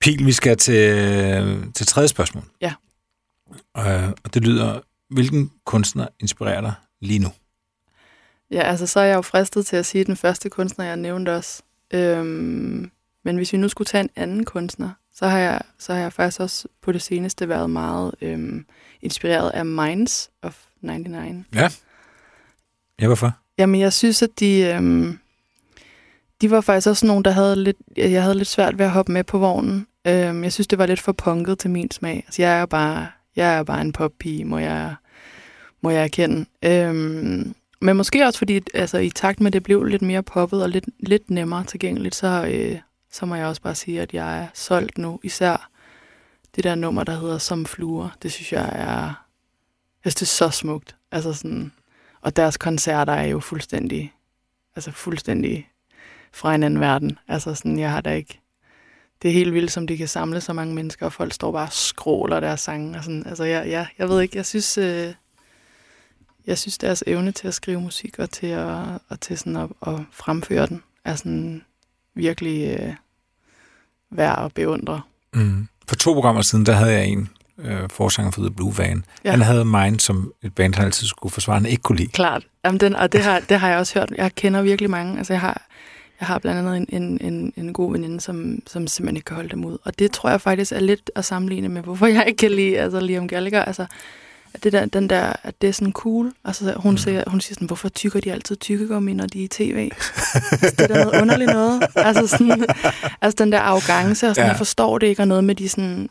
Pil, 0.00 0.26
vi 0.26 0.32
skal 0.32 0.56
til, 0.56 1.70
til 1.74 1.86
tredje 1.86 2.08
spørgsmål. 2.08 2.44
Ja. 2.60 2.72
Uh, 3.78 4.08
og 4.24 4.34
det 4.34 4.44
lyder, 4.44 4.80
hvilken 5.10 5.52
kunstner 5.64 6.06
inspirerer 6.20 6.60
dig 6.60 6.72
lige 7.00 7.18
nu? 7.18 7.28
Ja, 8.50 8.62
altså 8.62 8.86
så 8.86 9.00
er 9.00 9.04
jeg 9.04 9.16
jo 9.16 9.22
fristet 9.22 9.66
til 9.66 9.76
at 9.76 9.86
sige 9.86 10.04
den 10.04 10.16
første 10.16 10.50
kunstner, 10.50 10.84
jeg 10.84 10.96
nævnte 10.96 11.36
også. 11.36 11.62
Øhm, 11.90 12.90
men 13.24 13.36
hvis 13.36 13.52
vi 13.52 13.58
nu 13.58 13.68
skulle 13.68 13.86
tage 13.86 14.04
en 14.04 14.10
anden 14.16 14.44
kunstner, 14.44 14.90
så 15.14 15.26
har 15.26 15.38
jeg, 15.38 15.60
så 15.78 15.92
har 15.92 16.00
jeg 16.00 16.12
faktisk 16.12 16.40
også 16.40 16.68
på 16.82 16.92
det 16.92 17.02
seneste 17.02 17.48
været 17.48 17.70
meget 17.70 18.14
øhm, 18.20 18.66
inspireret 19.02 19.50
af 19.50 19.66
Minds 19.66 20.30
of 20.42 20.64
99. 20.80 21.46
Ja. 21.54 21.68
Ja, 23.00 23.06
hvorfor? 23.06 23.32
Jamen, 23.58 23.80
jeg 23.80 23.92
synes, 23.92 24.22
at 24.22 24.30
de, 24.40 24.60
øhm, 24.60 25.18
de 26.40 26.50
var 26.50 26.60
faktisk 26.60 26.88
også 26.88 27.06
nogen, 27.06 27.24
der 27.24 27.30
havde 27.30 27.56
lidt, 27.56 27.76
jeg 27.96 28.22
havde 28.22 28.34
lidt 28.34 28.48
svært 28.48 28.78
ved 28.78 28.84
at 28.84 28.90
hoppe 28.90 29.12
med 29.12 29.24
på 29.24 29.38
vognen. 29.38 29.86
Øhm, 30.06 30.44
jeg 30.44 30.52
synes, 30.52 30.66
det 30.66 30.78
var 30.78 30.86
lidt 30.86 31.00
for 31.00 31.12
punket 31.12 31.58
til 31.58 31.70
min 31.70 31.90
smag. 31.90 32.24
Altså, 32.26 32.42
jeg 32.42 32.56
er 32.56 32.60
jo 32.60 32.66
bare, 32.66 33.06
jeg 33.38 33.58
er 33.58 33.62
bare 33.62 33.80
en 33.80 33.92
poppige, 33.92 34.44
må 34.44 34.58
jeg, 34.58 34.94
må 35.80 35.90
jeg 35.90 36.04
erkende. 36.04 36.46
Øhm, 36.64 37.54
men 37.80 37.96
måske 37.96 38.26
også 38.26 38.38
fordi, 38.38 38.60
altså, 38.74 38.98
i 38.98 39.10
takt 39.10 39.40
med, 39.40 39.46
at 39.46 39.52
det 39.52 39.62
blev 39.62 39.84
lidt 39.84 40.02
mere 40.02 40.22
poppet 40.22 40.62
og 40.62 40.68
lidt, 40.68 40.84
lidt 41.00 41.30
nemmere 41.30 41.64
tilgængeligt, 41.64 42.14
så, 42.14 42.46
øh, 42.52 42.78
så 43.10 43.26
må 43.26 43.34
jeg 43.34 43.46
også 43.46 43.62
bare 43.62 43.74
sige, 43.74 44.00
at 44.00 44.14
jeg 44.14 44.38
er 44.38 44.46
solgt 44.54 44.98
nu. 44.98 45.20
Især 45.22 45.70
det 46.56 46.64
der 46.64 46.74
nummer, 46.74 47.04
der 47.04 47.20
hedder 47.20 47.38
Som 47.38 47.66
fluer. 47.66 48.16
Det 48.22 48.32
synes 48.32 48.52
jeg 48.52 48.70
er, 48.72 49.24
jeg 50.04 50.12
synes, 50.12 50.14
det 50.14 50.22
er 50.22 50.26
så 50.26 50.50
smukt. 50.50 50.96
Altså 51.12 51.32
sådan, 51.32 51.72
og 52.20 52.36
deres 52.36 52.56
koncerter 52.56 53.12
er 53.12 53.26
jo 53.26 53.40
fuldstændig, 53.40 54.12
altså 54.76 54.90
fuldstændig 54.90 55.68
fra 56.32 56.54
en 56.54 56.62
anden 56.62 56.80
verden. 56.80 57.18
Altså 57.28 57.54
sådan, 57.54 57.78
jeg 57.78 57.90
har 57.90 58.00
da 58.00 58.14
ikke... 58.14 58.40
Det 59.22 59.28
er 59.28 59.32
helt 59.32 59.54
vildt, 59.54 59.72
som 59.72 59.86
de 59.86 59.96
kan 59.96 60.08
samle 60.08 60.40
så 60.40 60.52
mange 60.52 60.74
mennesker, 60.74 61.06
og 61.06 61.12
folk 61.12 61.32
står 61.32 61.52
bare 61.52 61.66
og 61.66 61.72
skråler 61.72 62.40
deres 62.40 62.60
sange. 62.60 62.98
Og 62.98 63.04
sådan. 63.04 63.26
Altså, 63.26 63.44
jeg, 63.44 63.68
jeg, 63.68 63.86
jeg 63.98 64.08
ved 64.08 64.20
ikke, 64.20 64.36
jeg 64.36 64.46
synes, 64.46 64.78
øh, 64.78 65.12
jeg 66.46 66.58
synes 66.58 66.78
deres 66.78 67.04
evne 67.06 67.32
til 67.32 67.48
at 67.48 67.54
skrive 67.54 67.80
musik 67.80 68.18
og 68.18 68.30
til 68.30 68.46
at, 68.46 68.78
og 69.08 69.20
til 69.20 69.38
sådan 69.38 69.56
at, 69.56 69.68
at 69.86 69.94
fremføre 70.12 70.66
den, 70.66 70.82
er 71.04 71.14
sådan 71.14 71.62
virkelig 72.14 72.78
øh, 72.80 72.94
værd 74.10 74.44
at 74.44 74.54
beundre. 74.54 75.00
Mm. 75.34 75.68
For 75.88 75.96
to 75.96 76.12
programmer 76.12 76.42
siden, 76.42 76.66
der 76.66 76.72
havde 76.72 76.92
jeg 76.92 77.06
en 77.06 77.28
øh, 77.58 77.88
forsanger 77.90 78.30
for 78.30 78.40
The 78.40 78.50
Blue 78.50 78.78
Van. 78.78 79.04
Ja. 79.24 79.30
Han 79.30 79.40
havde 79.40 79.64
Mind 79.64 80.00
som 80.00 80.32
et 80.42 80.54
band, 80.54 80.74
han 80.74 80.84
altid 80.84 81.06
skulle 81.06 81.32
forsvare, 81.32 81.56
han 81.56 81.66
ikke 81.66 81.82
kunne 81.82 81.98
lide. 81.98 82.08
Klart. 82.08 82.46
Jamen, 82.64 82.80
den, 82.80 82.96
og 82.96 83.12
det 83.12 83.20
har, 83.20 83.40
det 83.40 83.60
har 83.60 83.68
jeg 83.68 83.78
også 83.78 83.98
hørt. 83.98 84.12
Jeg 84.16 84.34
kender 84.34 84.62
virkelig 84.62 84.90
mange. 84.90 85.18
Altså, 85.18 85.32
jeg 85.32 85.40
har, 85.40 85.67
jeg 86.20 86.26
har 86.28 86.38
blandt 86.38 86.58
andet 86.58 86.76
en, 86.76 87.02
en, 87.02 87.18
en, 87.20 87.52
en 87.56 87.72
god 87.72 87.92
veninde, 87.92 88.20
som, 88.20 88.62
som 88.66 88.86
simpelthen 88.86 89.16
ikke 89.16 89.24
kan 89.24 89.34
holde 89.34 89.48
dem 89.50 89.64
ud. 89.64 89.78
Og 89.84 89.98
det 89.98 90.12
tror 90.12 90.30
jeg 90.30 90.40
faktisk 90.40 90.72
er 90.72 90.80
lidt 90.80 91.10
at 91.14 91.24
sammenligne 91.24 91.68
med, 91.68 91.82
hvorfor 91.82 92.06
jeg 92.06 92.24
ikke 92.26 92.38
kan 92.38 92.50
lide 92.50 92.78
altså, 92.78 93.00
Liam 93.00 93.28
Gallagher. 93.28 93.64
Altså, 93.64 93.86
at 94.54 94.64
det 94.64 94.72
der, 94.72 94.86
den 94.86 95.10
der, 95.10 95.32
at 95.42 95.62
det 95.62 95.68
er 95.68 95.72
sådan 95.72 95.92
cool. 95.92 96.32
Altså, 96.44 96.74
hun, 96.76 96.92
mm. 96.92 96.98
siger, 96.98 97.22
hun 97.26 97.40
siger 97.40 97.54
sådan, 97.54 97.66
hvorfor 97.66 97.88
tykker 97.88 98.20
de 98.20 98.32
altid 98.32 98.56
tykkegummi, 98.56 99.12
når 99.12 99.26
de 99.26 99.40
er 99.40 99.44
i 99.44 99.48
tv? 99.48 99.90
altså, 100.52 100.74
det 100.78 100.80
er 100.80 100.86
da 100.86 101.04
noget 101.04 101.22
underligt 101.22 101.50
noget. 101.52 101.82
Altså, 101.96 102.26
sådan, 102.26 102.66
altså 103.22 103.44
den 103.44 103.52
der 103.52 103.60
arrogance, 103.60 104.28
og 104.28 104.34
sådan, 104.34 104.46
Ja. 104.46 104.50
jeg 104.50 104.58
forstår 104.58 104.98
det 104.98 105.06
ikke, 105.06 105.22
og 105.22 105.28
noget 105.28 105.44
med 105.44 105.54
de 105.54 105.68
sådan, 105.68 106.08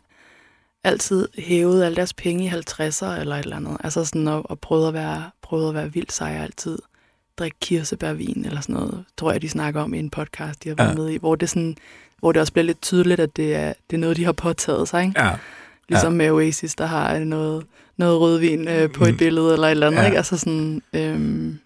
altid 0.83 1.27
hævede 1.37 1.85
alle 1.85 1.95
deres 1.95 2.13
penge 2.13 2.45
i 2.45 2.49
50'er 2.49 3.05
eller 3.05 3.35
et 3.35 3.43
eller 3.43 3.55
andet. 3.55 3.77
Altså 3.83 4.05
sådan, 4.05 4.27
og, 4.27 4.51
og 4.51 4.59
prøvede 4.59 4.87
at 4.87 4.93
være, 4.93 5.23
prøvede 5.41 5.69
at 5.69 5.75
være 5.75 5.93
vildt 5.93 6.13
sej 6.13 6.39
altid. 6.43 6.77
Drikke 7.39 7.57
kirsebærvin 7.61 8.45
eller 8.45 8.61
sådan 8.61 8.75
noget, 8.75 9.05
tror 9.17 9.31
jeg, 9.31 9.41
de 9.41 9.49
snakker 9.49 9.81
om 9.81 9.93
i 9.93 9.99
en 9.99 10.09
podcast, 10.09 10.63
de 10.63 10.69
har 10.69 10.75
været 10.75 10.87
Ja. 10.87 10.91
ja. 10.91 10.97
med 10.97 11.09
i, 11.09 11.17
hvor 11.17 11.35
det, 11.35 11.49
sådan, 11.49 11.75
hvor 12.19 12.31
det 12.31 12.39
også 12.39 12.53
bliver 12.53 12.65
lidt 12.65 12.81
tydeligt, 12.81 13.19
at 13.19 13.35
det 13.37 13.55
er, 13.55 13.73
det 13.89 13.95
er 13.95 13.99
noget, 14.01 14.17
de 14.17 14.25
har 14.25 14.31
påtaget 14.31 14.87
sig. 14.87 15.03
Ikke? 15.05 15.23
Ja. 15.23 15.31
Ligesom 15.89 16.13
med 16.13 16.31
Oasis, 16.31 16.75
der 16.75 16.85
har 16.85 17.19
noget, 17.19 17.65
noget 17.97 18.19
rødvin 18.19 18.67
øh, 18.67 18.91
på 18.91 19.03
Mm. 19.03 19.09
et 19.09 19.17
billede 19.17 19.53
eller 19.53 19.67
et 19.67 19.71
eller 19.71 19.87
andet. 19.87 19.97
Ja. 19.97 20.01
Ja. 20.03 20.07
Ikke? 20.07 20.17
Altså 20.17 20.37
sådan, 20.37 20.81
øhm, 20.93 21.59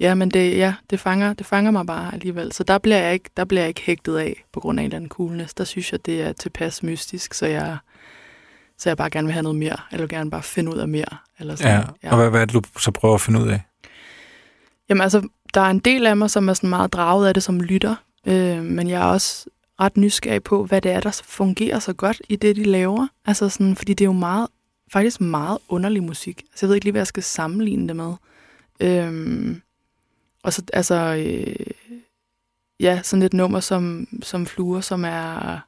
ja, 0.00 0.14
men 0.14 0.30
det, 0.30 0.56
ja, 0.56 0.74
det, 0.90 1.00
fanger, 1.00 1.32
det 1.32 1.46
fanger 1.46 1.70
mig 1.70 1.86
bare 1.86 2.14
alligevel. 2.14 2.52
Så 2.52 2.64
der 2.64 2.78
bliver, 2.78 2.98
jeg 2.98 3.12
ikke, 3.12 3.30
der 3.36 3.44
bliver 3.44 3.60
jeg 3.62 3.68
ikke 3.68 3.80
hægtet 3.80 4.16
af 4.16 4.44
på 4.52 4.60
grund 4.60 4.78
af 4.80 4.82
en 4.82 4.86
eller 4.86 4.96
anden 4.96 5.08
coolness. 5.10 5.54
Der 5.54 5.64
synes 5.64 5.92
jeg, 5.92 6.06
det 6.06 6.22
er 6.22 6.32
tilpas 6.32 6.82
mystisk, 6.82 7.34
så 7.34 7.46
jeg, 7.46 7.76
så 8.78 8.88
jeg 8.90 8.96
bare 8.96 9.10
gerne 9.10 9.26
vil 9.26 9.32
have 9.32 9.42
noget 9.42 9.58
mere. 9.58 9.76
Eller 9.92 10.06
gerne 10.06 10.30
bare 10.30 10.42
finde 10.42 10.72
ud 10.74 10.78
af 10.78 10.88
mere. 10.88 11.16
Eller 11.40 11.56
sådan, 11.56 11.84
ja. 12.02 12.10
Og 12.10 12.16
hvad, 12.16 12.30
hvad 12.30 12.40
er 12.40 12.44
det, 12.44 12.54
du 12.54 12.62
så 12.80 12.90
prøver 12.90 13.14
at 13.14 13.20
finde 13.20 13.40
ud 13.40 13.48
af? 13.48 13.60
Jamen 14.88 15.02
altså, 15.02 15.28
der 15.54 15.60
er 15.60 15.70
en 15.70 15.78
del 15.78 16.06
af 16.06 16.16
mig, 16.16 16.30
som 16.30 16.48
er 16.48 16.54
sådan 16.54 16.70
meget 16.70 16.92
draget 16.92 17.28
af 17.28 17.34
det 17.34 17.42
som 17.42 17.60
lytter. 17.60 17.96
Øh, 18.26 18.62
men 18.62 18.88
jeg 18.88 19.00
er 19.00 19.06
også 19.06 19.50
ret 19.80 19.96
nysgerrig 19.96 20.42
på, 20.42 20.64
hvad 20.64 20.80
det 20.80 20.92
er, 20.92 21.00
der 21.00 21.20
fungerer 21.24 21.78
så 21.78 21.92
godt 21.92 22.22
i 22.28 22.36
det, 22.36 22.56
de 22.56 22.64
laver. 22.64 23.06
Altså 23.24 23.48
sådan, 23.48 23.76
fordi 23.76 23.94
det 23.94 24.04
er 24.04 24.08
jo 24.08 24.12
meget, 24.12 24.48
faktisk 24.92 25.20
meget 25.20 25.58
underlig 25.68 26.02
musik. 26.02 26.42
Altså, 26.50 26.66
jeg 26.66 26.68
ved 26.68 26.74
ikke 26.74 26.84
lige, 26.84 26.92
hvad 26.92 27.00
jeg 27.00 27.06
skal 27.06 27.22
sammenligne 27.22 27.88
det 27.88 27.96
med. 27.96 28.14
Øhm, 28.80 29.62
og 30.42 30.52
så, 30.52 30.62
altså, 30.72 30.94
øh, 30.94 31.66
ja, 32.80 33.00
sådan 33.02 33.22
et 33.22 33.32
nummer 33.32 33.60
som, 33.60 34.08
som 34.22 34.46
Fluer, 34.46 34.80
som 34.80 35.04
er 35.04 35.60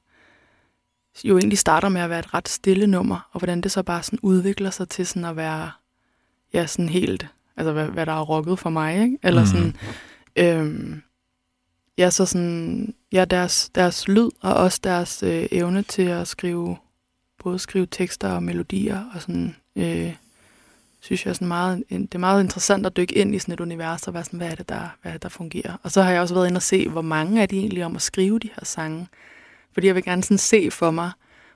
jo 1.25 1.39
egentlig 1.39 1.59
starter 1.59 1.89
med 1.89 2.01
at 2.01 2.11
være 2.11 2.19
et 2.19 2.35
ret 2.35 2.49
stille 2.49 2.87
nummer, 2.87 3.29
og 3.33 3.41
hvordan 3.41 3.61
det 3.61 3.73
så 3.73 3.83
bare 3.83 4.03
sådan 4.03 4.19
udvikler 4.23 4.71
sig 4.71 4.89
til 4.89 5.07
sådan 5.07 5.25
at 5.25 5.37
være, 5.37 5.71
ja, 6.53 6.67
sådan 6.67 6.89
helt, 6.89 7.27
altså 7.57 7.73
hvad, 7.73 7.87
hvad 7.87 8.07
der 8.07 8.13
er 8.13 8.25
rocket 8.25 8.59
for 8.59 8.71
mig, 8.71 9.03
ikke? 9.03 9.19
Eller 9.23 9.41
Mhm. 9.41 9.47
sådan, 9.47 9.77
øhm, 10.37 11.03
ja, 11.99 12.11
så 12.11 12.27
sådan, 12.27 12.95
ja, 13.13 13.25
deres, 13.25 13.71
deres 13.75 14.09
lyd, 14.09 14.31
og 14.41 14.55
også 14.55 14.81
deres 14.85 15.23
øh, 15.23 15.47
evne 15.51 15.83
til 15.83 16.03
at 16.03 16.29
skrive, 16.29 16.77
både 17.43 17.59
skrive 17.59 17.87
tekster 17.91 18.29
og 18.29 18.43
melodier, 18.43 19.05
og 19.15 19.21
sådan, 19.23 19.57
øh, 19.77 20.15
synes 21.01 21.25
jeg 21.25 21.31
er 21.31 21.35
sådan 21.35 21.49
meget, 21.49 21.85
det 21.91 22.15
er 22.15 22.19
meget 22.19 22.43
interessant 22.43 22.87
at 22.87 22.97
dykke 22.97 23.15
ind 23.15 23.35
i 23.35 23.39
sådan 23.39 23.55
et 23.55 23.61
univers, 23.61 24.09
og 24.09 24.15
være 24.15 24.25
sådan, 24.25 24.37
hvad 24.37 24.51
er 24.51 24.55
det, 24.55 24.69
der, 24.69 24.89
hvad 25.03 25.13
er 25.13 25.15
det, 25.15 25.23
der 25.23 25.29
fungerer. 25.29 25.77
Og 25.83 25.91
så 25.91 26.03
har 26.03 26.11
jeg 26.11 26.21
også 26.21 26.35
været 26.35 26.47
inde 26.49 26.59
og 26.59 26.63
se, 26.63 26.89
hvor 26.89 27.03
mange 27.03 27.43
er 27.43 27.47
de 27.47 27.59
egentlig 27.59 27.85
om 27.85 27.97
at 27.97 28.03
skrive 28.03 28.39
de 28.39 28.49
her 28.57 28.65
sange. 28.65 29.09
Fordi 29.73 29.87
jeg 29.87 29.95
vil 29.95 30.05
gerne 30.05 30.23
sådan 30.23 30.39
se 30.39 30.71
for 30.71 30.91
mig, 30.91 31.11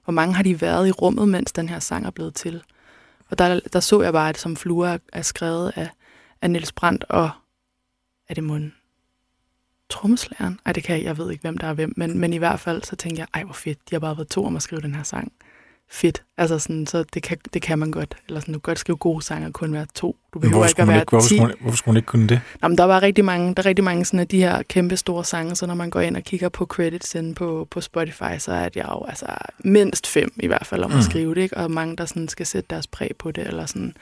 hvor 0.05 0.13
mange 0.13 0.35
har 0.35 0.43
de 0.43 0.61
været 0.61 0.89
i 0.89 0.91
rummet, 0.91 1.29
mens 1.29 1.53
den 1.53 1.69
her 1.69 1.79
sang 1.79 2.07
er 2.07 2.11
blevet 2.11 2.35
til. 2.35 2.63
Og 3.31 3.39
der, 3.39 3.61
der 3.73 3.81
så 3.81 4.03
jeg 4.03 4.13
bare, 4.13 4.29
at 4.29 4.39
som 4.39 4.57
fluer 4.57 4.89
er, 4.89 4.99
er 5.13 5.23
skrevet 5.23 5.73
af, 5.77 5.91
af 6.43 6.51
Niels 6.51 6.73
Brandt 6.73 7.05
og, 7.05 7.31
er 8.29 8.35
det 8.35 8.45
munden? 8.45 8.75
Trommeslæren? 9.89 10.61
Ej, 10.67 10.73
det 10.73 10.85
kan 10.85 10.97
jeg, 10.97 11.05
jeg 11.05 11.19
ved 11.19 11.31
ikke, 11.31 11.43
hvem 11.43 11.59
der 11.59 11.67
er 11.67 11.73
hvem, 11.73 11.93
men, 11.97 12.19
men 12.19 12.33
i 12.33 12.37
hvert 12.37 12.61
fald, 12.61 12.83
så 12.83 12.97
tænker 12.97 13.23
jeg, 13.23 13.29
ej, 13.35 13.45
hvor 13.45 13.53
fedt, 13.53 13.91
de 13.91 13.95
har 13.95 14.01
bare 14.01 14.17
været 14.17 14.29
to 14.29 14.45
om 14.45 14.57
at 14.57 14.63
skrive 14.63 14.81
den 14.81 14.95
her 14.95 15.03
sang. 15.03 15.33
Fedt. 15.93 16.23
Altså 16.37 16.59
sådan, 16.59 16.87
så 16.87 17.05
det 17.15 17.23
kan, 17.23 17.39
det 17.55 17.63
kan 17.63 17.79
man 17.79 17.91
godt. 17.91 18.17
Eller 18.29 18.41
sådan, 18.41 18.55
du 18.55 18.61
kan 18.61 18.71
godt 18.71 18.79
skrive 18.79 18.97
gode 18.97 19.23
sange 19.23 19.47
og 19.47 19.53
kun 19.53 19.73
være 19.73 19.87
to. 19.95 20.17
Du 20.35 20.39
behøver 20.39 20.57
Hvorfor 20.57 20.69
ikke 20.69 20.83
at 20.83 20.89
være 20.89 21.01
ikke, 21.01 21.11
hvorfor, 21.11 21.29
ti. 21.29 21.37
skulle 21.37 21.47
man, 21.47 21.57
hvorfor 21.61 21.77
skulle 21.77 21.93
man 21.93 21.97
ikke 21.97 22.07
kunne 22.07 22.27
det? 22.27 22.41
Jamen, 22.63 22.79
der 22.79 22.85
var 22.85 23.03
rigtig 23.03 23.25
mange, 23.25 23.55
der 23.55 23.63
er 23.63 23.67
rigtig 23.67 23.85
mange 23.85 24.05
sådan 24.05 24.21
af 24.21 24.29
de 24.29 24.39
her 24.39 24.63
kæmpe 24.63 24.97
store 24.97 25.25
sange, 25.25 25.57
så 25.57 25.67
når 25.67 25.75
man 25.75 25.91
går 25.91 26.01
ind 26.01 26.17
og 26.17 26.23
kigger 26.23 26.49
på 26.49 26.67
credits 26.67 27.15
inde 27.15 27.35
på, 27.35 27.69
på 27.71 27.81
Spotify, 27.81 28.39
så 28.39 28.53
er 28.53 28.69
det 28.69 28.81
jo 28.81 29.05
altså 29.09 29.27
mindst 29.59 30.07
fem 30.07 30.33
i 30.37 30.47
hvert 30.47 30.67
fald 30.67 30.85
om 30.85 30.91
mm. 30.91 30.99
At 30.99 31.05
skrive 31.05 31.35
det, 31.35 31.41
ikke? 31.41 31.57
og 31.57 31.71
mange, 31.71 31.97
der 31.97 32.05
sådan 32.05 32.29
skal 32.29 32.47
sætte 32.47 32.67
deres 32.71 32.87
præg 32.87 33.11
på 33.19 33.31
det, 33.31 33.47
eller 33.47 33.67
sådan. 33.67 33.95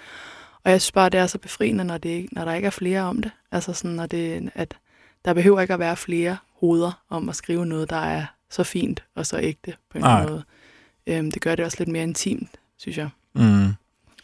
Og 0.65 0.71
jeg 0.71 0.81
synes 0.81 0.93
bare, 0.93 1.09
det 1.09 1.21
er 1.21 1.27
så 1.27 1.39
befriende, 1.39 1.85
når, 1.85 1.99
det 1.99 2.09
ikke, 2.09 2.29
når 2.33 2.45
der 2.45 2.55
ikke 2.55 2.67
er 2.67 2.71
flere 2.71 3.03
om 3.03 3.23
det. 3.23 3.31
Altså 3.53 3.73
sådan, 3.73 3.97
når 3.97 4.07
det, 4.07 4.51
at 4.55 4.75
der 5.25 5.35
behøver 5.35 5.61
ikke 5.61 5.75
at 5.75 5.81
være 5.81 5.97
flere 5.97 6.37
hoveder 6.61 7.03
om 7.11 7.29
at 7.29 7.37
skrive 7.37 7.67
noget, 7.67 7.91
der 7.91 7.97
er 7.97 8.25
så 8.51 8.65
fint 8.65 9.05
og 9.15 9.27
så 9.27 9.39
ægte 9.39 9.75
på 9.91 9.99
en 9.99 10.05
anden 10.05 10.29
måde. 10.29 10.45
Øhm, 11.09 11.31
det 11.33 11.43
gør 11.43 11.55
det 11.55 11.65
også 11.65 11.77
lidt 11.81 11.89
mere 11.89 12.03
intimt, 12.03 12.51
synes 12.79 12.99
jeg. 12.99 13.09
Mm. 13.35 13.73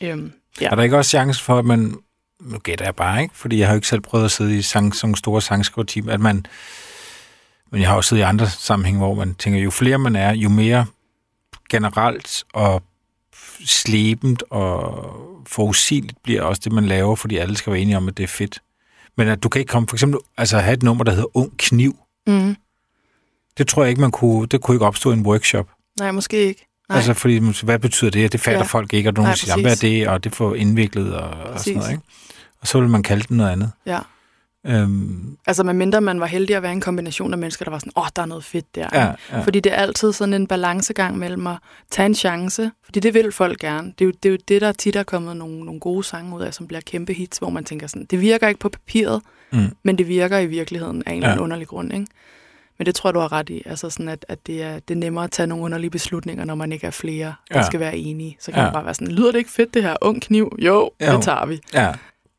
Øhm, 0.00 0.32
Ja. 0.60 0.68
Er 0.68 0.74
der 0.74 0.82
ikke 0.82 0.96
også 0.96 1.08
chance 1.08 1.42
for, 1.42 1.58
at 1.58 1.64
man, 1.64 1.94
nu 2.40 2.58
gætter 2.58 2.84
jeg 2.84 2.96
bare 2.96 3.22
ikke, 3.22 3.36
fordi 3.36 3.58
jeg 3.58 3.66
har 3.66 3.74
jo 3.74 3.76
ikke 3.76 3.88
selv 3.88 4.00
prøvet 4.00 4.24
at 4.24 4.30
sidde 4.30 4.56
i 4.58 4.62
sang, 4.62 4.94
sådan 4.94 5.14
store 5.14 5.42
sangskriverteam, 5.42 6.08
at 6.08 6.20
man, 6.20 6.46
men 7.70 7.80
jeg 7.80 7.88
har 7.88 7.96
også 7.96 8.08
siddet 8.08 8.22
i 8.22 8.24
andre 8.24 8.50
sammenhænge, 8.50 8.98
hvor 8.98 9.14
man 9.14 9.34
tænker, 9.34 9.60
jo 9.60 9.70
flere 9.70 9.98
man 9.98 10.16
er, 10.16 10.32
jo 10.34 10.48
mere 10.48 10.86
generelt 11.70 12.44
og 12.52 12.82
slebent 13.64 14.42
og 14.50 15.04
forudsigeligt 15.46 16.22
bliver 16.22 16.42
også 16.42 16.60
det, 16.64 16.72
man 16.72 16.86
laver, 16.86 17.16
fordi 17.16 17.36
alle 17.36 17.56
skal 17.56 17.72
være 17.72 17.80
enige 17.82 17.96
om, 17.96 18.08
at 18.08 18.16
det 18.16 18.22
er 18.22 18.28
fedt. 18.28 18.62
Men 19.16 19.28
at 19.28 19.42
du 19.42 19.48
kan 19.48 19.60
ikke 19.60 19.70
komme, 19.70 19.88
for 19.88 19.96
eksempel, 19.96 20.20
altså 20.36 20.58
have 20.58 20.74
et 20.74 20.82
nummer, 20.82 21.04
der 21.04 21.12
hedder 21.12 21.36
Ung 21.36 21.52
Kniv, 21.58 21.96
mm. 22.26 22.56
det 23.58 23.68
tror 23.68 23.82
jeg 23.82 23.90
ikke, 23.90 24.00
man 24.00 24.10
kunne, 24.10 24.46
det 24.46 24.60
kunne 24.60 24.74
ikke 24.74 24.86
opstå 24.86 25.10
i 25.10 25.14
en 25.14 25.26
workshop. 25.26 25.68
Nej, 25.98 26.10
måske 26.10 26.36
ikke. 26.36 26.66
Nej. 26.88 26.96
Altså, 26.96 27.14
fordi, 27.14 27.40
hvad 27.64 27.78
betyder 27.78 28.10
det? 28.10 28.32
Det 28.32 28.40
fatter 28.40 28.52
ja. 28.58 28.58
Ja. 28.58 28.66
folk 28.66 28.92
ikke, 28.92 29.08
og 29.08 29.14
nogen 29.14 29.28
Nej, 29.28 29.34
siger, 29.36 29.52
"Jamen, 29.52 29.64
hvad 29.64 29.72
er 29.72 29.76
det, 29.76 30.08
og 30.08 30.24
det 30.24 30.34
for 30.34 30.54
indviklet, 30.54 31.14
og, 31.14 31.30
og 31.30 31.60
sådan 31.60 31.74
noget, 31.78 31.90
ikke? 31.90 32.02
Og 32.60 32.66
så 32.66 32.80
vil 32.80 32.88
man 32.88 33.02
kalde 33.02 33.22
det 33.22 33.30
noget 33.30 33.50
andet. 33.50 33.70
Ja. 33.86 33.98
Øhm, 34.66 35.36
Altså, 35.46 35.62
medmindre 35.62 36.00
man 36.00 36.20
var 36.20 36.26
heldig 36.26 36.56
at 36.56 36.62
være 36.62 36.72
en 36.72 36.80
kombination 36.80 37.32
af 37.32 37.38
mennesker, 37.38 37.64
der 37.64 37.70
var 37.70 37.78
sådan, 37.78 37.92
åh, 37.96 38.02
oh, 38.02 38.08
der 38.16 38.22
er 38.22 38.26
noget 38.26 38.44
fedt 38.44 38.74
der. 38.74 38.88
ja, 38.92 39.12
ja. 39.32 39.40
Fordi 39.40 39.60
det 39.60 39.72
er 39.72 39.76
altid 39.76 40.12
sådan 40.12 40.34
en 40.34 40.46
balancegang 40.46 41.18
mellem 41.18 41.46
at 41.46 41.56
tage 41.90 42.06
en 42.06 42.14
chance, 42.14 42.70
fordi 42.84 43.00
det 43.00 43.14
vil 43.14 43.32
folk 43.32 43.58
gerne. 43.58 43.92
Det 43.98 44.00
er 44.00 44.04
jo 44.04 44.12
det, 44.22 44.28
er 44.28 44.30
jo 44.32 44.38
det 44.48 44.60
der 44.60 44.72
tit 44.72 44.96
er 44.96 45.02
kommet 45.02 45.36
nogle, 45.36 45.60
nogle 45.64 45.80
gode 45.80 46.04
sange 46.04 46.36
ud 46.36 46.42
af, 46.42 46.54
som 46.54 46.66
bliver 46.66 46.80
kæmpe 46.80 47.12
hits, 47.12 47.38
hvor 47.38 47.50
man 47.50 47.64
tænker 47.64 47.86
sådan, 47.86 48.04
det 48.10 48.20
virker 48.20 48.48
ikke 48.48 48.60
på 48.60 48.68
papiret, 48.68 49.22
Mm. 49.52 49.66
men 49.82 49.98
det 49.98 50.08
virker 50.08 50.38
i 50.38 50.46
virkeligheden 50.46 51.02
af 51.06 51.10
en 51.10 51.16
eller 51.16 51.28
anden 51.28 51.38
Ja. 51.40 51.44
underlig 51.44 51.66
grund, 51.68 51.92
ikke? 51.94 52.06
Men 52.78 52.86
det 52.86 52.94
tror 52.94 53.08
jeg, 53.10 53.14
du 53.14 53.20
har 53.20 53.32
ret 53.32 53.50
i. 53.50 53.62
Altså 53.66 53.90
sådan, 53.90 54.08
at, 54.08 54.24
at 54.28 54.38
det, 54.46 54.62
er, 54.62 54.78
det 54.78 54.94
er 54.94 54.98
nemmere 54.98 55.24
at 55.24 55.30
tage 55.30 55.46
nogle 55.46 55.64
underlige 55.64 55.90
beslutninger, 55.90 56.44
når 56.44 56.54
man 56.54 56.72
ikke 56.72 56.86
er 56.86 56.90
flere, 56.90 57.34
der 57.52 57.58
Ja. 57.58 57.66
skal 57.66 57.80
være 57.80 57.96
enige. 57.96 58.36
Så 58.40 58.52
kan 58.52 58.60
Ja. 58.60 58.64
man 58.64 58.72
bare 58.72 58.84
være 58.84 58.94
sådan, 58.94 59.08
lyder 59.14 59.32
det 59.32 59.38
ikke 59.38 59.50
fedt 59.50 59.74
det 59.74 59.82
her? 59.82 59.96
Ung 60.00 60.22
kniv? 60.22 60.56
Jo, 60.58 60.90
Jo. 61.06 61.12
det 61.12 61.22
tager 61.22 61.46
vi. 61.46 61.60
Ja, 61.74 61.92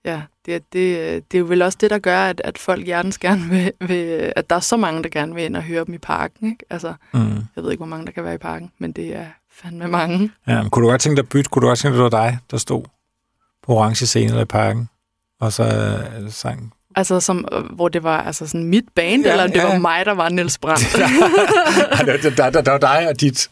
Ja, 0.06 0.22
det, 0.46 0.56
er- 0.56 0.60
det, 0.74 1.32
det 1.32 1.38
er 1.38 1.40
jo 1.40 1.46
vel 1.46 1.62
også 1.62 1.78
det, 1.82 1.90
der 1.90 1.98
gør, 2.00 2.20
at, 2.20 2.42
at 2.44 2.58
folk 2.58 2.86
hjertens 2.86 3.18
gerne 3.18 3.42
vil, 3.50 3.72
vil, 3.80 4.34
at 4.36 4.50
der 4.50 4.56
er 4.56 4.60
så 4.60 4.78
mange, 4.78 5.04
der 5.04 5.10
gerne 5.10 5.36
vil 5.36 5.44
ind 5.44 5.56
og 5.56 5.64
høre 5.64 5.86
dem 5.86 5.94
i 5.94 5.98
parken. 5.98 6.48
Ikke? 6.52 6.66
Altså, 6.70 6.94
mm. 7.14 7.20
jeg 7.56 7.64
ved 7.64 7.72
ikke, 7.72 7.80
hvor 7.80 7.86
mange 7.86 8.06
der 8.06 8.12
kan 8.12 8.24
være 8.24 8.34
i 8.36 8.38
parken, 8.38 8.72
men 8.80 8.92
det 8.92 9.16
er 9.16 9.26
fandme 9.52 9.88
mange. 9.88 10.32
ja. 10.48 10.62
Men 10.62 10.70
kunne 10.70 10.86
du 10.86 10.90
godt 10.92 11.02
tænke 11.02 11.16
dig 11.16 11.24
at 11.24 11.30
bytte? 11.30 11.50
Kunne 11.50 11.62
du 11.62 11.68
godt 11.68 11.80
tænke 11.80 11.98
dig, 11.98 12.06
at 12.06 12.12
det 12.12 12.18
var 12.20 12.26
dig, 12.30 12.38
der 12.52 12.58
stod 12.58 12.84
på 13.64 13.74
orange 13.74 14.06
scene 14.06 14.26
eller 14.30 14.42
i 14.42 14.46
parken, 14.46 14.90
og 15.40 15.54
så 15.54 15.64
øh, 15.64 16.32
sang? 16.32 16.74
Altså, 16.98 17.20
som, 17.20 17.48
øh, 17.52 17.64
hvor 17.64 17.90
det 17.90 18.04
var 18.04 18.22
altså 18.22 18.48
sådan 18.48 18.64
mit 18.64 18.86
band, 18.96 19.24
Ja, 19.26 19.32
eller 19.32 19.44
om 19.44 19.52
det 19.52 19.60
ja. 19.60 19.68
var 19.68 19.78
mig, 19.78 20.06
der 20.06 20.12
var 20.12 20.30
Niels 20.30 20.58
Brandt. 20.58 20.84
Der, 22.06 22.30
der, 22.30 22.50
der, 22.50 22.62
der 22.62 22.72
var 22.72 22.78
dig 22.78 23.08
og 23.10 23.22
dit. 23.22 23.50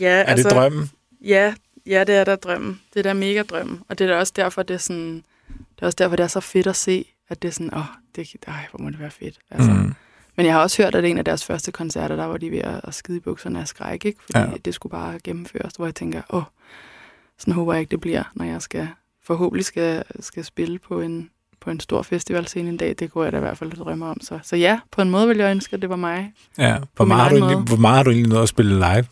ja, 0.00 0.06
Er 0.08 0.22
altså, 0.22 0.48
det 0.48 0.56
drømmen? 0.56 0.90
Ja, 1.24 1.54
ja, 1.86 2.04
det 2.04 2.14
er 2.14 2.24
da 2.24 2.36
drømmen. 2.36 2.80
Det 2.94 2.98
er 2.98 3.02
da 3.02 3.12
mega 3.12 3.42
drømmen. 3.42 3.80
Og 3.88 3.98
det 3.98 4.04
er 4.04 4.12
da 4.14 4.18
også 4.18 4.32
derfor, 4.36 4.62
det 4.62 4.74
er 4.74 4.78
sådan, 4.78 5.14
det 5.48 5.82
er 5.82 5.86
også 5.86 5.96
derfor, 5.96 6.16
det 6.16 6.22
er 6.24 6.28
så 6.28 6.40
fedt 6.40 6.66
at 6.66 6.76
se, 6.76 7.04
at 7.28 7.42
det 7.42 7.48
er 7.48 7.52
sådan, 7.52 7.74
åh, 7.74 7.82
det, 8.16 8.28
ej, 8.46 8.54
hvor 8.70 8.78
må 8.84 8.90
det 8.90 9.00
være 9.00 9.10
fedt. 9.10 9.38
Altså. 9.50 9.70
Mm. 9.70 9.94
Men 10.36 10.46
jeg 10.46 10.54
har 10.54 10.60
også 10.60 10.82
hørt, 10.82 10.94
at 10.94 11.04
en 11.04 11.18
af 11.18 11.24
deres 11.24 11.44
første 11.44 11.72
koncerter, 11.72 12.16
der 12.16 12.24
var 12.24 12.36
de 12.36 12.50
ved 12.50 12.58
at, 12.58 12.80
at 12.84 12.94
skide 12.94 13.16
i 13.16 13.20
bukserne 13.20 13.60
af 13.60 13.68
skræk, 13.68 14.04
ikke? 14.04 14.20
Fordi 14.24 14.38
Ja. 14.38 14.50
det 14.64 14.74
skulle 14.74 14.90
bare 14.90 15.18
gennemføres, 15.24 15.72
hvor 15.76 15.86
jeg 15.86 15.94
tænker, 15.94 16.22
åh, 16.30 16.42
sådan 17.38 17.54
håber 17.54 17.72
jeg 17.72 17.80
ikke, 17.80 17.90
det 17.90 18.00
bliver, 18.00 18.22
når 18.34 18.44
jeg 18.44 18.62
skal, 18.62 18.88
forhåbentlig 19.24 19.64
skal, 19.64 20.04
skal 20.20 20.44
spille 20.44 20.78
på 20.78 21.00
en, 21.00 21.30
på 21.62 21.70
en 21.70 21.80
stor 21.80 22.02
festivalscene 22.02 22.68
en 22.68 22.76
dag. 22.76 22.94
Det 22.98 23.10
kunne 23.10 23.24
jeg 23.24 23.32
da 23.32 23.36
i 23.36 23.40
hvert 23.40 23.58
fald 23.58 23.70
drømme 23.70 24.06
om. 24.06 24.20
Så, 24.20 24.38
så 24.42 24.56
ja, 24.56 24.80
på 24.90 25.02
en 25.02 25.10
måde 25.10 25.28
vil 25.28 25.36
jeg 25.38 25.50
ønske, 25.50 25.74
at 25.76 25.82
det 25.82 25.90
var 25.90 25.96
mig. 25.96 26.32
Ja. 26.58 26.76
Hvor 26.96 27.04
meget, 27.04 27.22
har 27.22 27.28
du 27.28 27.34
egen 27.34 27.42
egentlig, 27.42 27.58
måde. 27.58 27.66
hvor 27.68 27.76
meget 27.76 27.96
har 27.96 28.02
du 28.02 28.10
egentlig 28.10 28.32
nået 28.32 28.42
at 28.42 28.48
spille 28.48 28.74
live? 28.74 29.04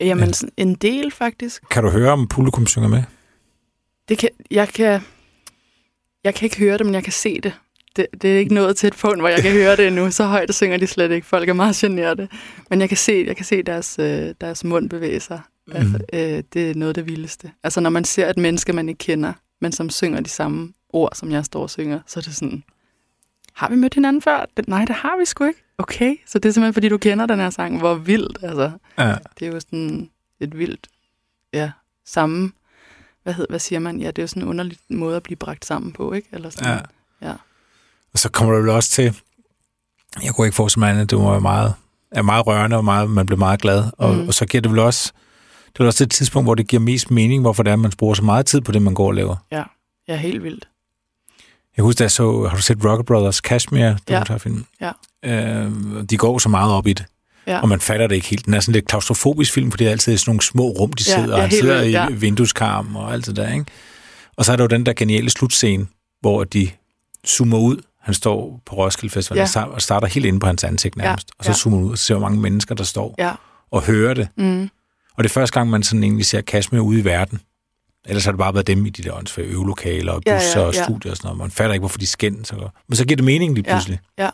Jamen, 0.00 0.28
Ja. 0.42 0.62
en 0.62 0.74
del 0.74 1.10
faktisk. 1.10 1.62
Kan 1.70 1.82
du 1.82 1.90
høre, 1.90 2.10
om 2.12 2.28
publikum 2.28 2.66
synger 2.66 2.88
med? 2.88 3.02
Det 4.08 4.18
kan, 4.18 4.28
jeg, 4.50 4.68
kan, 4.68 5.00
jeg 6.24 6.34
kan 6.34 6.46
ikke 6.46 6.58
høre 6.58 6.78
det, 6.78 6.86
men 6.86 6.94
jeg 6.94 7.04
kan 7.04 7.12
se 7.12 7.40
det. 7.40 7.52
det. 7.96 8.06
Det 8.22 8.34
er 8.34 8.38
ikke 8.38 8.54
nået 8.54 8.76
til 8.76 8.86
et 8.86 8.96
punkt, 9.00 9.20
hvor 9.20 9.28
jeg 9.28 9.42
kan 9.42 9.52
høre 9.52 9.76
det 9.76 9.86
endnu. 9.86 10.10
Så 10.10 10.24
højt 10.24 10.54
synger 10.54 10.76
de 10.76 10.86
slet 10.86 11.10
ikke. 11.10 11.26
Folk 11.26 11.48
er 11.48 11.52
meget 11.52 11.76
generede. 11.76 12.28
Men 12.70 12.80
jeg 12.80 12.88
kan 12.88 12.96
se, 12.98 13.24
jeg 13.26 13.36
kan 13.36 13.44
se 13.44 13.62
deres, 13.62 13.98
øh, 13.98 14.34
deres 14.40 14.64
mund 14.64 14.90
bevæge 14.90 15.20
sig. 15.20 15.40
Mhm. 15.66 15.76
Altså, 15.76 15.98
øh, 16.12 16.42
det 16.52 16.70
er 16.70 16.74
noget 16.74 16.88
af 16.88 16.94
det 16.94 17.06
vildeste. 17.06 17.50
Altså, 17.64 17.80
når 17.80 17.90
man 17.90 18.04
ser 18.04 18.30
et 18.30 18.36
menneske, 18.36 18.72
man 18.72 18.88
ikke 18.88 18.98
kender, 18.98 19.32
men 19.60 19.72
som 19.72 19.90
synger 19.90 20.20
de 20.20 20.30
samme 20.30 20.72
ord, 20.96 21.12
som 21.14 21.30
jeg 21.30 21.44
står 21.44 21.62
og 21.62 21.70
synger, 21.70 22.00
så 22.06 22.20
er 22.20 22.22
det 22.22 22.34
sådan, 22.36 22.64
har 23.54 23.68
vi 23.68 23.76
mødt 23.76 23.94
hinanden 23.94 24.22
før? 24.22 24.44
Det, 24.56 24.68
nej, 24.68 24.84
det 24.84 24.94
har 24.94 25.18
vi 25.18 25.24
sgu 25.24 25.44
ikke. 25.44 25.62
Okay, 25.78 26.16
så 26.26 26.38
det 26.38 26.48
er 26.48 26.52
simpelthen, 26.52 26.74
fordi 26.74 26.88
du 26.88 26.98
kender 26.98 27.26
den 27.26 27.38
her 27.38 27.50
sang. 27.50 27.78
Hvor 27.78 27.94
vildt, 27.94 28.38
altså. 28.42 28.70
Ja. 28.98 29.14
Det 29.38 29.48
er 29.48 29.52
jo 29.52 29.60
sådan 29.60 30.10
et 30.40 30.58
vildt, 30.58 30.86
ja, 31.52 31.70
samme, 32.06 32.52
hvad, 33.22 33.34
hed, 33.34 33.46
hvad 33.48 33.58
siger 33.58 33.78
man? 33.78 34.00
Ja, 34.00 34.06
det 34.06 34.18
er 34.18 34.22
jo 34.22 34.26
sådan 34.26 34.42
en 34.42 34.48
underlig 34.48 34.78
måde 34.88 35.16
at 35.16 35.22
blive 35.22 35.36
bragt 35.36 35.64
sammen 35.64 35.92
på, 35.92 36.12
ikke? 36.12 36.28
Eller 36.32 36.50
sådan. 36.50 36.78
ja. 37.22 37.28
Ja. 37.28 37.34
Og 38.12 38.18
så 38.18 38.28
kommer 38.30 38.54
du 38.54 38.60
vel 38.60 38.70
også 38.70 38.90
til, 38.90 39.16
jeg 40.24 40.34
kunne 40.34 40.46
ikke 40.46 40.54
forestille 40.56 40.80
mig 40.80 40.90
andet, 40.90 41.10
det 41.10 41.18
være 41.18 41.40
meget, 41.40 41.74
er 42.10 42.22
meget 42.22 42.46
rørende, 42.46 42.76
og 42.76 42.84
meget, 42.84 43.10
man 43.10 43.26
bliver 43.26 43.38
meget 43.38 43.60
glad. 43.60 43.84
Og, 43.98 44.14
Mhm. 44.14 44.28
og 44.28 44.34
så 44.34 44.46
giver 44.46 44.62
det 44.62 44.70
vel 44.70 44.78
også, 44.78 45.12
det 45.72 45.80
er 45.82 45.86
også 45.86 46.04
det 46.04 46.10
tidspunkt, 46.12 46.46
hvor 46.46 46.54
det 46.54 46.68
giver 46.68 46.80
mest 46.80 47.10
mening, 47.10 47.40
hvorfor 47.42 47.62
det 47.62 47.70
er, 47.70 47.74
at 47.74 47.78
man 47.80 47.92
bruger 47.98 48.14
så 48.14 48.22
meget 48.24 48.46
tid 48.46 48.60
på 48.60 48.72
det, 48.72 48.82
man 48.82 48.94
går 48.94 49.06
og 49.06 49.14
laver. 49.14 49.36
ja, 50.08 50.16
helt 50.16 50.42
vildt. 50.42 50.68
Jeg 51.76 51.82
husker, 51.82 51.98
da 51.98 52.04
jeg 52.04 52.10
så, 52.10 52.46
har 52.46 52.56
du 52.56 52.62
set 52.62 52.84
Rocket 52.84 53.06
Brothers 53.06 53.40
Kashmir, 53.40 53.94
Ja. 54.08 54.36
film? 54.36 54.64
Ja. 54.80 54.90
Øh, 55.24 55.70
de 56.10 56.16
går 56.16 56.38
så 56.38 56.48
meget 56.48 56.72
op 56.72 56.86
i 56.86 56.92
det. 56.92 57.04
Ja. 57.46 57.60
Og 57.60 57.68
man 57.68 57.80
fatter 57.80 58.06
det 58.06 58.14
ikke 58.14 58.26
helt. 58.26 58.44
Den 58.46 58.54
er 58.54 58.60
sådan 58.60 58.72
lidt 58.72 58.86
klaustrofobisk 58.88 59.52
film, 59.52 59.70
fordi 59.70 59.84
det 59.84 59.88
er 59.88 59.92
altid 59.92 60.18
sådan 60.18 60.30
nogle 60.30 60.42
små 60.42 60.68
rum, 60.68 60.92
de 60.92 61.04
Ja, 61.08 61.14
sidder, 61.14 61.32
og 61.32 61.36
ja, 61.36 61.40
han 61.40 61.50
helt 61.50 61.60
sidder 61.62 61.74
vildt, 61.78 61.88
i 61.88 61.92
ja. 61.92 62.08
vindueskarm 62.10 62.96
og 62.96 63.12
alt 63.12 63.26
det 63.26 63.36
der, 63.36 63.52
ikke? 63.52 63.64
Og 64.36 64.44
så 64.44 64.52
er 64.52 64.56
der 64.56 64.64
jo 64.64 64.68
den 64.68 64.86
der 64.86 64.92
geniale 64.92 65.30
slutscene, 65.30 65.86
hvor 66.20 66.44
de 66.44 66.70
zoomer 67.26 67.58
ud. 67.58 67.76
Han 68.02 68.14
står 68.14 68.60
på 68.66 68.76
Roskilde 68.76 69.12
Festival 69.12 69.38
Ja. 69.54 69.60
ja. 69.60 69.66
og 69.66 69.82
starter 69.82 70.06
helt 70.06 70.26
inde 70.26 70.40
på 70.40 70.46
hans 70.46 70.64
ansigt 70.64 70.96
nærmest. 70.96 71.30
og 71.38 71.44
så 71.44 71.50
ja. 71.50 71.54
zoomer 71.56 71.78
ud 71.78 71.90
og 71.90 71.98
ser, 71.98 72.14
hvor 72.14 72.28
mange 72.28 72.40
mennesker, 72.40 72.74
der 72.74 72.84
står 72.84 73.14
Ja. 73.18 73.32
og 73.70 73.82
hører 73.82 74.14
det. 74.14 74.28
Mm. 74.36 74.62
Og 75.16 75.24
det 75.24 75.30
er 75.30 75.32
første 75.32 75.54
gang, 75.54 75.70
man 75.70 75.82
sådan 75.82 76.04
egentlig 76.04 76.26
ser 76.26 76.40
Kashmir 76.40 76.80
ude 76.80 77.00
i 77.00 77.04
verden. 77.04 77.40
Ellers 78.08 78.24
har 78.24 78.32
det 78.32 78.38
bare 78.38 78.54
været 78.54 78.66
dem 78.66 78.86
i 78.86 78.90
de 78.90 79.02
der 79.02 79.12
åndsfærdige 79.16 79.54
øvelokaler 79.54 80.12
og 80.12 80.22
Ja, 80.26 80.32
ja, 80.32 80.38
busser 80.38 80.60
og 80.60 80.74
ja. 80.74 80.84
studier 80.84 81.10
og 81.12 81.16
sådan 81.16 81.26
noget. 81.28 81.38
Man 81.38 81.50
fatter 81.50 81.72
ikke, 81.74 81.80
hvorfor 81.82 81.98
de 81.98 82.06
skændes. 82.06 82.52
og- 82.52 82.72
Men 82.88 82.96
så 82.96 83.04
giver 83.06 83.16
det 83.16 83.24
mening 83.24 83.54
lige 83.54 83.64
Ja, 83.68 83.74
pludselig. 83.74 84.00
ja. 84.18 84.28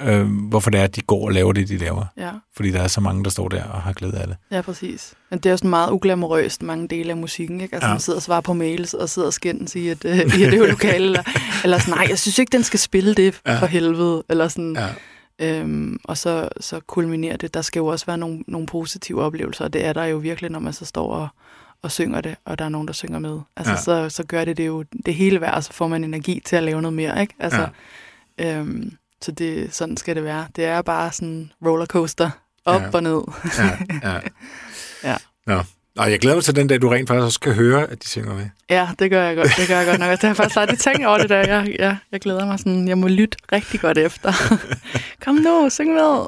Øh, 0.00 0.26
hvorfor 0.48 0.70
det 0.70 0.80
er, 0.80 0.84
at 0.84 0.96
de 0.96 1.00
går 1.00 1.24
og 1.26 1.32
laver 1.32 1.52
det, 1.52 1.68
de 1.68 1.76
laver. 1.76 2.04
Ja, 2.16 2.30
Fordi 2.56 2.70
der 2.70 2.80
er 2.80 2.88
så 2.88 3.00
mange, 3.00 3.24
der 3.24 3.30
står 3.30 3.48
der 3.48 3.64
og 3.64 3.82
har 3.82 3.92
glæde 3.92 4.18
af 4.18 4.26
det. 4.26 4.36
ja, 4.50 4.60
præcis. 4.60 5.14
Men 5.30 5.38
det 5.38 5.52
er 5.52 5.56
sådan 5.56 5.70
meget 5.70 5.90
uglamorøst, 5.90 6.62
mange 6.62 6.88
dele 6.88 7.10
af 7.10 7.16
musikken, 7.16 7.60
ikke? 7.60 7.74
Altså, 7.74 7.86
Ja. 7.86 7.90
ja. 7.90 7.94
man 7.94 8.00
sidder 8.00 8.16
og 8.18 8.22
svarer 8.22 8.40
på 8.40 8.52
mails, 8.52 8.94
og 8.94 9.08
sidder 9.08 9.28
og 9.28 9.32
skændes 9.34 9.74
i 9.76 9.90
et, 9.90 10.04
øh, 10.04 10.18
i 10.38 10.42
et 10.42 10.54
øvelokale, 10.54 11.04
eller, 11.04 11.22
eller 11.64 11.78
sådan, 11.78 11.94
nej, 11.94 12.06
jeg 12.08 12.18
synes 12.18 12.38
ikke, 12.38 12.52
den 12.52 12.62
skal 12.62 12.78
spille 12.78 13.14
det 13.14 13.40
Ja. 13.46 13.58
for 13.58 13.66
helvede, 13.66 14.22
eller 14.28 14.48
sådan. 14.48 14.76
Ja. 14.76 14.88
Øhm, 15.38 15.98
og 16.04 16.16
så, 16.18 16.48
så 16.60 16.80
kulminerer 16.80 17.36
det. 17.36 17.54
Der 17.54 17.62
skal 17.62 17.80
jo 17.80 17.86
også 17.86 18.06
være 18.06 18.18
nogle, 18.18 18.44
nogle 18.48 18.66
positive 18.66 19.22
oplevelser, 19.22 19.64
og 19.64 19.72
det 19.72 19.84
er 19.84 19.92
der 19.92 20.04
jo 20.04 20.16
virkelig, 20.16 20.50
når 20.50 20.58
man 20.58 20.72
så 20.72 20.84
står 20.84 21.12
og, 21.14 21.28
og 21.82 21.90
synger 21.90 22.20
det, 22.20 22.36
og 22.44 22.58
der 22.58 22.64
er 22.64 22.68
nogen, 22.68 22.86
der 22.86 22.92
synger 22.92 23.18
med. 23.18 23.40
Altså, 23.56 23.72
Ja. 23.72 23.78
så, 23.78 24.08
så 24.16 24.24
gør 24.26 24.44
det 24.44 24.56
det 24.56 24.66
jo 24.66 24.84
det 25.06 25.14
hele 25.14 25.40
værd, 25.40 25.54
og 25.54 25.64
så 25.64 25.72
får 25.72 25.88
man 25.88 26.04
energi 26.04 26.42
til 26.44 26.56
at 26.56 26.62
lave 26.62 26.82
noget 26.82 26.92
mere, 26.94 27.20
ikke? 27.20 27.34
Altså, 27.38 27.68
ja. 28.38 28.58
øhm, 28.58 28.96
så 29.22 29.32
det, 29.32 29.74
sådan 29.74 29.96
skal 29.96 30.16
det 30.16 30.24
være. 30.24 30.46
Det 30.56 30.64
er 30.64 30.82
bare 30.82 31.12
sådan 31.12 31.52
rollercoaster, 31.66 32.30
op 32.64 32.80
ja. 32.82 32.90
og 32.92 33.02
ned. 33.02 33.22
Ja, 33.58 33.78
ja. 34.12 34.20
Ja. 35.10 35.16
Nå. 35.46 35.62
Og 35.98 36.10
jeg 36.10 36.18
glæder 36.20 36.36
mig 36.36 36.44
til 36.44 36.56
den 36.56 36.66
dag, 36.66 36.82
du 36.82 36.88
rent 36.88 37.08
faktisk 37.08 37.24
også 37.24 37.34
skal 37.34 37.54
høre, 37.54 37.86
at 37.90 38.02
de 38.02 38.08
synger 38.08 38.34
med. 38.34 38.46
Ja, 38.70 38.88
det 38.98 39.10
gør 39.10 39.22
jeg 39.26 39.36
godt. 39.36 39.48
Det 39.58 39.68
gør 39.68 39.76
jeg 39.76 39.86
godt 39.86 39.98
nok. 40.00 40.10
Det 40.10 40.20
har 40.20 40.28
jeg 40.28 40.36
faktisk 40.36 40.56
aldrig 40.56 40.78
tænkt 40.78 41.06
over 41.06 41.18
det 41.18 41.28
der. 41.28 41.36
Jeg, 41.38 41.76
jeg, 41.78 41.96
jeg 42.12 42.20
glæder 42.20 42.46
mig 42.46 42.58
sådan, 42.58 42.88
jeg 42.88 42.98
må 42.98 43.08
lytte 43.08 43.38
rigtig 43.52 43.80
godt 43.80 43.98
efter. 43.98 44.32
Kom 45.24 45.34
nu, 45.34 45.68
syng 45.70 45.92
med. 45.94 46.26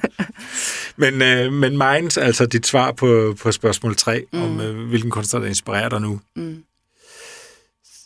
Men, 0.96 1.22
øh, 1.22 1.52
men 1.52 1.78
Minds, 1.78 2.16
altså 2.18 2.46
dit 2.46 2.66
svar 2.66 2.92
på, 2.92 3.34
på 3.42 3.52
spørgsmål 3.52 3.96
3, 3.96 4.24
mm. 4.32 4.38
Mm. 4.38 4.44
om 4.44 4.60
øh, 4.60 4.88
hvilken 4.88 5.10
kunstner, 5.10 5.40
der 5.40 5.46
inspirerer 5.48 5.88
dig 5.88 6.00
nu, 6.00 6.20
Mm. 6.36 6.62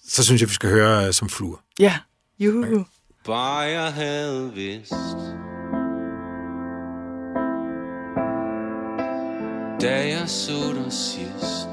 så 0.09 0.25
synes 0.25 0.41
jeg, 0.41 0.49
vi 0.49 0.55
skal 0.55 0.71
høre 0.71 1.07
øh, 1.07 1.13
som 1.13 1.29
fluer. 1.29 1.57
Ja, 1.79 1.99
juhu. 2.39 2.85
Bare 3.27 3.59
jeg 3.59 3.93
havde 3.93 4.53
vidst 4.55 4.93
Da 9.81 10.09
jeg 10.09 10.29
så 10.29 10.73
dig 10.75 10.93
sidst. 10.93 11.69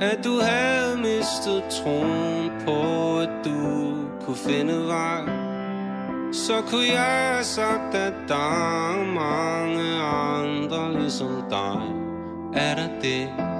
At 0.00 0.24
du 0.24 0.40
havde 0.40 0.96
mistet 0.96 1.62
troen 1.70 2.50
på 2.66 3.18
At 3.18 3.28
du 3.44 3.94
kunne 4.24 4.36
finde 4.36 4.86
vej. 4.86 5.22
Så 6.32 6.62
kunne 6.70 6.86
jeg 6.92 7.34
have 7.34 7.44
sagt 7.44 7.94
At 7.94 8.14
der 8.28 8.34
er 8.34 9.04
mange 9.04 10.02
andre 10.02 11.00
ligesom 11.00 11.42
dig. 11.50 11.82
Er 12.54 12.74
der 12.74 12.88
det? 13.02 13.53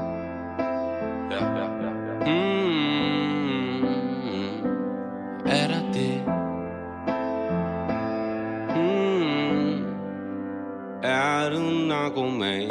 Narkoman? 12.05 12.69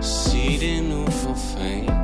Sig 0.00 0.60
det 0.60 0.82
nu 0.90 1.10
for 1.10 1.34
fanden. 1.34 2.00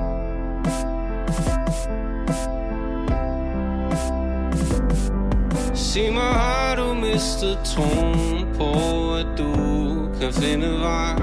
Sig 5.75 6.13
mig, 6.13 6.23
har 6.23 6.77
du 6.77 6.95
mistet 6.95 7.59
troen 7.65 8.47
på, 8.59 8.71
at 9.15 9.27
du 9.39 9.53
kan 10.21 10.33
finde 10.33 10.81
vej? 10.81 11.17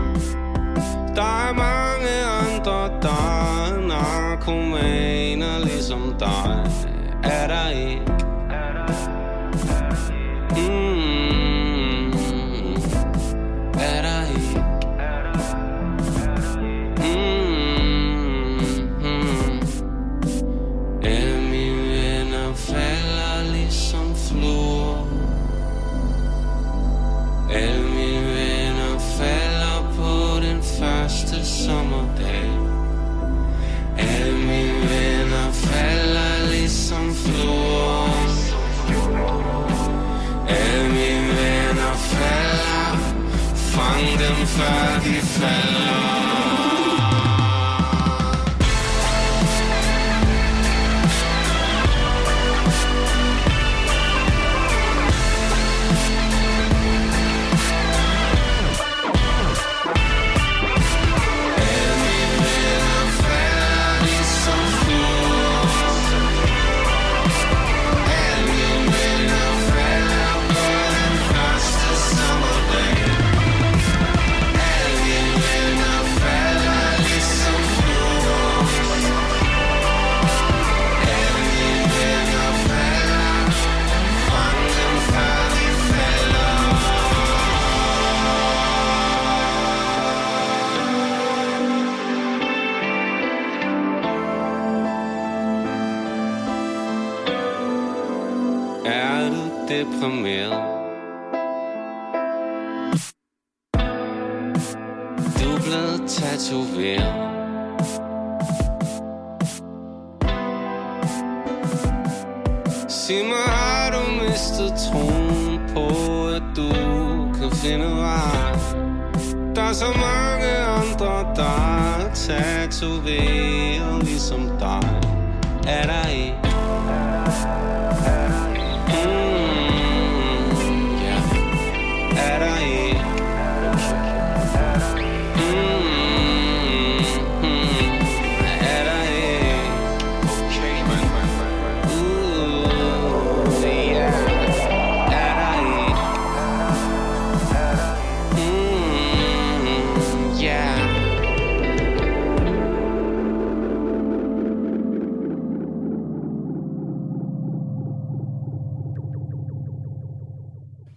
Der 1.15 1.49
er 1.49 1.53
mange 1.53 2.13
andre, 2.41 3.01
der 3.01 3.67
er 3.67 3.87
narkomaner 3.87 5.59
ligesom 5.59 6.15
dig. 6.19 6.71
Er 7.23 7.47
der 7.47 7.69
ikke? 7.69 8.12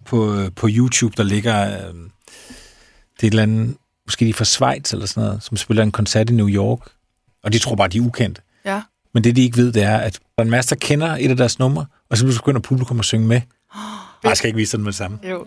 På, 0.07 0.33
øh, 0.33 0.51
på 0.55 0.67
YouTube, 0.71 1.13
der 1.17 1.23
ligger 1.23 1.87
øh, 1.87 1.93
det 3.17 3.23
er 3.23 3.27
et 3.27 3.31
eller 3.31 3.43
andet, 3.43 3.77
måske 4.05 4.25
de 4.25 4.29
er 4.29 4.33
fra 4.33 4.45
Schweiz 4.45 4.93
eller 4.93 5.05
sådan 5.05 5.23
noget, 5.23 5.43
som 5.43 5.57
spiller 5.57 5.83
en 5.83 5.91
koncert 5.91 6.29
i 6.29 6.33
New 6.33 6.49
York, 6.49 6.79
og 7.43 7.53
de 7.53 7.59
tror 7.59 7.75
bare, 7.75 7.87
de 7.87 7.97
er 7.97 8.01
ukendte. 8.01 8.41
Ja. 8.65 8.81
Men 9.13 9.23
det, 9.23 9.35
de 9.35 9.43
ikke 9.43 9.57
ved, 9.57 9.71
det 9.73 9.83
er, 9.83 9.97
at 9.97 10.13
der 10.13 10.19
er 10.37 10.41
en 10.41 10.49
masse, 10.49 10.69
der 10.69 10.75
kender 10.79 11.17
et 11.19 11.29
af 11.29 11.37
deres 11.37 11.59
numre, 11.59 11.85
og 12.09 12.17
så 12.17 12.25
begynder 12.25 12.61
publikum 12.61 12.99
at 12.99 13.05
synge 13.05 13.27
med. 13.27 13.41
Ej, 13.75 14.29
jeg 14.29 14.37
skal 14.37 14.47
ikke 14.47 14.57
vise 14.57 14.77
den 14.77 14.83
med 14.83 14.91
det 14.91 14.97
samme. 14.97 15.19
Jo. 15.23 15.45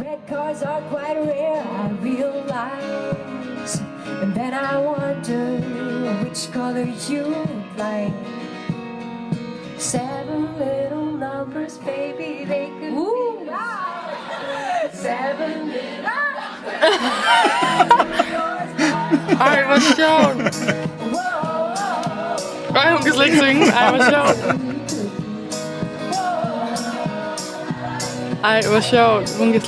Red 0.00 0.28
cars 0.28 0.62
are 0.62 0.82
quite 0.90 1.18
rare, 1.30 1.62
I 1.82 1.92
realize. 2.02 3.82
And 4.22 4.34
then 4.34 4.54
I 4.54 4.76
wonder 4.76 5.60
which 6.24 6.52
color 6.52 6.86
you 7.10 7.24
like. 7.76 8.14
Seven 9.78 10.58
little 10.58 11.11
numbers, 11.22 11.78
baby, 11.78 12.44
they 12.44 12.66
could 12.80 12.94
be 12.94 13.46
seven 14.92 15.68
little 15.68 16.02
Ej, 19.40 19.62
hvor 19.66 19.80
sjovt. 19.96 20.36
Ej, 22.76 22.92
hun 22.92 23.02
kan 23.02 23.12
slet 23.12 23.26
ikke 23.26 23.38
synge. 23.38 23.72
Ej, 23.72 23.90
hvor 23.90 24.02
sjovt. 24.10 24.38
Ej, 28.44 28.62
hvor 28.70 28.80
sjovt. 28.80 29.38
Hun 29.38 29.52
kan 29.52 29.60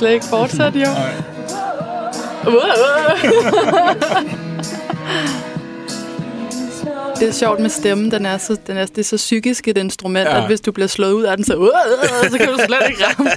Det 7.19 7.27
er 7.27 7.31
sjovt 7.31 7.59
med 7.59 7.69
stemmen. 7.69 8.11
Den 8.11 8.25
er 8.25 8.37
så, 8.37 8.57
den 8.67 8.77
er, 8.77 8.85
det 8.85 8.97
er 8.97 9.03
så 9.03 9.15
psykisk 9.17 9.67
et 9.67 9.77
instrument, 9.77 10.29
Ja. 10.29 10.35
ja. 10.35 10.41
at 10.41 10.47
hvis 10.47 10.61
du 10.61 10.71
bliver 10.71 10.87
slået 10.87 11.11
ud 11.11 11.23
af 11.23 11.37
den, 11.37 11.45
så, 11.45 11.71
så 12.31 12.37
kan 12.37 12.47
du 12.47 12.57
slet 12.65 12.89
ikke 12.89 13.03
ramme. 13.05 13.29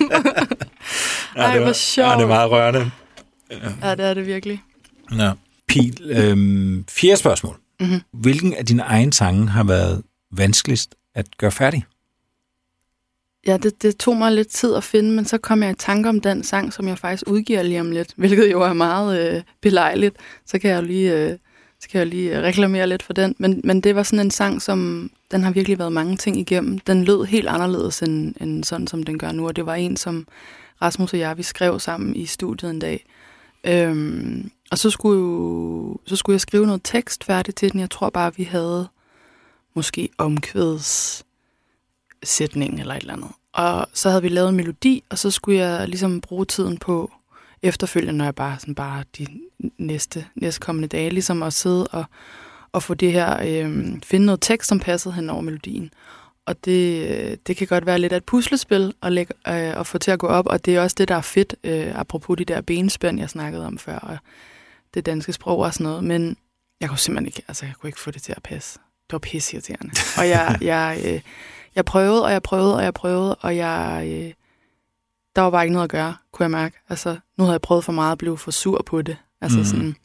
Ej, 1.36 1.50
det 1.52 1.60
hvor 1.60 1.66
var- 1.66 1.72
sjovt. 1.72 2.08
Ja, 2.08 2.14
det 2.16 2.22
er 2.22 2.26
meget 2.26 2.50
rørende. 2.50 2.90
Ja, 3.82 3.94
det 3.94 4.04
er 4.04 4.14
det 4.14 4.26
virkelig. 4.26 4.62
Ja. 5.18 5.32
Pil, 5.68 6.00
øhm, 6.10 6.84
fjerde 6.90 7.16
spørgsmål. 7.16 7.56
Mhm. 7.80 7.88
Mm-hmm. 7.88 8.20
Hvilken 8.20 8.54
af 8.54 8.66
dine 8.66 8.82
egne 8.82 9.12
sange 9.12 9.48
har 9.48 9.64
været 9.64 10.02
vanskeligst 10.32 10.94
at 11.14 11.26
gøre 11.38 11.50
færdig? 11.50 11.84
Ja, 13.46 13.56
det, 13.56 13.82
det 13.82 13.96
tog 13.96 14.16
mig 14.16 14.32
lidt 14.32 14.48
tid 14.48 14.74
at 14.74 14.84
finde, 14.84 15.10
men 15.12 15.24
så 15.24 15.38
kom 15.38 15.62
jeg 15.62 15.70
i 15.70 15.74
tanke 15.74 16.08
om 16.08 16.20
den 16.20 16.44
sang, 16.44 16.72
som 16.72 16.88
jeg 16.88 16.98
faktisk 16.98 17.22
udgiver 17.26 17.62
lige 17.62 17.80
om 17.80 17.90
lidt, 17.90 18.12
hvilket 18.16 18.50
jo 18.52 18.62
er 18.62 18.72
meget 18.72 19.34
øh, 19.36 19.42
belejligt. 19.62 20.16
Så 20.46 20.58
kan 20.58 20.70
jeg 20.70 20.76
jo 20.76 20.86
lige, 20.86 21.12
øh, 21.14 21.36
så 21.80 21.88
kan 21.88 21.98
jeg 21.98 22.06
lige 22.06 22.36
øh, 22.36 22.42
reklamere 22.42 22.86
lidt 22.86 23.02
for 23.02 23.12
den. 23.12 23.34
Men, 23.38 23.60
men 23.64 23.80
det 23.80 23.94
var 23.94 24.02
sådan 24.02 24.26
en 24.26 24.30
sang, 24.30 24.62
som 24.62 25.10
den 25.30 25.42
har 25.42 25.50
virkelig 25.50 25.78
været 25.78 25.92
mange 25.92 26.16
ting 26.16 26.36
igennem. 26.36 26.78
Den 26.78 27.04
lød 27.04 27.24
helt 27.24 27.48
anderledes 27.48 28.02
end, 28.02 28.34
end 28.40 28.64
sådan, 28.64 28.86
som 28.86 29.02
den 29.02 29.18
gør 29.18 29.32
nu, 29.32 29.46
og 29.46 29.56
det 29.56 29.66
var 29.66 29.74
en, 29.74 29.96
som 29.96 30.26
Rasmus 30.82 31.12
og 31.12 31.18
jeg, 31.18 31.38
vi 31.38 31.42
skrev 31.42 31.80
sammen 31.80 32.16
i 32.16 32.26
studiet 32.26 32.70
en 32.70 32.78
dag. 32.78 33.06
Øhm, 33.64 34.50
og 34.70 34.78
så 34.78 34.90
skulle, 34.90 35.20
jo, 35.20 35.98
så 36.06 36.16
skulle 36.16 36.34
jeg 36.34 36.40
skrive 36.40 36.66
noget 36.66 36.80
tekst 36.84 37.24
færdigt 37.24 37.56
til 37.56 37.72
den. 37.72 37.80
Jeg 37.80 37.90
tror 37.90 38.10
bare, 38.10 38.36
vi 38.36 38.44
havde 38.44 38.88
måske 39.74 40.08
omkvæds 40.18 41.24
sætning 42.22 42.80
eller 42.80 42.94
et 42.94 43.00
eller 43.00 43.12
andet. 43.12 43.30
Og 43.52 43.86
så 43.92 44.08
havde 44.08 44.22
vi 44.22 44.28
lavet 44.28 44.48
en 44.48 44.56
melodi, 44.56 45.04
og 45.10 45.18
så 45.18 45.30
skulle 45.30 45.58
jeg 45.58 45.88
ligesom 45.88 46.20
bruge 46.20 46.44
tiden 46.44 46.78
på 46.78 47.12
efterfølgende, 47.62 48.18
når 48.18 48.24
jeg 48.24 48.34
bare, 48.34 48.58
sådan 48.58 48.74
bare 48.74 49.04
de 49.18 49.26
næste, 49.78 50.26
næstkommende 50.34 50.88
dage, 50.88 51.10
ligesom 51.10 51.42
at 51.42 51.52
sidde 51.52 51.86
og, 51.86 52.04
og 52.72 52.82
få 52.82 52.94
det 52.94 53.12
her, 53.12 53.40
øh, 53.40 53.92
finde 54.04 54.26
noget 54.26 54.40
tekst, 54.40 54.68
som 54.68 54.80
passede 54.80 55.14
hen 55.14 55.30
over 55.30 55.40
melodien. 55.40 55.90
Og 56.46 56.64
det, 56.64 57.08
øh, 57.08 57.36
det 57.46 57.56
kan 57.56 57.66
godt 57.66 57.86
være 57.86 57.98
lidt 57.98 58.12
af 58.12 58.16
et 58.16 58.24
puslespil 58.24 58.94
at, 59.02 59.12
lægge, 59.12 59.34
øh, 59.48 59.80
at 59.80 59.86
få 59.86 59.98
til 59.98 60.10
at 60.10 60.18
gå 60.18 60.26
op, 60.26 60.46
og 60.46 60.64
det 60.64 60.76
er 60.76 60.82
også 60.82 60.94
det, 60.98 61.08
der 61.08 61.14
er 61.14 61.20
fedt, 61.20 61.54
øh, 61.64 62.00
apropos 62.00 62.36
de 62.36 62.44
der 62.44 62.60
benspænd, 62.60 63.18
jeg 63.18 63.30
snakkede 63.30 63.66
om 63.66 63.78
før, 63.78 63.98
og 63.98 64.18
det 64.94 65.06
danske 65.06 65.32
sprog 65.32 65.58
og 65.58 65.74
sådan 65.74 65.84
noget. 65.84 66.04
Men 66.04 66.36
jeg 66.80 66.88
kunne 66.88 66.98
simpelthen 66.98 67.26
ikke, 67.26 67.42
altså 67.48 67.66
jeg 67.66 67.74
kunne 67.74 67.88
ikke 67.88 68.00
få 68.00 68.10
det 68.10 68.22
til 68.22 68.32
at 68.36 68.42
passe. 68.42 68.78
Det 69.06 69.12
var 69.12 69.18
pisseirriterende. 69.18 69.94
Og 70.18 70.28
jeg, 70.28 70.58
jeg, 70.60 71.00
øh, 71.04 71.20
jeg 71.74 71.84
prøvede, 71.84 72.24
og 72.24 72.32
jeg 72.32 72.42
prøvede, 72.42 72.76
og 72.76 72.84
jeg 72.84 72.94
prøvede, 72.94 73.34
og 73.34 73.56
jeg, 73.56 74.04
øh, 74.06 74.32
der 75.36 75.42
var 75.42 75.50
bare 75.50 75.64
ikke 75.64 75.72
noget 75.72 75.84
at 75.84 75.90
gøre, 75.90 76.16
kunne 76.32 76.44
jeg 76.44 76.50
mærke. 76.50 76.76
Altså, 76.88 77.16
nu 77.36 77.44
havde 77.44 77.52
jeg 77.52 77.60
prøvet 77.60 77.84
for 77.84 77.92
meget 77.92 78.12
at 78.12 78.18
blive 78.18 78.38
for 78.38 78.50
sur 78.50 78.82
på 78.86 79.02
det. 79.02 79.16
Altså 79.40 79.58
Mhm. 79.58 79.66
sådan. 79.66 79.96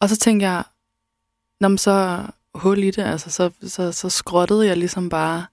Og 0.00 0.08
så 0.08 0.16
tænkte 0.16 0.46
jeg, 0.46 0.64
Nå, 1.60 1.68
men 1.68 1.78
så 1.78 2.26
hul 2.54 2.78
i 2.78 2.90
det, 2.90 3.02
altså, 3.02 3.30
så, 3.30 3.50
så, 3.62 3.92
så 3.92 4.08
skrottede 4.08 4.66
jeg 4.66 4.76
ligesom 4.76 5.08
bare 5.08 5.46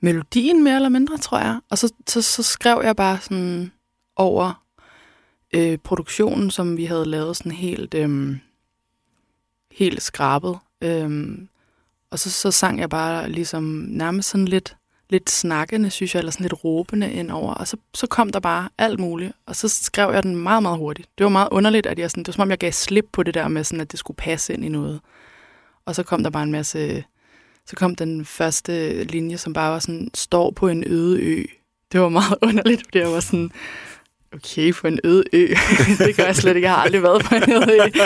melodien 0.00 0.64
mere 0.64 0.76
eller 0.76 0.88
mindre, 0.88 1.18
tror 1.18 1.38
jeg. 1.38 1.60
Og 1.70 1.78
så, 1.78 1.92
så, 2.06 2.22
så 2.22 2.42
skrev 2.42 2.80
jeg 2.84 2.96
bare 2.96 3.18
sådan 3.20 3.72
over 4.16 4.64
øh, 5.54 5.78
produktionen, 5.78 6.50
som 6.50 6.76
vi 6.76 6.84
havde 6.84 7.04
lavet 7.06 7.36
sådan 7.36 7.52
helt, 7.52 7.94
øh, 7.94 8.36
helt 9.72 10.02
skrabet. 10.02 10.58
Øh, 10.80 11.38
og 12.10 12.18
så, 12.18 12.30
så 12.30 12.50
sang 12.50 12.78
jeg 12.80 12.90
bare 12.90 13.28
ligesom 13.30 13.62
nærmest 13.88 14.28
sådan 14.28 14.48
lidt, 14.48 14.76
lidt 15.12 15.30
snakkende, 15.30 15.90
synes 15.90 16.14
jeg, 16.14 16.18
eller 16.18 16.32
sådan 16.32 16.44
lidt 16.44 16.64
råbende 16.64 17.12
ind 17.12 17.30
over. 17.30 17.54
Og 17.54 17.68
så, 17.68 17.76
så 17.94 18.06
kom 18.06 18.30
der 18.30 18.40
bare 18.40 18.68
alt 18.78 19.00
muligt, 19.00 19.32
og 19.46 19.56
så 19.56 19.68
skrev 19.68 20.10
jeg 20.14 20.22
den 20.22 20.36
meget, 20.36 20.62
meget 20.62 20.78
hurtigt. 20.78 21.08
Det 21.18 21.24
var 21.24 21.30
meget 21.30 21.48
underligt, 21.50 21.86
at 21.86 21.98
jeg 21.98 22.10
sådan, 22.10 22.22
det 22.22 22.28
var 22.28 22.32
som 22.32 22.42
om, 22.42 22.50
jeg 22.50 22.58
gav 22.58 22.72
slip 22.72 23.06
på 23.12 23.22
det 23.22 23.34
der 23.34 23.48
med, 23.48 23.64
sådan, 23.64 23.80
at 23.80 23.92
det 23.92 23.98
skulle 23.98 24.16
passe 24.16 24.54
ind 24.54 24.64
i 24.64 24.68
noget. 24.68 25.00
Og 25.86 25.94
så 25.94 26.02
kom 26.02 26.22
der 26.22 26.30
bare 26.30 26.42
en 26.42 26.52
masse... 26.52 27.04
Så 27.66 27.76
kom 27.76 27.94
den 27.94 28.24
første 28.24 29.04
linje, 29.04 29.38
som 29.38 29.52
bare 29.52 29.72
var 29.72 29.78
sådan, 29.78 30.10
står 30.14 30.50
på 30.50 30.68
en 30.68 30.84
øde 30.86 31.20
ø. 31.20 31.44
Det 31.92 32.00
var 32.00 32.08
meget 32.08 32.38
underligt, 32.48 32.82
fordi 32.84 32.98
jeg 32.98 33.12
var 33.12 33.20
sådan, 33.20 33.50
okay, 34.32 34.72
på 34.74 34.86
en 34.86 35.00
øde 35.04 35.24
ø. 35.32 35.54
det 35.98 36.16
gør 36.16 36.24
jeg 36.24 36.36
slet 36.36 36.56
ikke. 36.56 36.66
Jeg 36.66 36.74
har 36.74 36.82
aldrig 36.82 37.02
været 37.02 37.24
på 37.24 37.34
en 37.34 37.52
øde 37.52 37.72
ø. 37.72 38.00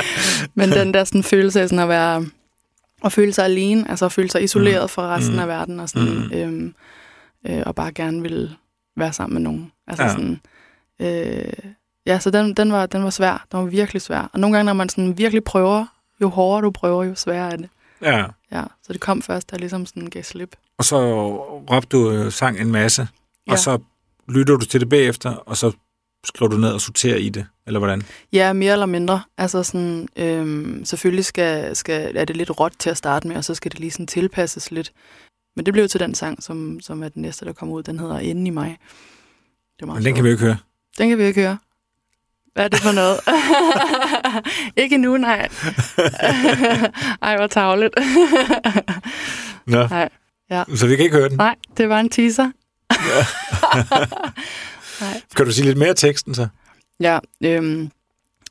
Men 0.55 0.71
den 0.71 0.95
der 0.95 1.05
sådan, 1.05 1.23
følelse 1.23 1.61
af 1.61 1.69
sådan 1.69 1.83
at 1.83 1.89
være 1.89 2.27
at 3.05 3.13
føle 3.13 3.33
sig 3.33 3.45
alene, 3.45 3.91
altså 3.91 4.05
at 4.05 4.13
føle 4.13 4.31
sig 4.31 4.43
isoleret 4.43 4.85
mm. 4.85 4.89
fra 4.89 5.17
resten 5.17 5.35
mm. 5.35 5.41
af 5.41 5.49
verden, 5.49 5.81
og, 5.81 5.89
sådan, 5.89 6.09
mm. 6.09 6.33
øhm, 6.33 6.75
øh, 7.47 7.62
og 7.66 7.74
bare 7.74 7.92
gerne 7.92 8.22
vil 8.22 8.57
være 8.97 9.12
sammen 9.12 9.34
med 9.34 9.42
nogen. 9.42 9.72
Altså 9.86 10.05
Ja. 10.05 10.11
sådan, 10.11 10.40
øh, 11.01 11.70
ja, 12.07 12.18
så 12.18 12.30
den, 12.30 12.55
den, 12.55 12.72
var, 12.72 12.86
den 12.86 13.05
var 13.05 13.11
svær. 13.11 13.47
Den 13.53 13.61
var 13.61 13.66
virkelig 13.66 14.03
svær. 14.03 14.30
Og 14.32 14.40
nogle 14.40 14.57
gange, 14.57 14.66
når 14.66 14.72
man 14.72 14.88
sådan 14.88 15.18
virkelig 15.18 15.44
prøver, 15.44 15.86
jo 16.20 16.28
hårdere 16.28 16.62
du 16.62 16.70
prøver, 16.70 17.05
jo 17.05 17.14
sværere 17.14 17.53
er 17.53 17.57
det. 17.57 17.68
Ja. 18.03 18.24
Ja, 18.53 18.62
så 18.82 18.92
det 18.92 19.01
kom 19.01 19.22
først, 19.22 19.51
der 19.51 19.59
ligesom 19.59 19.86
sådan 19.86 20.07
gav 20.07 20.22
slip. 20.22 20.57
Og 20.78 20.84
så 20.84 20.99
råbte 21.70 21.97
du 21.97 22.11
øh, 22.11 22.32
sang 22.32 22.61
en 22.61 22.72
masse. 22.72 23.09
Ja. 23.47 23.53
og 23.53 23.59
så 23.59 23.78
lytter 24.28 24.57
du 24.57 24.64
til 24.66 24.80
det 24.80 24.88
bagefter, 24.88 25.30
og 25.30 25.57
så 25.57 25.72
skriver 26.24 26.51
du 26.51 26.57
ned 26.57 26.68
og 26.72 26.80
sorterer 26.80 27.16
i 27.16 27.28
det, 27.28 27.47
eller 27.66 27.78
hvordan? 27.80 28.03
Ja, 28.32 28.53
mere 28.53 28.72
eller 28.72 28.86
mindre. 28.86 29.20
Altså 29.38 29.62
sådan, 29.62 30.09
øhm, 30.16 30.84
selvfølgelig 30.84 31.24
skal, 31.24 31.76
skal, 31.76 32.16
er 32.16 32.24
det 32.24 32.36
lidt 32.36 32.61
råt 32.61 32.72
til 32.78 32.90
at 32.90 32.97
starte 32.97 33.28
med, 33.28 33.36
og 33.36 33.44
så 33.44 33.55
skal 33.55 33.70
det 33.72 33.80
lige 33.80 33.90
sådan 33.90 34.07
tilpasses 34.07 34.70
lidt. 34.70 34.92
Men 35.57 35.67
det 35.67 35.73
blev 35.75 35.89
til 35.89 36.01
den 36.01 36.15
sang, 36.15 36.43
som, 36.43 36.81
som 36.81 37.03
er 37.03 37.09
den 37.09 37.23
næste, 37.23 37.45
der 37.45 37.53
kommer 37.53 37.75
ud. 37.75 37.83
Den 37.83 37.99
hedder 37.99 38.19
Inden 38.19 38.47
i 38.47 38.51
mig. 38.51 38.79
Det 39.77 39.83
er 39.83 39.87
meget 39.87 39.99
Men 39.99 40.05
den 40.07 40.15
kan 40.15 40.25
vi 40.25 40.29
jo 40.29 40.33
ikke 40.33 40.45
høre. 40.45 40.57
Den 40.99 41.09
kan 41.09 41.19
vi 41.19 41.25
ikke 41.25 41.41
høre. 41.41 41.59
Hvad 42.55 42.65
er 42.65 42.69
det 42.69 42.81
for 42.81 42.93
noget? 42.93 43.21
ikke 44.85 44.99
nu, 44.99 45.17
nej. 45.17 45.49
Ej, 47.23 47.37
hvor 47.37 47.47
tavligt. 47.47 47.95
Nå. 49.67 49.87
nej, 49.87 50.09
ja. 50.51 50.65
Så 50.75 50.87
vi 50.87 50.97
kan 50.97 51.05
ikke 51.05 51.17
høre 51.17 51.29
den. 51.29 51.37
nej, 51.37 51.55
det 51.77 51.89
var 51.89 52.01
en 52.01 52.09
teaser. 52.09 52.51
nej. 55.05 55.21
Kan 55.37 55.47
du 55.47 55.53
sige 55.53 55.65
lidt 55.65 55.79
mere 55.79 55.89
af 55.89 55.97
teksten 55.97 56.35
så? 56.35 56.49
Ja, 57.01 57.19
øhm, 57.45 57.91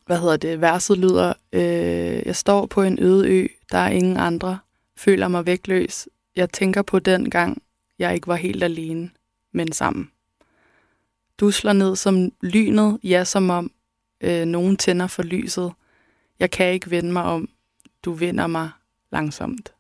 hvad 0.06 0.20
hedder 0.20 0.38
det? 0.38 0.62
Verset 0.62 0.98
lyder, 0.98 1.34
øh, 1.54 1.62
jeg 2.26 2.36
står 2.36 2.66
på 2.66 2.82
en 2.82 2.98
øde 3.02 3.28
ø, 3.28 3.48
der 3.72 3.78
er 3.78 3.90
ingen 3.90 4.18
andre, 4.18 4.58
føler 4.98 5.28
mig 5.28 5.46
vægtløs. 5.46 6.08
Jeg 6.36 6.50
tænker 6.50 6.82
på 6.82 7.00
den 7.00 7.30
gang, 7.30 7.62
jeg 8.00 8.16
ikke 8.16 8.28
var 8.28 8.36
helt 8.36 8.64
alene, 8.64 9.10
men 9.52 9.72
sammen. 9.72 10.12
Du 11.40 11.52
slår 11.52 11.74
ned 11.74 11.96
som 11.96 12.32
lynet, 12.42 13.00
ja 13.04 13.24
som 13.24 13.50
om 13.50 13.72
øh, 14.22 14.46
nogen 14.46 14.78
tænder 14.78 15.08
for 15.08 15.24
lyset. 15.24 15.72
Jeg 16.40 16.52
kan 16.52 16.74
ikke 16.74 16.92
vende 16.92 17.12
mig 17.12 17.24
om, 17.24 17.50
du 18.04 18.12
vinder 18.12 18.48
mig 18.48 18.70
langsomt. 19.12 19.74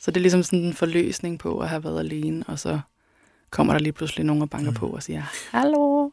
Så 0.00 0.10
det 0.10 0.16
er 0.16 0.20
ligesom 0.20 0.42
sådan 0.42 0.58
en 0.58 0.74
forløsning 0.74 1.38
på 1.38 1.58
at 1.58 1.68
have 1.68 1.84
været 1.84 1.98
alene, 1.98 2.44
og 2.46 2.58
så 2.58 2.80
kommer 3.50 3.72
der 3.72 3.80
lige 3.80 3.92
pludselig 3.92 4.26
nogen 4.26 4.42
og 4.42 4.50
banker 4.50 4.72
på 4.72 4.86
og 4.86 5.02
siger, 5.02 5.22
hallo, 5.50 6.10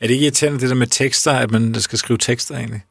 Er 0.00 0.06
det 0.06 0.10
ikke 0.10 0.24
irriterende, 0.24 0.60
det 0.60 0.68
der 0.68 0.74
med 0.74 0.86
tekster, 0.86 1.32
at 1.32 1.50
man 1.50 1.74
skal 1.74 1.98
skrive 1.98 2.18
tekster 2.18 2.56
egentlig? 2.56 2.82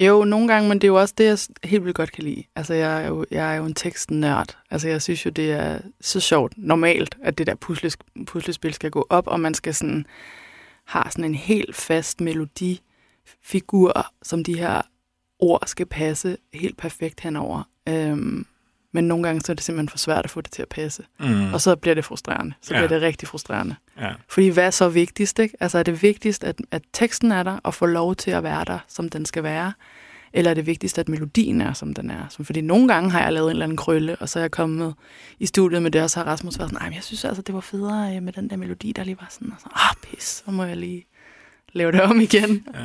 Jo, 0.00 0.24
nogle 0.24 0.48
gange, 0.48 0.68
men 0.68 0.78
det 0.78 0.84
er 0.84 0.88
jo 0.88 1.00
også 1.00 1.14
det, 1.18 1.24
jeg 1.24 1.70
helt 1.70 1.84
vildt 1.84 1.96
godt 1.96 2.12
kan 2.12 2.24
lide. 2.24 2.44
Altså, 2.56 2.74
jeg 2.74 3.04
er 3.04 3.08
jo, 3.08 3.26
jeg 3.30 3.52
er 3.52 3.56
jo 3.56 3.64
en 3.64 3.74
tekstnørd. 3.74 4.58
Altså, 4.70 4.88
jeg 4.88 5.02
synes 5.02 5.26
jo, 5.26 5.30
det 5.30 5.52
er 5.52 5.78
så 6.00 6.20
sjovt, 6.20 6.52
normalt, 6.56 7.16
at 7.22 7.38
det 7.38 7.46
der 7.46 7.54
pusles, 7.54 7.98
puslespil 8.26 8.74
skal 8.74 8.90
gå 8.90 9.06
op, 9.10 9.26
og 9.26 9.40
man 9.40 9.54
skal 9.54 9.74
sådan, 9.74 10.06
har 10.84 11.10
sådan 11.10 11.24
en 11.24 11.34
helt 11.34 11.76
fast 11.76 12.20
melodifigur, 12.20 14.06
som 14.22 14.44
de 14.44 14.58
her 14.58 14.82
ord 15.38 15.62
skal 15.66 15.86
passe 15.86 16.36
helt 16.54 16.76
perfekt 16.76 17.20
henover. 17.20 17.62
Øhm, 17.88 18.46
men 18.92 19.04
nogle 19.08 19.24
gange, 19.26 19.40
så 19.40 19.52
er 19.52 19.54
det 19.54 19.64
simpelthen 19.64 19.88
for 19.88 19.98
svært 19.98 20.24
at 20.24 20.30
få 20.30 20.40
det 20.40 20.52
til 20.52 20.62
at 20.62 20.68
passe. 20.68 21.02
Mm. 21.20 21.52
Og 21.54 21.60
så 21.60 21.76
bliver 21.76 21.94
det 21.94 22.04
frustrerende. 22.04 22.54
Så 22.62 22.74
Ja. 22.74 22.80
bliver 22.80 22.88
det 22.88 23.02
rigtig 23.06 23.28
frustrerende. 23.28 23.74
Ja. 24.00 24.12
Fordi 24.28 24.48
hvad 24.48 24.66
er 24.66 24.70
så 24.70 24.88
vigtigst? 24.88 25.38
Ikke? 25.38 25.56
Altså 25.60 25.78
er 25.78 25.82
det 25.82 26.02
vigtigst, 26.02 26.44
at, 26.44 26.56
at 26.70 26.82
teksten 26.92 27.32
er 27.32 27.42
der 27.42 27.58
og 27.62 27.74
får 27.74 27.86
lov 27.86 28.14
til 28.16 28.30
at 28.30 28.42
være 28.42 28.64
der, 28.64 28.78
som 28.88 29.08
den 29.08 29.24
skal 29.26 29.42
være? 29.42 29.72
Eller 30.32 30.50
er 30.50 30.54
det 30.54 30.66
vigtigst, 30.66 30.98
at 30.98 31.08
melodien 31.08 31.60
er, 31.60 31.72
som 31.72 31.94
den 31.94 32.10
er? 32.10 32.26
Som, 32.28 32.44
fordi 32.44 32.60
nogle 32.60 32.88
gange 32.88 33.10
har 33.10 33.22
jeg 33.22 33.32
lavet 33.32 33.46
en 33.46 33.50
eller 33.50 33.64
anden 33.64 33.76
krølle, 33.76 34.16
og 34.16 34.28
så 34.28 34.38
er 34.38 34.42
jeg 34.42 34.50
kommet 34.50 34.94
i 35.38 35.46
studiet 35.46 35.82
med 35.82 35.90
det, 35.90 36.02
og 36.02 36.10
så 36.10 36.18
har 36.20 36.26
Rasmus 36.26 36.58
været 36.58 36.70
sådan, 36.70 36.86
nej, 36.88 36.94
jeg 36.94 37.02
synes 37.04 37.24
altså, 37.24 37.42
det 37.42 37.54
var 37.54 37.60
federe 37.60 38.16
øh, 38.16 38.22
med 38.22 38.32
den 38.32 38.50
der 38.50 38.56
melodi, 38.56 38.92
der 38.92 39.04
lige 39.04 39.16
var 39.20 39.26
sådan, 39.30 39.50
og 39.52 39.56
så, 39.60 39.68
ah, 39.74 39.94
pis, 40.02 40.42
så 40.46 40.50
må 40.50 40.64
jeg 40.64 40.76
lige 40.76 41.06
lave 41.72 41.92
det 41.92 42.00
om 42.00 42.20
igen. 42.20 42.66
Ja. 42.74 42.80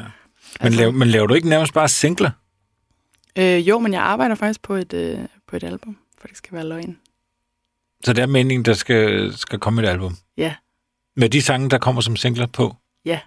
Men, 0.64 0.74
laver, 0.74 0.91
men 0.91 1.08
laver 1.08 1.28
du 1.28 1.34
ikke 1.34 1.49
nærmest 1.49 1.74
bare 1.74 1.88
singler? 1.89 2.32
Øh, 3.36 3.70
jo, 3.70 3.80
men 3.80 3.93
jeg 3.93 4.01
arbejder 4.01 4.36
faktisk 4.36 4.62
på 4.62 4.76
et, 4.76 4.93
øh, 4.93 5.20
på 5.54 5.58
et 5.58 5.64
album, 5.64 5.97
for 6.22 6.28
det 6.28 6.38
skal 6.38 6.56
være 6.56 6.68
løgn. 6.68 6.97
Så 8.06 8.14
det 8.14 8.22
er 8.22 8.26
meningen, 8.26 8.66
der 8.66 8.74
skal, 8.74 9.34
skal 9.38 9.60
komme 9.60 9.84
et 9.84 9.88
album? 9.88 10.18
Ja. 10.38 10.54
Med 11.18 11.30
de 11.30 11.41
sange, 11.41 11.70
der 11.70 11.78
kommer 11.78 12.01
som 12.01 12.16
singler 12.16 12.45
på? 12.45 12.76
Ja. 13.06 13.20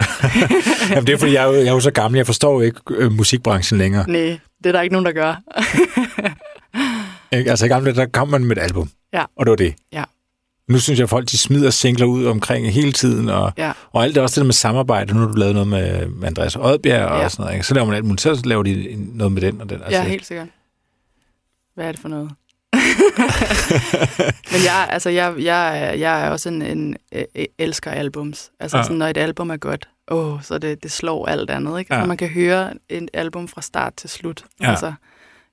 Jamen, 0.90 1.06
det 1.06 1.12
er 1.12 1.18
fordi, 1.18 1.32
jeg 1.32 1.42
er, 1.42 1.46
jo, 1.46 1.52
jeg 1.54 1.66
er 1.66 1.72
jo 1.72 1.80
så 1.80 1.90
gammel, 1.90 2.16
jeg 2.18 2.26
forstår 2.26 2.52
jo 2.54 2.60
ikke 2.60 2.80
øh, 2.90 3.12
musikbranchen 3.12 3.78
længere. 3.78 4.10
Nej, 4.10 4.38
det 4.58 4.66
er 4.66 4.72
der 4.72 4.80
ikke 4.80 4.92
nogen, 4.92 5.06
der 5.06 5.12
gør. 5.12 5.34
Ikke? 7.38 7.50
Altså 7.50 7.66
i 7.66 7.68
gamle 7.68 7.94
der 7.94 8.06
kom 8.06 8.28
man 8.28 8.44
med 8.44 8.56
et 8.56 8.62
album. 8.62 8.90
Ja. 9.12 9.24
Og 9.36 9.46
det 9.46 9.50
var 9.50 9.56
det. 9.56 9.74
Ja. 9.92 10.04
Nu 10.68 10.78
synes 10.78 10.98
jeg, 10.98 11.04
at 11.04 11.10
folk 11.10 11.28
de 11.30 11.38
smider 11.38 11.70
singler 11.70 12.06
ud 12.06 12.24
omkring 12.26 12.72
hele 12.72 12.92
tiden, 12.92 13.28
og, 13.28 13.52
Ja. 13.58 13.72
og 13.92 14.04
alt 14.04 14.14
det 14.14 14.22
også 14.22 14.34
det 14.34 14.40
der 14.40 14.46
med 14.46 14.52
samarbejde. 14.54 15.14
Nu 15.14 15.20
har 15.20 15.26
du 15.26 15.34
lavet 15.34 15.54
noget 15.54 15.68
med, 15.68 16.06
med 16.06 16.28
Andreas 16.28 16.56
Oddbjerg 16.56 17.04
og 17.06 17.20
Ja. 17.20 17.28
sådan 17.28 17.42
noget. 17.42 17.54
Ikke? 17.54 17.66
Så 17.66 17.74
laver 17.74 17.86
man 17.86 17.96
alt 17.96 18.04
muligt. 18.04 18.20
Så 18.20 18.42
laver 18.44 18.62
de 18.62 18.94
noget 19.14 19.32
med 19.32 19.42
den 19.42 19.60
og 19.60 19.70
den. 19.70 19.82
Altså, 19.82 20.00
ja, 20.00 20.08
helt 20.08 20.26
sikkert. 20.26 20.48
Hvad 21.74 21.84
er 21.88 21.92
det 21.92 22.00
for 22.00 22.08
noget? 22.08 22.30
Men 24.52 24.60
jeg, 24.64 24.88
altså, 24.90 25.10
jeg, 25.10 25.34
jeg, 25.38 25.94
jeg 25.98 26.26
er 26.26 26.30
også 26.30 26.48
en, 26.48 26.62
en 26.62 26.96
øh, 27.12 27.24
elsker 27.58 27.90
albums. 27.90 28.50
Altså, 28.60 28.76
Ja. 28.76 28.82
sådan, 28.82 28.96
når 28.96 29.06
et 29.06 29.16
album 29.16 29.50
er 29.50 29.56
godt, 29.56 29.88
åh, 30.10 30.42
så 30.42 30.58
det, 30.58 30.82
det 30.82 30.92
slår 30.92 31.26
alt 31.26 31.50
andet. 31.50 31.78
Ikke? 31.78 31.94
Ja. 31.94 32.00
Ja. 32.00 32.06
man 32.06 32.16
kan 32.16 32.28
høre 32.28 32.72
et 32.88 33.08
album 33.12 33.48
fra 33.48 33.62
start 33.62 33.94
til 33.96 34.10
slut. 34.10 34.44
Ja. 34.60 34.70
Altså, 34.70 34.92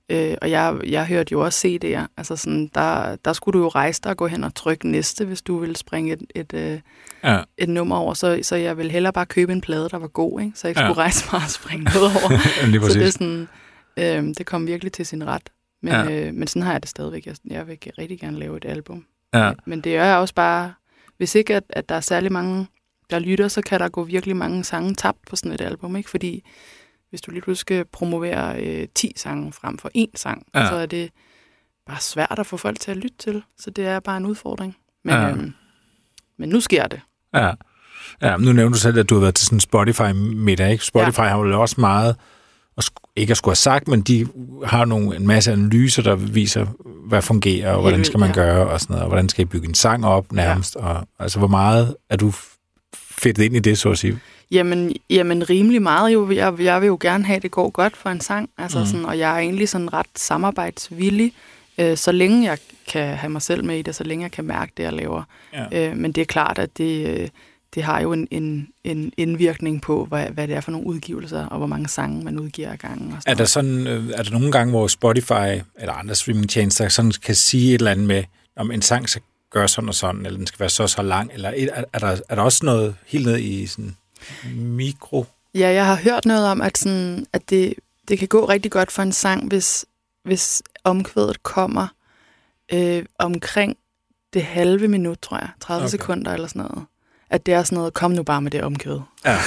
øh, 0.09 0.35
og 0.41 0.51
jeg, 0.51 0.75
jeg 0.87 1.05
hørte 1.07 1.31
jo 1.31 1.41
også 1.45 1.67
CD'er. 1.67 2.05
Altså, 2.17 2.35
sådan, 2.35 2.69
der, 2.75 3.15
der 3.25 3.33
skulle 3.33 3.59
du 3.59 3.63
jo 3.63 3.69
rejse 3.69 4.01
dig 4.03 4.09
og 4.11 4.17
gå 4.17 4.27
hen 4.27 4.43
og 4.43 4.55
trykke 4.55 4.87
næste, 4.91 5.25
hvis 5.25 5.41
du 5.41 5.57
ville 5.57 5.75
springe 5.75 6.13
et, 6.13 6.23
et, 6.35 6.53
øh, 6.53 6.79
Ja. 7.23 7.39
et 7.57 7.69
nummer 7.69 7.95
over. 7.97 8.13
Så, 8.13 8.39
så 8.41 8.55
jeg 8.55 8.77
ville 8.77 8.91
hellere 8.91 9.13
bare 9.13 9.25
købe 9.25 9.51
en 9.51 9.61
plade, 9.61 9.89
der 9.89 9.97
var 9.97 10.07
god, 10.07 10.41
ikke? 10.41 10.51
så 10.55 10.67
jeg 10.67 10.71
ikke 10.71 10.81
Ja. 10.81 10.87
skulle 10.87 11.01
rejse 11.01 11.25
mig 11.33 11.41
og 11.45 11.49
springe 11.49 11.83
noget 11.93 12.11
over. 12.23 12.37
Så 12.91 12.99
det, 12.99 13.07
er 13.07 13.11
sådan, 13.11 13.47
øh, 13.97 14.35
det 14.37 14.45
kom 14.45 14.67
virkelig 14.67 14.91
til 14.93 15.05
sin 15.05 15.27
ret. 15.27 15.41
Men, 15.81 15.93
Ja. 15.93 16.27
øh, 16.27 16.33
men 16.33 16.47
sådan 16.47 16.61
har 16.61 16.71
jeg 16.71 16.81
det 16.81 16.89
stadigvæk. 16.89 17.25
Jeg, 17.25 17.35
jeg 17.45 17.67
vil 17.67 17.77
rigtig 17.97 18.19
gerne 18.19 18.39
lave 18.39 18.57
et 18.57 18.65
album. 18.65 19.05
Ja. 19.33 19.51
Men 19.65 19.81
det 19.81 19.95
er 19.97 20.15
også 20.15 20.33
bare, 20.33 20.73
hvis 21.17 21.35
ikke 21.35 21.55
at, 21.55 21.63
at 21.69 21.89
der 21.89 21.95
er 21.95 21.99
særlig 21.99 22.31
mange, 22.31 22.67
der 23.09 23.19
lytter, 23.19 23.47
så 23.47 23.61
kan 23.61 23.79
der 23.79 23.89
gå 23.89 24.03
virkelig 24.03 24.35
mange 24.35 24.63
sange 24.63 24.95
tabt 24.95 25.17
på 25.29 25.35
sådan 25.35 25.51
et 25.51 25.61
album. 25.61 25.95
Ikke? 25.95 26.09
Fordi 26.09 26.43
hvis 27.09 27.21
du 27.21 27.31
lige 27.31 27.41
pludselig 27.41 27.61
skal 27.61 27.85
promovere 27.85 28.63
øh, 28.63 28.87
10 28.95 29.13
sange 29.15 29.53
frem 29.53 29.77
for 29.77 29.91
én 29.97 30.11
sang, 30.15 30.45
Ja. 30.55 30.67
så 30.69 30.75
er 30.75 30.85
det 30.85 31.09
bare 31.87 31.99
svært 32.01 32.35
at 32.39 32.45
få 32.45 32.57
folk 32.57 32.79
til 32.79 32.91
at 32.91 32.97
lytte 32.97 33.17
til. 33.17 33.43
Så 33.59 33.69
det 33.69 33.85
er 33.87 33.99
bare 33.99 34.17
en 34.17 34.25
udfordring. 34.25 34.77
Men, 35.03 35.15
ja. 35.15 35.29
øhm, 35.29 35.53
men 36.37 36.49
nu 36.49 36.59
sker 36.59 36.87
det. 36.87 37.01
Ja. 37.33 37.51
ja, 38.21 38.37
nu 38.37 38.51
nævnte 38.53 38.75
du 38.75 38.79
selv, 38.79 38.99
at 38.99 39.09
du 39.09 39.15
har 39.15 39.21
været 39.21 39.35
til 39.35 39.45
sådan 39.45 39.55
en 39.55 39.59
Spotify-middag. 39.59 40.71
Ikke? 40.71 40.85
Spotify 40.85 41.19
ja. 41.19 41.23
har 41.27 41.37
jo 41.37 41.61
også 41.61 41.75
meget, 41.81 42.15
sk- 42.83 43.11
ikke 43.15 43.31
at 43.31 43.37
skulle 43.37 43.51
have 43.51 43.55
sagt, 43.55 43.87
men 43.87 44.01
de 44.01 44.27
har 44.65 44.85
nogle, 44.85 45.15
en 45.15 45.27
masse 45.27 45.51
analyser, 45.51 46.01
der 46.03 46.15
viser, 46.15 46.65
hvad 47.05 47.21
fungerer, 47.21 47.73
og 47.73 47.81
hvordan 47.81 48.05
skal 48.05 48.19
man 48.19 48.29
ja. 48.29 48.33
gøre, 48.35 48.67
og 48.67 48.79
sådan 48.81 48.93
noget, 48.93 49.03
og 49.03 49.07
hvordan 49.09 49.29
skal 49.29 49.41
I 49.41 49.45
bygge 49.45 49.67
en 49.67 49.73
sang 49.73 50.05
op 50.05 50.31
nærmest. 50.31 50.75
Ja. 50.75 50.85
Og, 50.87 51.07
altså, 51.19 51.39
hvor 51.39 51.47
meget 51.47 51.95
er 52.09 52.15
du 52.15 52.31
fedtet 52.93 53.43
ind 53.43 53.55
i 53.55 53.59
det, 53.59 53.77
så 53.77 53.89
at 53.91 53.97
sige? 53.97 54.19
Jamen, 54.51 54.91
jamen 55.09 55.49
rimelig 55.49 55.81
meget 55.81 56.13
jo. 56.13 56.31
Jeg, 56.31 56.59
jeg 56.59 56.81
vil 56.81 56.87
jo 56.87 56.97
gerne 57.01 57.25
have, 57.25 57.35
at 57.37 57.41
det 57.43 57.51
går 57.51 57.69
godt 57.69 57.97
for 57.97 58.09
en 58.09 58.21
sang. 58.21 58.49
Altså 58.57 58.79
Mm. 58.79 58.85
sådan, 58.85 59.05
og 59.05 59.19
jeg 59.19 59.35
er 59.35 59.37
egentlig 59.39 59.69
sådan 59.69 59.93
ret 59.93 60.05
samarbejdsvillig, 60.15 61.33
øh, 61.77 61.97
så 61.97 62.11
længe 62.11 62.45
jeg 62.49 62.57
kan 62.87 63.15
have 63.17 63.29
mig 63.29 63.41
selv 63.41 63.63
med 63.65 63.77
i 63.77 63.81
det, 63.81 63.95
så 63.95 64.03
længe 64.03 64.23
jeg 64.23 64.31
kan 64.31 64.45
mærke 64.45 64.71
det, 64.77 64.83
jeg 64.83 64.93
laver. 64.93 65.23
Ja. 65.71 65.89
Øh, 65.89 65.97
men 65.97 66.11
det 66.11 66.21
er 66.21 66.25
klart, 66.25 66.59
at 66.59 66.77
det, 66.77 67.07
øh, 67.19 67.27
det 67.75 67.83
har 67.83 68.01
jo 68.01 68.13
en, 68.13 68.27
en, 68.31 68.67
en 68.83 69.13
indvirkning 69.17 69.81
på, 69.81 70.05
hvad, 70.05 70.25
hvad 70.29 70.47
det 70.47 70.55
er 70.55 70.61
for 70.61 70.71
nogle 70.71 70.87
udgivelser, 70.87 71.45
og 71.45 71.57
hvor 71.57 71.67
mange 71.67 71.87
sange 71.87 72.23
man 72.23 72.39
udgiver 72.39 72.71
ad 72.71 72.77
gangen. 72.77 73.11
Og 73.11 73.21
sådan 73.21 73.31
Er 73.31 73.37
der, 73.37 73.45
sådan, 73.45 73.87
øh, 73.87 74.09
er 74.09 74.23
der 74.23 74.31
nogle 74.31 74.51
gange, 74.51 74.71
hvor 74.71 74.87
Spotify 74.87 75.61
eller 75.75 75.93
andre 75.93 76.15
streamingtjenester 76.15 76.89
sådan 76.89 77.11
kan 77.11 77.35
sige 77.35 77.73
et 77.73 77.79
eller 77.79 77.91
andet 77.91 78.07
med, 78.07 78.23
om 78.55 78.71
en 78.71 78.81
sang 78.81 79.09
skal 79.09 79.21
gøre 79.51 79.67
sådan 79.67 79.89
og 79.89 79.95
sådan, 79.95 80.25
eller 80.25 80.37
den 80.37 80.47
skal 80.47 80.59
være 80.59 80.69
så 80.69 80.87
så 80.87 81.01
lang, 81.01 81.31
eller 81.33 81.49
er, 81.49 81.83
er, 81.93 81.99
der, 81.99 82.19
er 82.29 82.35
der 82.35 82.41
også 82.41 82.65
noget 82.65 82.95
helt 83.05 83.25
ned 83.25 83.39
i 83.39 83.67
sådan 83.67 83.95
mikro? 84.55 85.25
Ja, 85.55 85.69
jeg 85.69 85.85
har 85.85 85.95
hørt 85.95 86.25
noget 86.25 86.47
om, 86.47 86.61
at, 86.61 86.77
sådan, 86.77 87.25
at 87.33 87.49
det, 87.49 87.73
det 88.07 88.19
kan 88.19 88.27
gå 88.27 88.45
rigtig 88.45 88.71
godt 88.71 88.91
for 88.91 89.01
en 89.01 89.11
sang, 89.11 89.47
hvis, 89.47 89.85
hvis 90.23 90.63
omkvædet 90.83 91.43
kommer 91.43 91.87
øh, 92.73 93.05
omkring 93.19 93.77
det 94.33 94.43
halve 94.43 94.87
minut, 94.87 95.19
tror 95.21 95.37
jeg, 95.37 95.49
30 95.59 95.77
Okay. 95.77 95.87
okay. 95.87 95.91
sekunder 95.91 96.33
eller 96.33 96.47
sådan 96.47 96.61
noget, 96.61 96.85
at 97.29 97.45
det 97.45 97.53
er 97.53 97.63
sådan 97.63 97.75
noget, 97.75 97.93
kom 97.93 98.11
nu 98.11 98.23
bare 98.23 98.41
med 98.41 98.51
det 98.51 98.63
omkød. 98.63 98.99
Ja, 99.25 99.37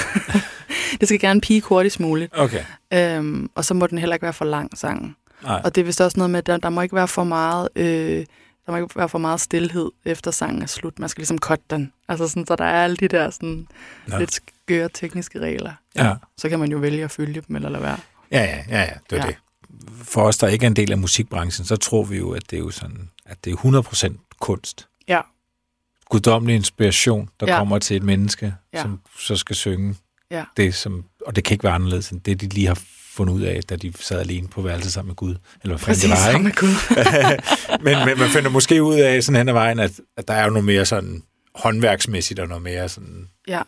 Det 0.99 1.07
skal 1.07 1.19
gerne 1.19 1.41
pige 1.41 1.61
hurtigst 1.61 1.99
muligt, 1.99 2.33
okay. 2.37 2.63
øhm, 2.93 3.49
og 3.55 3.65
så 3.65 3.73
må 3.73 3.87
den 3.87 3.97
heller 3.97 4.13
ikke 4.13 4.23
være 4.23 4.33
for 4.33 4.45
lang, 4.45 4.77
sangen. 4.77 5.15
Nej. 5.43 5.61
Og 5.63 5.75
det 5.75 5.81
er 5.81 5.85
vist 5.85 6.01
også 6.01 6.19
noget 6.19 6.29
med, 6.29 6.37
at 6.37 6.47
der, 6.47 6.57
der 6.57 6.69
må 6.69 6.81
ikke 6.81 6.95
være 6.95 7.07
for 7.07 7.23
meget... 7.23 7.69
Øh, 7.75 8.25
der 8.65 8.71
må 8.71 8.77
ikke 8.77 8.95
være 8.95 9.09
for 9.09 9.17
meget 9.17 9.41
stillhed 9.41 9.91
efter 10.05 10.31
sangen 10.31 10.61
er 10.61 10.65
slut. 10.65 10.99
Man 10.99 11.09
skal 11.09 11.21
ligesom 11.21 11.37
cutte 11.37 11.65
den. 11.69 11.93
Altså 12.07 12.27
sådan, 12.27 12.45
så 12.45 12.55
der 12.55 12.63
er 12.63 12.83
alle 12.83 12.95
de 12.95 13.07
der 13.07 13.29
sådan, 13.29 13.67
ja. 14.11 14.19
lidt 14.19 14.33
skøre 14.33 14.89
tekniske 14.93 15.39
regler. 15.39 15.71
Ja. 15.95 16.13
Så 16.37 16.49
kan 16.49 16.59
man 16.59 16.71
jo 16.71 16.77
vælge 16.77 17.03
at 17.03 17.11
følge 17.11 17.43
dem 17.47 17.55
eller 17.55 17.69
lade 17.69 17.83
være. 17.83 17.97
Ja, 18.31 18.43
ja, 18.43 18.63
ja, 18.69 18.79
ja, 18.79 18.93
det 19.09 19.17
er 19.19 19.25
ja. 19.25 19.25
Ja. 19.25 19.27
det. 19.27 19.37
For 20.03 20.21
os, 20.21 20.37
der 20.37 20.47
ikke 20.47 20.63
er 20.63 20.67
en 20.67 20.75
del 20.75 20.91
af 20.91 20.97
musikbranchen, 20.97 21.65
så 21.65 21.75
tror 21.75 22.03
vi 22.03 22.17
jo, 22.17 22.31
at 22.31 22.43
det 22.49 22.55
er 22.55 22.59
jo 22.59 22.69
sådan, 22.71 23.09
at 23.25 23.45
det 23.45 23.53
er 23.53 23.57
100% 23.57 24.35
kunst. 24.39 24.87
Ja. 25.07 25.21
Guddommelig 26.09 26.55
inspiration, 26.55 27.29
der 27.39 27.45
ja. 27.47 27.57
Kommer 27.57 27.79
til 27.79 27.97
et 27.97 28.03
menneske, 28.03 28.53
ja. 28.73 28.81
Som 28.81 28.99
så 29.19 29.35
skal 29.35 29.55
synge 29.55 29.95
Ja. 30.31 30.43
det, 30.57 30.75
som, 30.75 31.03
og 31.27 31.35
det 31.35 31.43
kan 31.43 31.55
ikke 31.55 31.63
være 31.63 31.73
anderledes 31.73 32.09
end 32.09 32.21
det, 32.21 32.41
de 32.41 32.47
lige 32.47 32.67
har 32.67 32.81
fundet 33.13 33.33
ud 33.33 33.41
af, 33.41 33.63
da 33.63 33.75
de 33.75 33.93
sad 33.99 34.19
alene 34.19 34.47
på 34.47 34.61
værelset 34.61 34.93
sammen 34.93 35.09
med 35.09 35.15
Gud. 35.15 35.35
Eller 35.63 35.77
hvad 35.77 35.95
fanden 35.95 36.01
det 36.01 36.09
var, 36.09 36.29
ikke? 36.29 36.43
med 36.43 36.51
Gud. 36.51 36.75
men, 37.85 38.05
men 38.07 38.19
man 38.19 38.29
finder 38.29 38.49
måske 38.49 38.83
ud 38.83 38.95
af 38.99 39.23
sådan 39.23 39.37
hen 39.37 39.49
ad 39.49 39.53
vejen, 39.53 39.79
at, 39.79 39.91
at 40.17 40.27
der 40.27 40.33
er 40.33 40.43
jo 40.43 40.49
noget 40.49 40.65
mere 40.65 40.85
sådan 40.85 41.23
håndværksmæssigt 41.55 42.39
og 42.39 42.47
noget 42.47 42.63
mere 42.63 42.89
sådan... 42.89 43.29
Ja. 43.47 43.61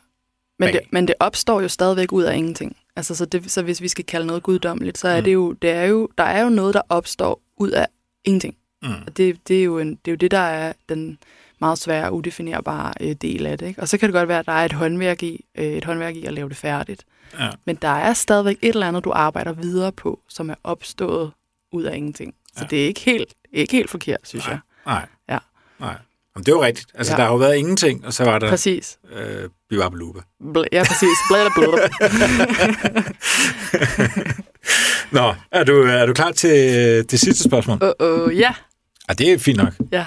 Men 0.60 0.68
Bag. 0.68 0.74
det, 0.74 0.82
men 0.92 1.08
det 1.08 1.16
opstår 1.20 1.62
jo 1.62 1.68
stadigvæk 1.68 2.12
ud 2.12 2.24
af 2.24 2.36
ingenting. 2.38 2.78
Altså, 2.96 3.16
så, 3.16 3.26
det, 3.26 3.52
så 3.52 3.62
hvis 3.62 3.82
vi 3.82 3.88
skal 3.88 4.06
kalde 4.06 4.28
noget 4.28 4.44
guddommeligt, 4.44 4.98
så 4.98 5.08
er 5.08 5.18
Mm. 5.18 5.24
det 5.24 5.34
jo, 5.34 5.54
det 5.54 5.70
er 5.72 5.84
jo, 5.84 6.10
der 6.18 6.24
er 6.24 6.44
jo 6.44 6.50
noget, 6.50 6.74
der 6.74 6.82
opstår 6.90 7.42
ud 7.58 7.70
af 7.72 7.88
ingenting. 8.26 8.56
Mm. 8.84 8.90
Og 9.08 9.18
det, 9.18 9.38
det, 9.48 9.60
er 9.60 9.64
jo 9.64 9.80
en, 9.80 9.90
det 9.90 10.08
er 10.08 10.12
jo 10.12 10.16
det, 10.16 10.32
der 10.32 10.38
er 10.40 10.74
den 10.90 11.18
meget 11.62 11.78
svære, 11.78 12.12
udefinerbare 12.14 12.94
øh, 13.02 13.16
del 13.22 13.46
af 13.46 13.58
det. 13.58 13.68
Ikke? 13.68 13.82
Og 13.82 13.88
så 13.88 13.98
kan 13.98 14.10
det 14.10 14.14
godt 14.14 14.28
være, 14.30 14.40
at 14.40 14.46
der 14.46 14.52
er 14.52 14.66
et 14.66 14.74
håndværk 14.74 15.24
i, 15.24 15.46
øh, 15.58 15.66
et 15.66 15.86
håndværk 15.86 16.16
i 16.16 16.26
at 16.26 16.34
lave 16.34 16.50
det 16.50 16.58
færdigt. 16.58 17.04
Ja. 17.40 17.50
Men 17.66 17.76
der 17.76 17.88
er 17.88 18.14
stadigvæk 18.14 18.58
et 18.62 18.70
eller 18.70 18.88
andet, 18.88 19.04
du 19.04 19.12
arbejder 19.16 19.54
videre 19.54 19.92
på, 19.92 20.20
som 20.30 20.50
er 20.50 20.56
opstået 20.64 21.32
ud 21.74 21.84
af 21.84 21.96
ingenting. 21.98 22.34
Så 22.58 22.64
Ja. 22.64 22.68
det 22.70 22.84
er 22.84 22.88
ikke 22.88 23.02
helt, 23.02 23.34
ikke 23.54 23.72
helt 23.72 23.90
forkert, 23.90 24.20
synes 24.24 24.46
Nej. 24.46 24.52
jeg. 24.54 24.60
Nej. 24.86 25.06
Ja. 25.30 25.38
Nej. 25.80 25.96
Jamen, 26.36 26.46
det 26.46 26.52
er 26.52 26.56
jo 26.56 26.64
rigtigt. 26.64 26.88
Altså, 26.94 27.14
ja. 27.14 27.18
Der 27.18 27.24
har 27.24 27.32
jo 27.32 27.38
været 27.38 27.56
ingenting, 27.56 28.06
og 28.06 28.14
så 28.14 28.24
var 28.24 28.40
der 28.40 28.50
Præcis. 28.50 28.98
øh, 29.14 29.50
Bibabeluba. 29.70 30.20
Bl- 30.44 30.64
ja, 30.72 30.84
præcis. 30.88 31.18
Blæder. 31.30 31.50
Nå, 35.12 35.34
er 35.52 35.64
du, 35.64 35.82
er 35.84 36.06
du 36.06 36.14
klar 36.14 36.32
til 36.32 36.50
det 37.12 37.20
sidste 37.20 37.44
spørgsmål? 37.44 37.78
uh, 38.00 38.28
uh, 38.28 38.40
ja, 38.40 38.54
Ah, 39.08 39.18
det 39.18 39.34
er 39.34 39.38
fint 39.38 39.58
nok. 39.58 39.74
ja. 39.92 40.06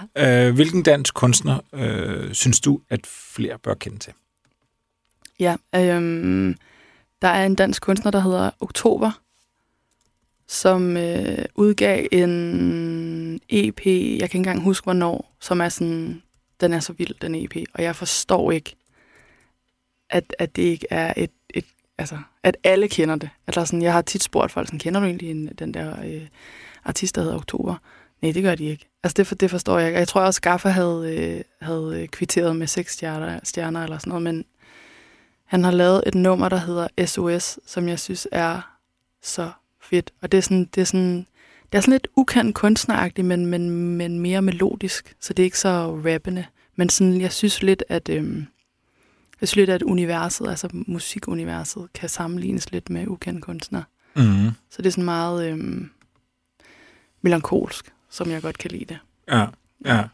Øh, 0.49 0.55
hvilken 0.55 0.82
dansk 0.82 1.14
kunstner 1.14 1.61
øh, 1.72 2.34
synes 2.34 2.61
du, 2.61 2.80
at 2.90 3.07
flere 3.07 3.59
bør 3.59 3.74
kende 3.74 3.99
til? 3.99 4.12
Ja, 5.40 5.57
øhm, 5.74 6.57
der 7.22 7.28
er 7.28 7.46
en 7.46 7.55
dansk 7.55 7.82
kunstner, 7.82 8.11
der 8.11 8.20
hedder 8.20 8.51
Oktober, 8.61 9.11
som 10.49 10.96
øh, 10.96 11.44
udgav 11.55 12.07
en 12.12 13.40
EP, 13.49 13.86
jeg 13.86 14.18
kan 14.18 14.24
ikke 14.24 14.36
engang 14.36 14.62
huske, 14.62 14.84
hvornår, 14.84 15.36
som 15.40 15.61
er 15.61 15.68
sådan, 15.68 16.22
den 16.61 16.72
er 16.72 16.80
så 16.80 16.92
vild, 16.92 17.14
den 17.20 17.34
EP, 17.34 17.57
og 17.74 17.82
jeg 17.82 17.96
forstår 17.96 18.51
ikke, 18.51 18.76
at, 20.11 20.34
at 20.38 20.57
det 20.57 20.62
ikke 20.62 20.86
er 20.90 21.14
et, 21.16 21.30
et, 21.55 21.64
altså, 21.99 22.18
at 22.42 22.57
alle 22.64 22.88
kender 22.88 23.16
det. 23.16 23.30
At 23.46 23.55
der 23.55 23.61
er 23.61 23.64
sådan, 23.64 23.82
jeg 23.82 23.92
har 23.92 24.03
tit 24.03 24.22
spurgt 24.22 24.53
folk, 24.53 24.66
sådan, 24.66 24.78
kender 24.78 25.01
du 25.01 25.07
egentlig 25.07 25.30
en, 25.30 25.46
den 25.59 25.74
der 25.74 26.05
øh, 26.05 26.26
artist, 26.84 27.14
der 27.14 27.22
hedder 27.22 27.36
Oktober? 27.36 27.76
Nej, 28.22 28.32
det 28.32 28.42
gør 28.42 28.54
de 28.54 28.64
ikke. 28.64 28.88
Altså, 29.02 29.14
det, 29.14 29.26
for, 29.26 29.34
det 29.34 29.50
forstår 29.50 29.78
jeg 29.78 29.88
ikke. 29.88 29.96
Og 29.96 30.00
Jeg 30.00 30.08
tror 30.08 30.20
også, 30.20 30.40
Gaffa 30.40 30.68
havde, 30.68 31.16
øh, 31.16 31.40
havde 31.60 32.00
øh, 32.02 32.08
kvitteret 32.08 32.56
med 32.56 32.66
seks 32.66 32.92
stjerner, 32.94 33.40
stjerner 33.42 33.84
eller 33.84 33.98
sådan 33.98 34.08
noget, 34.08 34.22
men 34.22 34.44
han 35.44 35.64
har 35.64 35.70
lavet 35.70 36.02
et 36.06 36.14
nummer, 36.14 36.48
der 36.48 36.56
hedder 36.56 37.06
SOS, 37.06 37.58
som 37.66 37.88
jeg 37.88 37.98
synes 37.98 38.28
er 38.32 38.78
så 39.22 39.50
fedt. 39.82 40.10
Og 40.22 40.32
det 40.32 40.38
er 40.38 40.42
sådan, 40.42 40.64
det 40.74 40.80
er 40.80 40.84
sådan, 40.84 41.26
det 41.72 41.78
er 41.78 41.80
sådan 41.80 41.92
lidt 41.92 42.08
ukendt 42.16 42.54
kunstneragtigt, 42.54 43.26
men, 43.26 43.46
men, 43.46 43.70
men 43.70 44.20
mere 44.20 44.42
melodisk, 44.42 45.14
så 45.20 45.32
det 45.32 45.42
er 45.42 45.44
ikke 45.44 45.58
så 45.58 46.00
rappende. 46.06 46.46
Men 46.76 46.88
sådan, 46.88 47.20
jeg 47.20 47.32
synes 47.32 47.62
lidt, 47.62 47.84
at 47.88 48.08
øhm, 48.08 48.46
jeg 49.40 49.48
synes 49.48 49.56
lidt, 49.56 49.70
at 49.70 49.82
universet, 49.82 50.48
altså 50.48 50.68
musikuniverset, 50.72 51.88
kan 51.94 52.08
sammenlignes 52.08 52.72
lidt 52.72 52.90
med 52.90 53.06
ukendt 53.06 53.42
kunstner. 53.42 53.82
Mm. 54.16 54.50
Så 54.70 54.82
det 54.82 54.86
er 54.86 54.90
sådan 54.90 55.04
meget 55.04 55.50
øhm, 55.50 55.90
melankolsk, 57.22 57.92
som 58.18 58.30
jeg 58.30 58.42
godt 58.42 58.58
kan 58.58 58.70
lide 58.70 58.84
det. 58.84 58.98
Ja, 59.28 59.46
ja. 59.84 60.04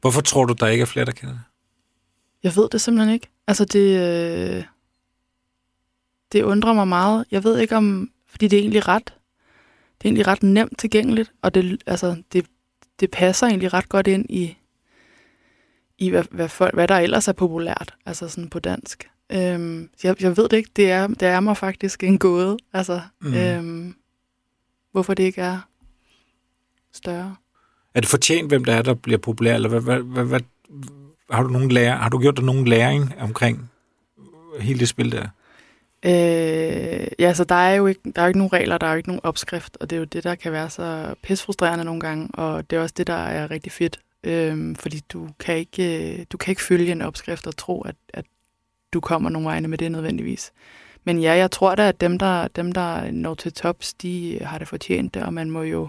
Hvorfor 0.00 0.20
tror 0.20 0.44
du, 0.44 0.52
der 0.52 0.66
ikke 0.66 0.82
er 0.82 0.86
flere, 0.86 1.06
der 1.06 1.12
kender 1.12 1.34
det? 1.34 1.42
Jeg 2.42 2.56
ved 2.56 2.68
det 2.68 2.80
simpelthen 2.80 3.14
ikke. 3.14 3.28
Altså, 3.46 3.64
det, 3.64 4.00
øh, 4.00 4.64
det 6.32 6.42
undrer 6.42 6.72
mig 6.72 6.88
meget. 6.88 7.24
Jeg 7.30 7.44
ved 7.44 7.58
ikke 7.58 7.76
om, 7.76 8.10
fordi 8.26 8.48
det 8.48 8.56
er 8.56 8.60
egentlig 8.60 8.88
ret, 8.88 9.14
det 9.98 10.04
er 10.04 10.08
egentlig 10.08 10.26
ret 10.26 10.42
nemt 10.42 10.78
tilgængeligt, 10.78 11.32
og 11.42 11.54
det, 11.54 11.82
altså, 11.86 12.22
det, 12.32 12.46
det 13.00 13.10
passer 13.10 13.46
egentlig 13.46 13.72
ret 13.72 13.88
godt 13.88 14.06
ind 14.06 14.26
i, 14.30 14.56
i 15.98 16.10
hvad, 16.10 16.24
hvad, 16.30 16.48
folk, 16.48 16.74
hvad 16.74 16.88
der 16.88 16.98
ellers 16.98 17.28
er 17.28 17.32
populært, 17.32 17.94
altså 18.06 18.28
sådan 18.28 18.50
på 18.50 18.58
dansk. 18.58 19.10
Øhm, 19.30 19.90
jeg, 20.02 20.22
jeg 20.22 20.36
ved 20.36 20.48
det 20.48 20.56
ikke. 20.56 20.70
Det 20.76 20.90
er, 20.90 21.06
det 21.06 21.28
er 21.28 21.40
mig 21.40 21.56
faktisk 21.56 22.04
en 22.04 22.18
gåde, 22.18 22.56
altså, 22.72 23.00
mm. 23.20 23.34
øhm, 23.34 23.96
hvorfor 24.92 25.14
det 25.14 25.24
ikke 25.24 25.40
er 25.40 25.60
større. 26.96 27.36
Er 27.94 28.00
det 28.00 28.08
fortjent, 28.08 28.48
hvem 28.48 28.64
der 28.64 28.74
er, 28.74 28.82
der 28.82 28.94
bliver 28.94 29.18
populær, 29.18 29.54
eller 29.54 29.68
hvad, 29.68 29.80
hvad, 29.80 29.98
hvad, 29.98 30.24
hvad, 30.24 30.40
har, 31.30 31.42
du 31.42 31.48
nogen 31.48 31.70
lære, 31.70 31.96
har 31.96 32.08
du 32.08 32.18
gjort 32.18 32.36
dig 32.36 32.44
nogen 32.44 32.68
læring 32.68 33.14
omkring 33.20 33.70
hele 34.60 34.78
det 34.78 34.88
spil 34.88 35.12
der? 35.12 35.28
Øh, 36.04 37.06
ja, 37.18 37.34
så 37.34 37.44
der 37.44 37.54
er 37.54 37.74
jo 37.74 37.86
ikke, 37.86 38.00
der 38.16 38.22
er 38.22 38.26
jo 38.26 38.28
ikke 38.28 38.38
nogen 38.38 38.52
regler, 38.52 38.78
der 38.78 38.86
er 38.86 38.90
jo 38.90 38.96
ikke 38.96 39.08
nogen 39.08 39.20
opskrift, 39.24 39.76
og 39.80 39.90
det 39.90 39.96
er 39.96 40.00
jo 40.00 40.04
det, 40.04 40.24
der 40.24 40.34
kan 40.34 40.52
være 40.52 40.70
så 40.70 41.14
pisfrustrerende 41.22 41.84
nogle 41.84 42.00
gange, 42.00 42.28
og 42.34 42.70
det 42.70 42.76
er 42.76 42.80
også 42.80 42.94
det, 42.96 43.06
der 43.06 43.14
er 43.14 43.50
rigtig 43.50 43.72
fedt, 43.72 44.00
øhm, 44.24 44.74
fordi 44.74 45.00
du 45.12 45.28
kan, 45.38 45.56
ikke, 45.56 46.18
øh, 46.18 46.26
du 46.32 46.36
kan 46.36 46.52
ikke 46.52 46.62
følge 46.62 46.92
en 46.92 47.02
opskrift 47.02 47.46
og 47.46 47.56
tro, 47.56 47.82
at, 47.82 47.96
at 48.08 48.24
du 48.92 49.00
kommer 49.00 49.30
nogle 49.30 49.48
vegne 49.48 49.68
med 49.68 49.78
det 49.78 49.92
nødvendigvis. 49.92 50.52
Men 51.04 51.18
ja, 51.18 51.34
jeg 51.34 51.50
tror 51.50 51.74
da, 51.74 51.88
at 51.88 52.00
dem, 52.00 52.18
der, 52.18 52.48
dem, 52.48 52.72
der 52.72 53.10
når 53.10 53.34
til 53.34 53.52
tops, 53.52 53.94
de 53.94 54.38
har 54.42 54.58
det 54.58 54.68
fortjent 54.68 55.14
det, 55.14 55.22
og 55.22 55.34
man 55.34 55.50
må 55.50 55.62
jo 55.62 55.88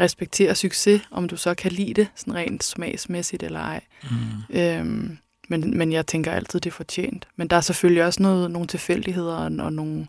respektere 0.00 0.54
succes, 0.54 1.02
om 1.10 1.28
du 1.28 1.36
så 1.36 1.54
kan 1.54 1.72
lide 1.72 1.94
det, 1.94 2.08
sådan 2.14 2.34
rent 2.34 2.64
smagsmæssigt 2.64 3.42
eller 3.42 3.60
ej. 3.60 3.80
Mm. 4.02 4.56
Øhm, 4.56 5.18
men, 5.48 5.78
men 5.78 5.92
jeg 5.92 6.06
tænker 6.06 6.32
altid, 6.32 6.60
det 6.60 6.70
er 6.70 6.74
fortjent. 6.74 7.28
Men 7.36 7.48
der 7.48 7.56
er 7.56 7.60
selvfølgelig 7.60 8.04
også 8.04 8.22
noget, 8.22 8.50
nogle 8.50 8.66
tilfældigheder 8.66 9.34
og, 9.34 9.44
og 9.44 9.72
nogle, 9.72 10.06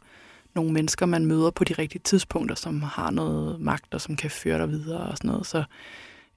nogle 0.56 0.72
mennesker, 0.72 1.06
man 1.06 1.26
møder 1.26 1.50
på 1.50 1.64
de 1.64 1.74
rigtige 1.74 2.02
tidspunkter, 2.04 2.56
som 2.56 2.82
har 2.82 3.12
noget 3.12 3.62
magt 3.62 3.94
og 3.94 4.02
som 4.02 4.16
kan 4.16 4.32
føre 4.32 4.58
dig 4.58 4.70
videre 4.70 5.00
og 5.00 5.18
sådan 5.18 5.32
noget. 5.32 5.48
Så, 5.48 5.64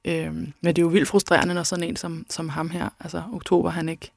øhm, 0.05 0.53
men 0.61 0.77
det 0.77 0.79
er 0.79 0.83
jo 0.83 0.89
vildt 0.89 1.09
frustrerende, 1.09 1.55
når 1.55 1.63
sådan 1.63 1.85
en 1.85 1.97
som, 1.97 2.27
som 2.31 2.49
ham 2.49 2.71
her, 2.71 2.89
altså 3.01 3.23
Oktober, 3.33 3.71
han 3.71 3.89
ikke, 3.89 4.11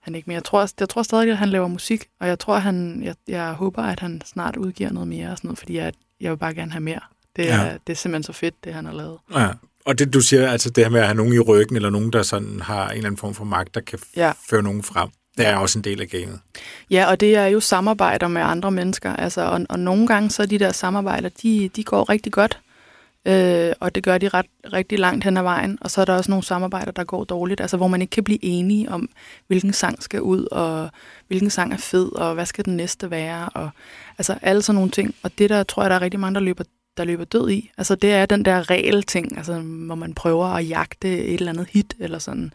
han 0.00 0.14
ikke 0.14 0.30
mere. 0.30 0.34
Jeg 0.34 0.44
tror, 0.44 0.68
jeg 0.80 0.88
tror 0.88 1.02
stadig, 1.02 1.30
at 1.30 1.38
han 1.38 1.48
laver 1.48 1.68
musik, 1.68 2.08
og 2.20 2.28
jeg 2.28 2.38
tror, 2.38 2.58
han, 2.58 3.02
jeg, 3.02 3.14
jeg 3.28 3.52
håber, 3.52 3.82
at 3.82 4.00
han 4.00 4.22
snart 4.24 4.56
udgiver 4.56 4.92
noget 4.92 5.08
mere 5.08 5.30
og 5.30 5.36
sådan 5.36 5.48
noget, 5.48 5.58
fordi 5.58 5.76
jeg, 5.76 5.92
jeg 6.20 6.30
vil 6.30 6.36
bare 6.36 6.54
gerne 6.54 6.72
have 6.72 6.80
mere. 6.80 7.00
Det 7.36 7.50
er, 7.50 7.64
Ja. 7.64 7.72
det 7.86 7.92
er 7.92 7.96
simpelthen 7.96 8.22
så 8.22 8.38
fedt, 8.38 8.64
det 8.64 8.74
han 8.74 8.84
har 8.86 8.92
lavet. 8.92 9.18
Ja. 9.34 9.48
Og 9.84 9.98
det, 9.98 10.14
du 10.14 10.20
siger, 10.20 10.50
altså 10.50 10.70
det 10.70 10.84
her 10.84 10.90
med 10.90 11.00
at 11.00 11.06
have 11.06 11.16
nogen 11.16 11.32
i 11.32 11.38
ryggen, 11.38 11.76
eller 11.76 11.90
nogen, 11.90 12.12
der 12.12 12.22
sådan 12.22 12.60
har 12.60 12.84
en 12.88 12.96
eller 12.96 13.06
anden 13.06 13.18
form 13.18 13.34
for 13.34 13.44
magt, 13.44 13.74
der 13.74 13.80
kan 13.80 13.98
Ja. 14.16 14.32
føre 14.50 14.62
nogen 14.62 14.82
frem, 14.82 15.08
det 15.38 15.46
er 15.46 15.56
også 15.56 15.78
en 15.78 15.84
del 15.84 16.00
af 16.00 16.08
gamet. 16.08 16.40
Ja, 16.90 17.06
og 17.10 17.20
det 17.20 17.36
er 17.36 17.46
jo 17.46 17.60
samarbejder 17.60 18.28
med 18.28 18.42
andre 18.42 18.70
mennesker. 18.70 19.16
Altså, 19.16 19.40
og, 19.42 19.60
og 19.68 19.78
nogle 19.78 20.06
gange 20.06 20.30
så 20.30 20.46
de 20.46 20.58
der 20.58 20.72
samarbejder, 20.72 21.28
de, 21.42 21.70
de 21.76 21.84
går 21.84 22.08
rigtig 22.10 22.32
godt. 22.32 22.58
Øh, 23.26 23.72
og 23.80 23.94
det 23.94 24.02
gør 24.04 24.18
de 24.18 24.28
ret, 24.28 24.46
rigtig 24.72 24.98
langt 24.98 25.24
hen 25.24 25.36
ad 25.36 25.42
vejen. 25.42 25.78
Og 25.80 25.90
så 25.90 26.00
er 26.00 26.04
der 26.04 26.14
også 26.14 26.30
nogle 26.30 26.44
samarbejder, 26.44 26.92
der 26.92 27.04
går 27.04 27.24
dårligt. 27.24 27.60
Altså, 27.60 27.76
hvor 27.76 27.88
man 27.88 28.00
ikke 28.02 28.10
kan 28.10 28.24
blive 28.24 28.44
enige 28.44 28.90
om, 28.90 29.08
hvilken 29.46 29.72
sang 29.72 30.02
skal 30.02 30.20
ud, 30.22 30.44
og 30.50 30.90
hvilken 31.28 31.50
sang 31.50 31.72
er 31.72 31.76
fed, 31.76 32.12
og 32.12 32.34
hvad 32.34 32.46
skal 32.46 32.64
den 32.64 32.76
næste 32.76 33.10
være. 33.10 33.48
Og, 33.48 33.70
altså, 34.18 34.38
alle 34.42 34.62
sådan 34.62 34.74
nogle 34.74 34.90
ting. 34.90 35.14
Og 35.22 35.30
det 35.38 35.50
der, 35.50 35.62
tror 35.62 35.82
jeg, 35.82 35.90
der 35.90 35.96
er 35.96 36.00
rigtig 36.00 36.20
mange, 36.20 36.34
der 36.34 36.40
løber 36.40 36.64
der 37.00 37.06
løber 37.06 37.24
død 37.24 37.50
i. 37.50 37.70
Altså 37.78 37.94
det 37.94 38.12
er 38.12 38.26
den 38.26 38.44
der 38.44 38.70
regel-ting, 38.70 39.36
altså 39.36 39.60
hvor 39.60 39.94
man 39.94 40.14
prøver 40.14 40.46
at 40.46 40.68
jagte 40.68 41.08
et 41.24 41.34
eller 41.34 41.52
andet 41.52 41.66
hit, 41.70 41.94
eller 41.98 42.18
sådan. 42.18 42.52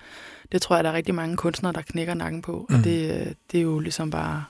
Det 0.52 0.62
tror 0.62 0.76
jeg, 0.76 0.84
der 0.84 0.90
er 0.90 0.94
rigtig 0.94 1.16
mange 1.16 1.38
kunstnere, 1.38 1.74
der 1.74 1.82
knækker 1.82 2.14
nakken 2.14 2.42
på. 2.42 2.66
Mm. 2.70 2.76
Og 2.76 2.84
det, 2.84 3.34
det 3.52 3.58
er 3.58 3.62
jo 3.62 3.80
ligesom 3.80 4.10
bare 4.12 4.44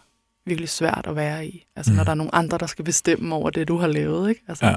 virkelig 0.45 0.69
svært 0.69 1.05
at 1.07 1.15
være 1.15 1.47
i. 1.47 1.65
Altså 1.75 1.91
mm. 1.91 1.97
når 1.97 2.03
der 2.03 2.11
er 2.11 2.15
nogle 2.15 2.35
andre, 2.35 2.57
der 2.57 2.65
skal 2.67 2.85
bestemme 2.85 3.35
over 3.35 3.49
det, 3.49 3.67
du 3.67 3.77
har 3.77 3.87
lavet. 3.87 4.29
Ikke? 4.29 4.41
Altså, 4.47 4.65
Ja. 4.65 4.75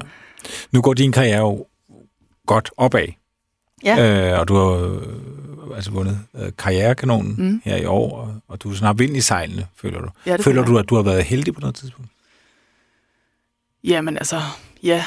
Nu 0.71 0.81
går 0.81 0.93
din 0.93 1.11
karriere 1.11 1.39
jo 1.39 1.65
godt 2.45 2.71
opad, 2.77 3.07
ja. 3.83 4.31
øh, 4.33 4.39
og 4.39 4.47
du 4.47 4.55
har 4.55 4.67
øh, 4.71 5.75
altså 5.75 5.91
vundet 5.91 6.19
øh, 6.35 6.51
karrierekanonen 6.57 7.35
Mm. 7.37 7.61
her 7.65 7.75
i 7.75 7.85
år, 7.85 8.17
og, 8.17 8.35
og 8.47 8.63
du 8.63 8.71
er 8.71 8.75
snart 8.75 8.99
vind 8.99 9.17
i 9.17 9.21
sejlene, 9.21 9.67
føler 9.75 10.01
du. 10.01 10.09
ja 10.25 10.35
Føler 10.35 10.65
du, 10.65 10.77
at 10.77 10.89
du 10.89 10.95
har 10.95 11.01
været 11.03 11.23
heldig 11.23 11.53
på 11.53 11.59
noget 11.59 11.75
tidspunkt? 11.75 12.11
Jamen 13.83 14.17
altså, 14.17 14.41
ja. 14.83 15.03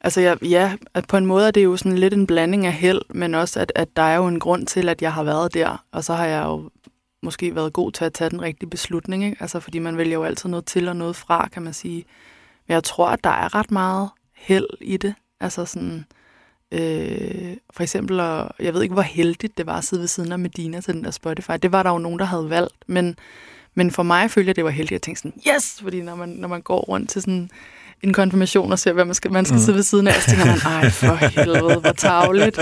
Altså 0.00 0.20
jeg, 0.20 0.42
ja, 0.42 0.76
at 0.94 1.06
på 1.06 1.16
en 1.16 1.26
måde 1.26 1.46
er 1.46 1.50
det 1.50 1.64
jo 1.64 1.76
sådan 1.76 1.98
lidt 1.98 2.14
en 2.14 2.26
blanding 2.26 2.66
af 2.66 2.72
held, 2.72 3.00
men 3.08 3.34
også 3.34 3.60
at, 3.60 3.72
at 3.74 3.96
der 3.96 4.02
er 4.02 4.16
jo 4.16 4.26
en 4.26 4.40
grund 4.40 4.66
til, 4.66 4.88
at 4.88 5.02
jeg 5.02 5.12
har 5.12 5.22
været 5.22 5.54
der, 5.54 5.84
og 5.92 6.04
så 6.04 6.14
har 6.14 6.26
jeg 6.26 6.44
jo 6.44 6.70
måske 7.22 7.54
været 7.54 7.72
god 7.72 7.92
til 7.92 8.04
at 8.04 8.12
tage 8.12 8.30
den 8.30 8.42
rigtige 8.42 8.70
beslutning, 8.70 9.24
ikke? 9.24 9.36
Altså 9.40 9.60
fordi 9.60 9.78
man 9.78 9.96
vælger 9.96 10.14
jo 10.14 10.24
altid 10.24 10.48
noget 10.48 10.64
til 10.64 10.88
og 10.88 10.96
noget 10.96 11.16
fra, 11.16 11.48
kan 11.48 11.62
man 11.62 11.72
sige. 11.72 12.04
Men 12.68 12.74
jeg 12.74 12.84
tror, 12.84 13.08
at 13.08 13.24
der 13.24 13.30
er 13.30 13.54
ret 13.54 13.70
meget 13.70 14.10
held 14.34 14.66
i 14.80 14.96
det. 14.96 15.14
Altså 15.40 15.64
sådan, 15.64 16.04
øh, 16.72 17.56
for 17.70 17.82
eksempel, 17.82 18.20
og 18.20 18.50
jeg 18.58 18.74
ved 18.74 18.82
ikke, 18.82 18.92
hvor 18.92 19.02
heldigt 19.02 19.58
det 19.58 19.66
var 19.66 19.78
at 19.78 19.84
sidde 19.84 20.00
ved 20.00 20.08
siden 20.08 20.32
af 20.32 20.38
Medina 20.38 20.80
til 20.80 20.94
den 20.94 21.04
der 21.04 21.10
Spotify. 21.10 21.52
Det 21.62 21.72
var 21.72 21.82
der 21.82 21.90
jo 21.90 21.98
nogen, 21.98 22.18
der 22.18 22.24
havde 22.24 22.50
valgt, 22.50 22.76
men, 22.86 23.16
men 23.74 23.90
for 23.90 24.02
mig 24.02 24.30
følte 24.30 24.48
jeg, 24.48 24.56
det 24.56 24.64
var 24.64 24.70
heldigt. 24.70 24.92
Jeg 24.92 25.02
tænkte 25.02 25.22
sådan, 25.22 25.54
yes! 25.54 25.80
Fordi 25.82 26.02
når 26.02 26.14
man, 26.14 26.28
når 26.28 26.48
man 26.48 26.62
går 26.62 26.80
rundt 26.80 27.10
til 27.10 27.22
sådan 27.22 27.50
en 28.02 28.12
konfirmation 28.12 28.72
og 28.72 28.78
ser, 28.78 28.92
hvad 28.92 29.04
man 29.04 29.14
skal, 29.14 29.32
man 29.32 29.44
skal 29.44 29.54
mm. 29.54 29.60
sidde 29.64 29.76
ved 29.76 29.82
siden 29.82 30.06
af, 30.08 30.14
så 30.14 30.30
tænker 30.30 30.44
man, 30.44 30.58
ej 30.58 30.90
for 30.90 31.14
helvede, 31.14 31.80
hvor 31.80 31.92
tavligt. 31.92 32.58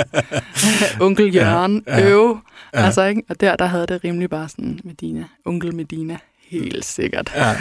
Onkel 1.00 1.34
Jørgen, 1.34 1.84
ja, 1.86 1.98
ja, 1.98 2.08
øv. 2.10 2.38
Ja. 2.74 2.80
Altså, 2.84 3.02
ikke? 3.04 3.22
Og 3.28 3.40
der, 3.40 3.56
der 3.56 3.66
havde 3.66 3.86
det 3.86 4.04
rimelig 4.04 4.30
bare 4.30 4.48
sådan, 4.48 4.80
Medina, 4.84 5.24
onkel 5.44 5.74
Medina, 5.74 6.18
helt 6.48 6.84
sikkert. 6.84 7.32
Ja. 7.36 7.54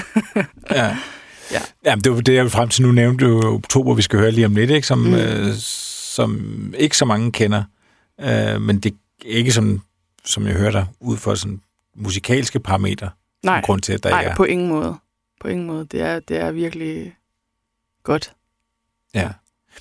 ja. 0.72 0.96
Ja. 1.52 1.60
Jamen, 1.86 2.04
det 2.04 2.12
var 2.12 2.22
det, 2.22 2.34
jeg 2.34 2.44
vil 2.44 2.52
frem 2.52 2.70
til 2.70 2.84
nu 2.84 2.92
nævnte 2.92 3.26
du 3.26 3.42
oktober, 3.54 3.94
vi 3.94 4.02
skal 4.02 4.20
høre 4.20 4.32
lige 4.32 4.46
om 4.46 4.56
lidt, 4.56 4.70
ikke? 4.72 4.88
Som, 4.88 4.98
Mm. 5.00 5.14
øh, 5.14 5.54
som 6.16 6.74
ikke 6.78 6.98
så 6.98 7.06
mange 7.06 7.32
kender. 7.32 7.64
Øh, 8.22 8.62
men 8.62 8.80
det 8.80 8.92
er 8.94 8.96
ikke 9.26 9.52
som, 9.52 9.82
som 10.26 10.48
jeg 10.48 10.54
hører 10.56 10.72
dig, 10.72 10.86
ud 11.00 11.18
for 11.18 11.36
sådan 11.36 11.62
musikalske 11.96 12.60
parametre. 12.60 13.10
Nej, 13.46 13.62
Grund 13.62 13.82
til, 13.82 13.94
at 13.94 14.04
der 14.04 14.10
nej 14.10 14.24
er. 14.24 14.36
på 14.36 14.44
ingen 14.44 14.68
måde. 14.70 14.96
På 15.42 15.48
ingen 15.48 15.68
måde. 15.68 15.86
Det 15.92 16.02
er, 16.02 16.20
det 16.20 16.38
er 16.38 16.52
virkelig 16.52 17.14
godt. 18.08 18.34
Ja. 19.14 19.30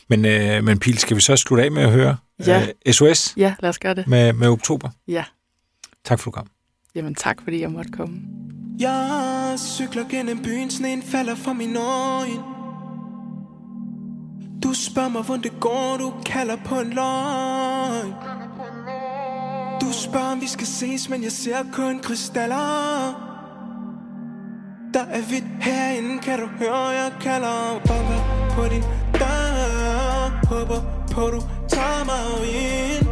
Men, 0.09 0.25
øh, 0.25 0.65
men 0.65 0.79
Pil, 0.79 0.99
skal 0.99 1.17
vi 1.17 1.21
så 1.21 1.37
slutte 1.37 1.65
af 1.65 1.71
med 1.73 1.83
at 1.83 1.91
høre 1.91 2.17
Ja. 2.47 2.67
øh, 2.87 2.93
SOS 2.93 3.35
Ja, 3.37 3.55
lad 3.61 3.71
os 3.71 3.79
gøre 3.79 3.95
det. 3.95 4.07
med, 4.07 4.33
med 4.33 4.49
oktober? 4.49 4.91
Ja. 5.09 5.25
Tak 6.05 6.19
for, 6.21 6.25
du 6.25 6.31
kom. 6.31 6.47
Jamen 6.95 7.15
tak, 7.15 7.37
fordi 7.45 7.61
jeg 7.61 7.71
måtte 7.71 7.91
komme. 7.91 8.21
Jeg 8.79 9.55
cykler 9.59 10.09
gennem 10.09 10.43
byen, 10.43 10.71
sneen 10.71 11.03
falder 11.03 11.35
fra 11.35 11.53
min 11.53 11.77
øjne 11.77 12.43
Du 14.63 14.73
spørger 14.75 15.09
mig, 15.09 15.23
hvordan 15.23 15.43
det 15.43 15.61
går, 15.61 15.97
du 15.97 16.15
kalder 16.27 16.57
på 16.65 16.81
en 16.81 16.91
løgn 16.91 18.13
Du 19.81 19.93
spørger, 19.93 20.33
om 20.33 20.41
vi 20.41 20.47
skal 20.47 20.67
ses, 20.67 21.09
men 21.09 21.23
jeg 21.23 21.33
ser 21.33 21.57
kun 21.73 21.99
krystaller 22.01 23.36
der 24.97 25.03
er 25.03 25.23
hvidt 25.23 25.45
herinde, 25.61 26.19
kan 26.23 26.39
du 26.39 26.47
høre, 26.59 26.77
jeg 26.77 27.13
kalder 27.21 27.81
Banker 27.87 28.49
på 28.51 28.65
din 28.65 28.83
dør. 29.13 30.47
Håber 30.49 30.81
på, 31.13 31.21
du 31.21 31.41
tager 31.69 32.05
mig 32.11 32.25
ind. 32.49 33.07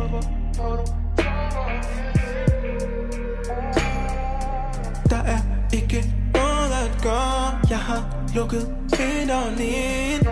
Der 5.10 5.22
er 5.34 5.40
ikke 5.72 6.04
noget 6.34 6.72
at 6.84 7.02
gøre. 7.02 7.58
Jeg 7.70 7.78
har 7.78 8.24
lukket 8.34 8.74
vinteren 8.90 9.58
ind. 9.60 10.26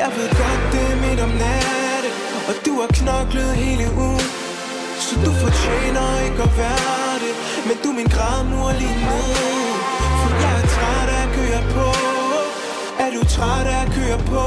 Jeg 0.00 0.10
ved 0.16 0.28
godt, 0.28 0.72
det 0.72 0.92
er 0.92 1.08
midt 1.08 1.20
om 1.20 1.28
natten 1.28 2.12
Og 2.48 2.54
du 2.66 2.80
har 2.80 2.88
knoklet 2.88 3.56
hele 3.56 3.84
ugen. 3.96 4.37
Så 5.08 5.14
du 5.24 5.32
fortjener 5.32 6.20
ikke 6.26 6.42
at 6.42 6.56
være 6.58 7.14
det. 7.24 7.34
Men 7.68 7.76
du 7.82 7.88
er 7.88 7.94
min 7.94 8.06
grædmur 8.16 8.72
lige 8.80 8.98
nu 9.08 9.20
For 10.20 10.30
jeg 10.42 10.54
er 10.62 10.66
træt 10.74 11.08
af 11.16 11.22
at 11.26 11.30
køre 11.38 11.62
på. 11.74 11.86
Er 13.04 13.10
du 13.16 13.20
træt 13.34 13.66
af 13.66 13.82
at 13.86 13.90
køre 13.98 14.18
på? 14.18 14.44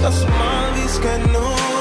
Der 0.00 0.08
er 0.08 0.16
så 0.22 0.28
meget 0.28 0.74
vi 0.76 0.88
skal 0.88 1.20
nå. 1.32 1.75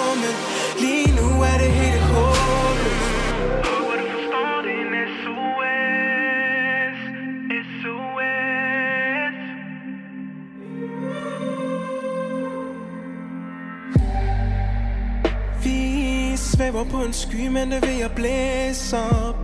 Svæver 16.56 16.84
på 16.84 16.98
en 16.98 17.14
sky, 17.14 17.48
men 17.48 17.72
det 17.72 17.82
vil 17.82 17.98
jeg 17.98 18.12
blæse 18.16 18.98
op. 18.98 19.38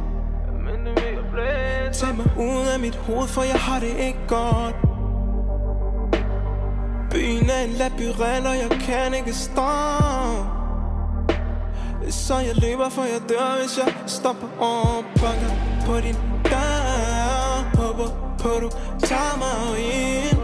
Men 0.66 0.86
det 0.86 1.04
vil 1.04 1.14
jeg 1.14 1.26
blæse 1.34 2.06
Tag 2.06 2.16
mig 2.16 2.26
ud 2.38 2.68
af 2.74 2.80
mit 2.80 2.96
hoved, 2.96 3.28
for 3.28 3.42
jeg 3.42 3.60
har 3.60 3.80
det 3.80 3.94
ikke 4.00 4.20
godt. 4.28 4.76
Byen 7.12 7.50
er 7.50 7.62
en 7.68 7.70
labyrint, 7.70 8.48
og 8.48 8.56
jeg 8.64 8.70
kan 8.82 9.14
ikke 9.14 9.34
stoppe. 9.34 10.50
Så 12.10 12.36
jeg 12.38 12.56
løber, 12.56 12.90
for 12.90 13.02
jeg 13.02 13.22
dør, 13.30 13.60
hvis 13.60 13.78
jeg 13.78 13.94
stopper 14.08 14.48
og 14.60 15.04
banker 15.22 15.52
på 15.86 15.94
din 16.06 16.16
dør. 16.44 17.78
Håber 17.78 18.08
på, 18.40 18.50
du 18.50 18.70
tager 19.00 19.38
mig 19.44 19.80
ind. 19.80 20.40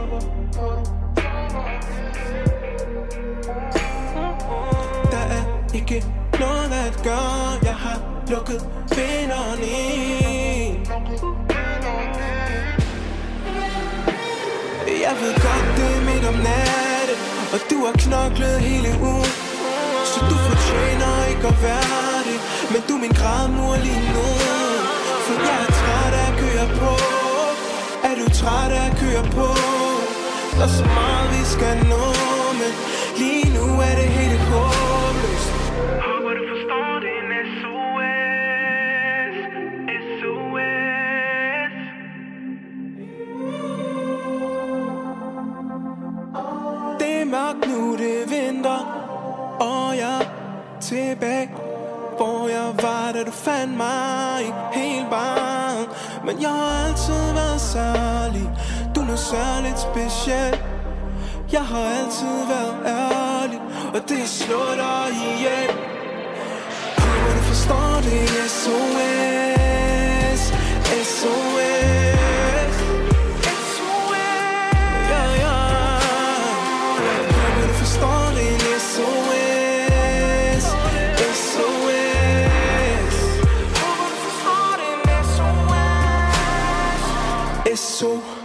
Der 5.11 5.23
er 5.37 5.73
ikke 5.73 6.16
at 6.97 7.03
gøre 7.03 7.49
Jeg 7.63 7.75
har 7.75 7.99
lukket 8.29 8.61
benene 8.95 9.67
ind 9.67 10.77
Jeg 15.05 15.15
ved 15.21 15.33
godt, 15.45 15.67
det 15.77 15.89
er 15.97 16.01
midt 16.09 16.25
om 16.31 16.37
natten 16.47 17.17
Og 17.53 17.59
du 17.69 17.77
har 17.85 17.95
knoklet 18.03 18.55
hele 18.69 18.89
ugen. 19.11 19.33
Så 20.11 20.19
du 20.29 20.35
fortjener 20.47 21.13
ikke 21.31 21.47
at 21.53 21.57
være 21.67 22.17
det 22.27 22.39
Men 22.71 22.81
du 22.87 22.93
er 22.97 23.01
min 23.05 23.15
grædmor 23.19 23.75
lige 23.85 24.05
nu. 24.15 24.27
For 25.25 25.35
jeg 25.47 25.59
er 25.65 25.71
træt 25.79 26.13
af 26.21 26.27
at 26.31 26.35
køre 26.43 26.67
på. 26.79 26.91
Er 28.07 28.15
du 28.19 28.25
træt 28.39 28.71
af 28.79 28.85
at 28.89 28.95
køre 29.03 29.23
på? 29.37 29.47
Der 30.57 30.65
er 30.69 30.73
så 30.79 30.85
meget 30.99 31.27
vi 31.33 31.41
skal 31.55 31.77
nå 31.91 32.05
Men 32.59 32.71
lige 33.21 33.47
nu 33.57 33.65
er 33.87 33.93
det 34.01 34.09
hele 34.17 34.37
håbløst. 34.49 36.16
Tilbage 50.97 51.49
Hvor 52.17 52.47
jeg 52.47 52.67
var, 52.81 53.11
da 53.11 53.23
du 53.23 53.31
fandt 53.31 53.77
mig 53.77 54.39
Helt 54.73 55.09
barn. 55.09 55.85
Men 56.25 56.41
jeg 56.41 56.49
har 56.49 56.87
altid 56.87 57.33
været 57.39 57.61
særlig 57.61 58.49
Du 58.95 58.99
er 59.01 59.05
noget 59.05 59.19
særligt 59.19 59.79
speciel. 59.79 60.55
Jeg 61.51 61.65
har 61.71 61.85
altid 61.99 62.37
været 62.53 62.75
ærlig 62.85 63.59
Og 63.95 64.09
det 64.09 64.29
slår 64.29 64.73
dig 64.83 65.07
ihjel. 65.25 65.71
Håber 66.97 67.31
du 67.35 67.41
forstår 67.49 67.91
det 68.07 68.29
SOS 68.61 70.41
SOS 71.03 71.96
Håber 88.01 88.36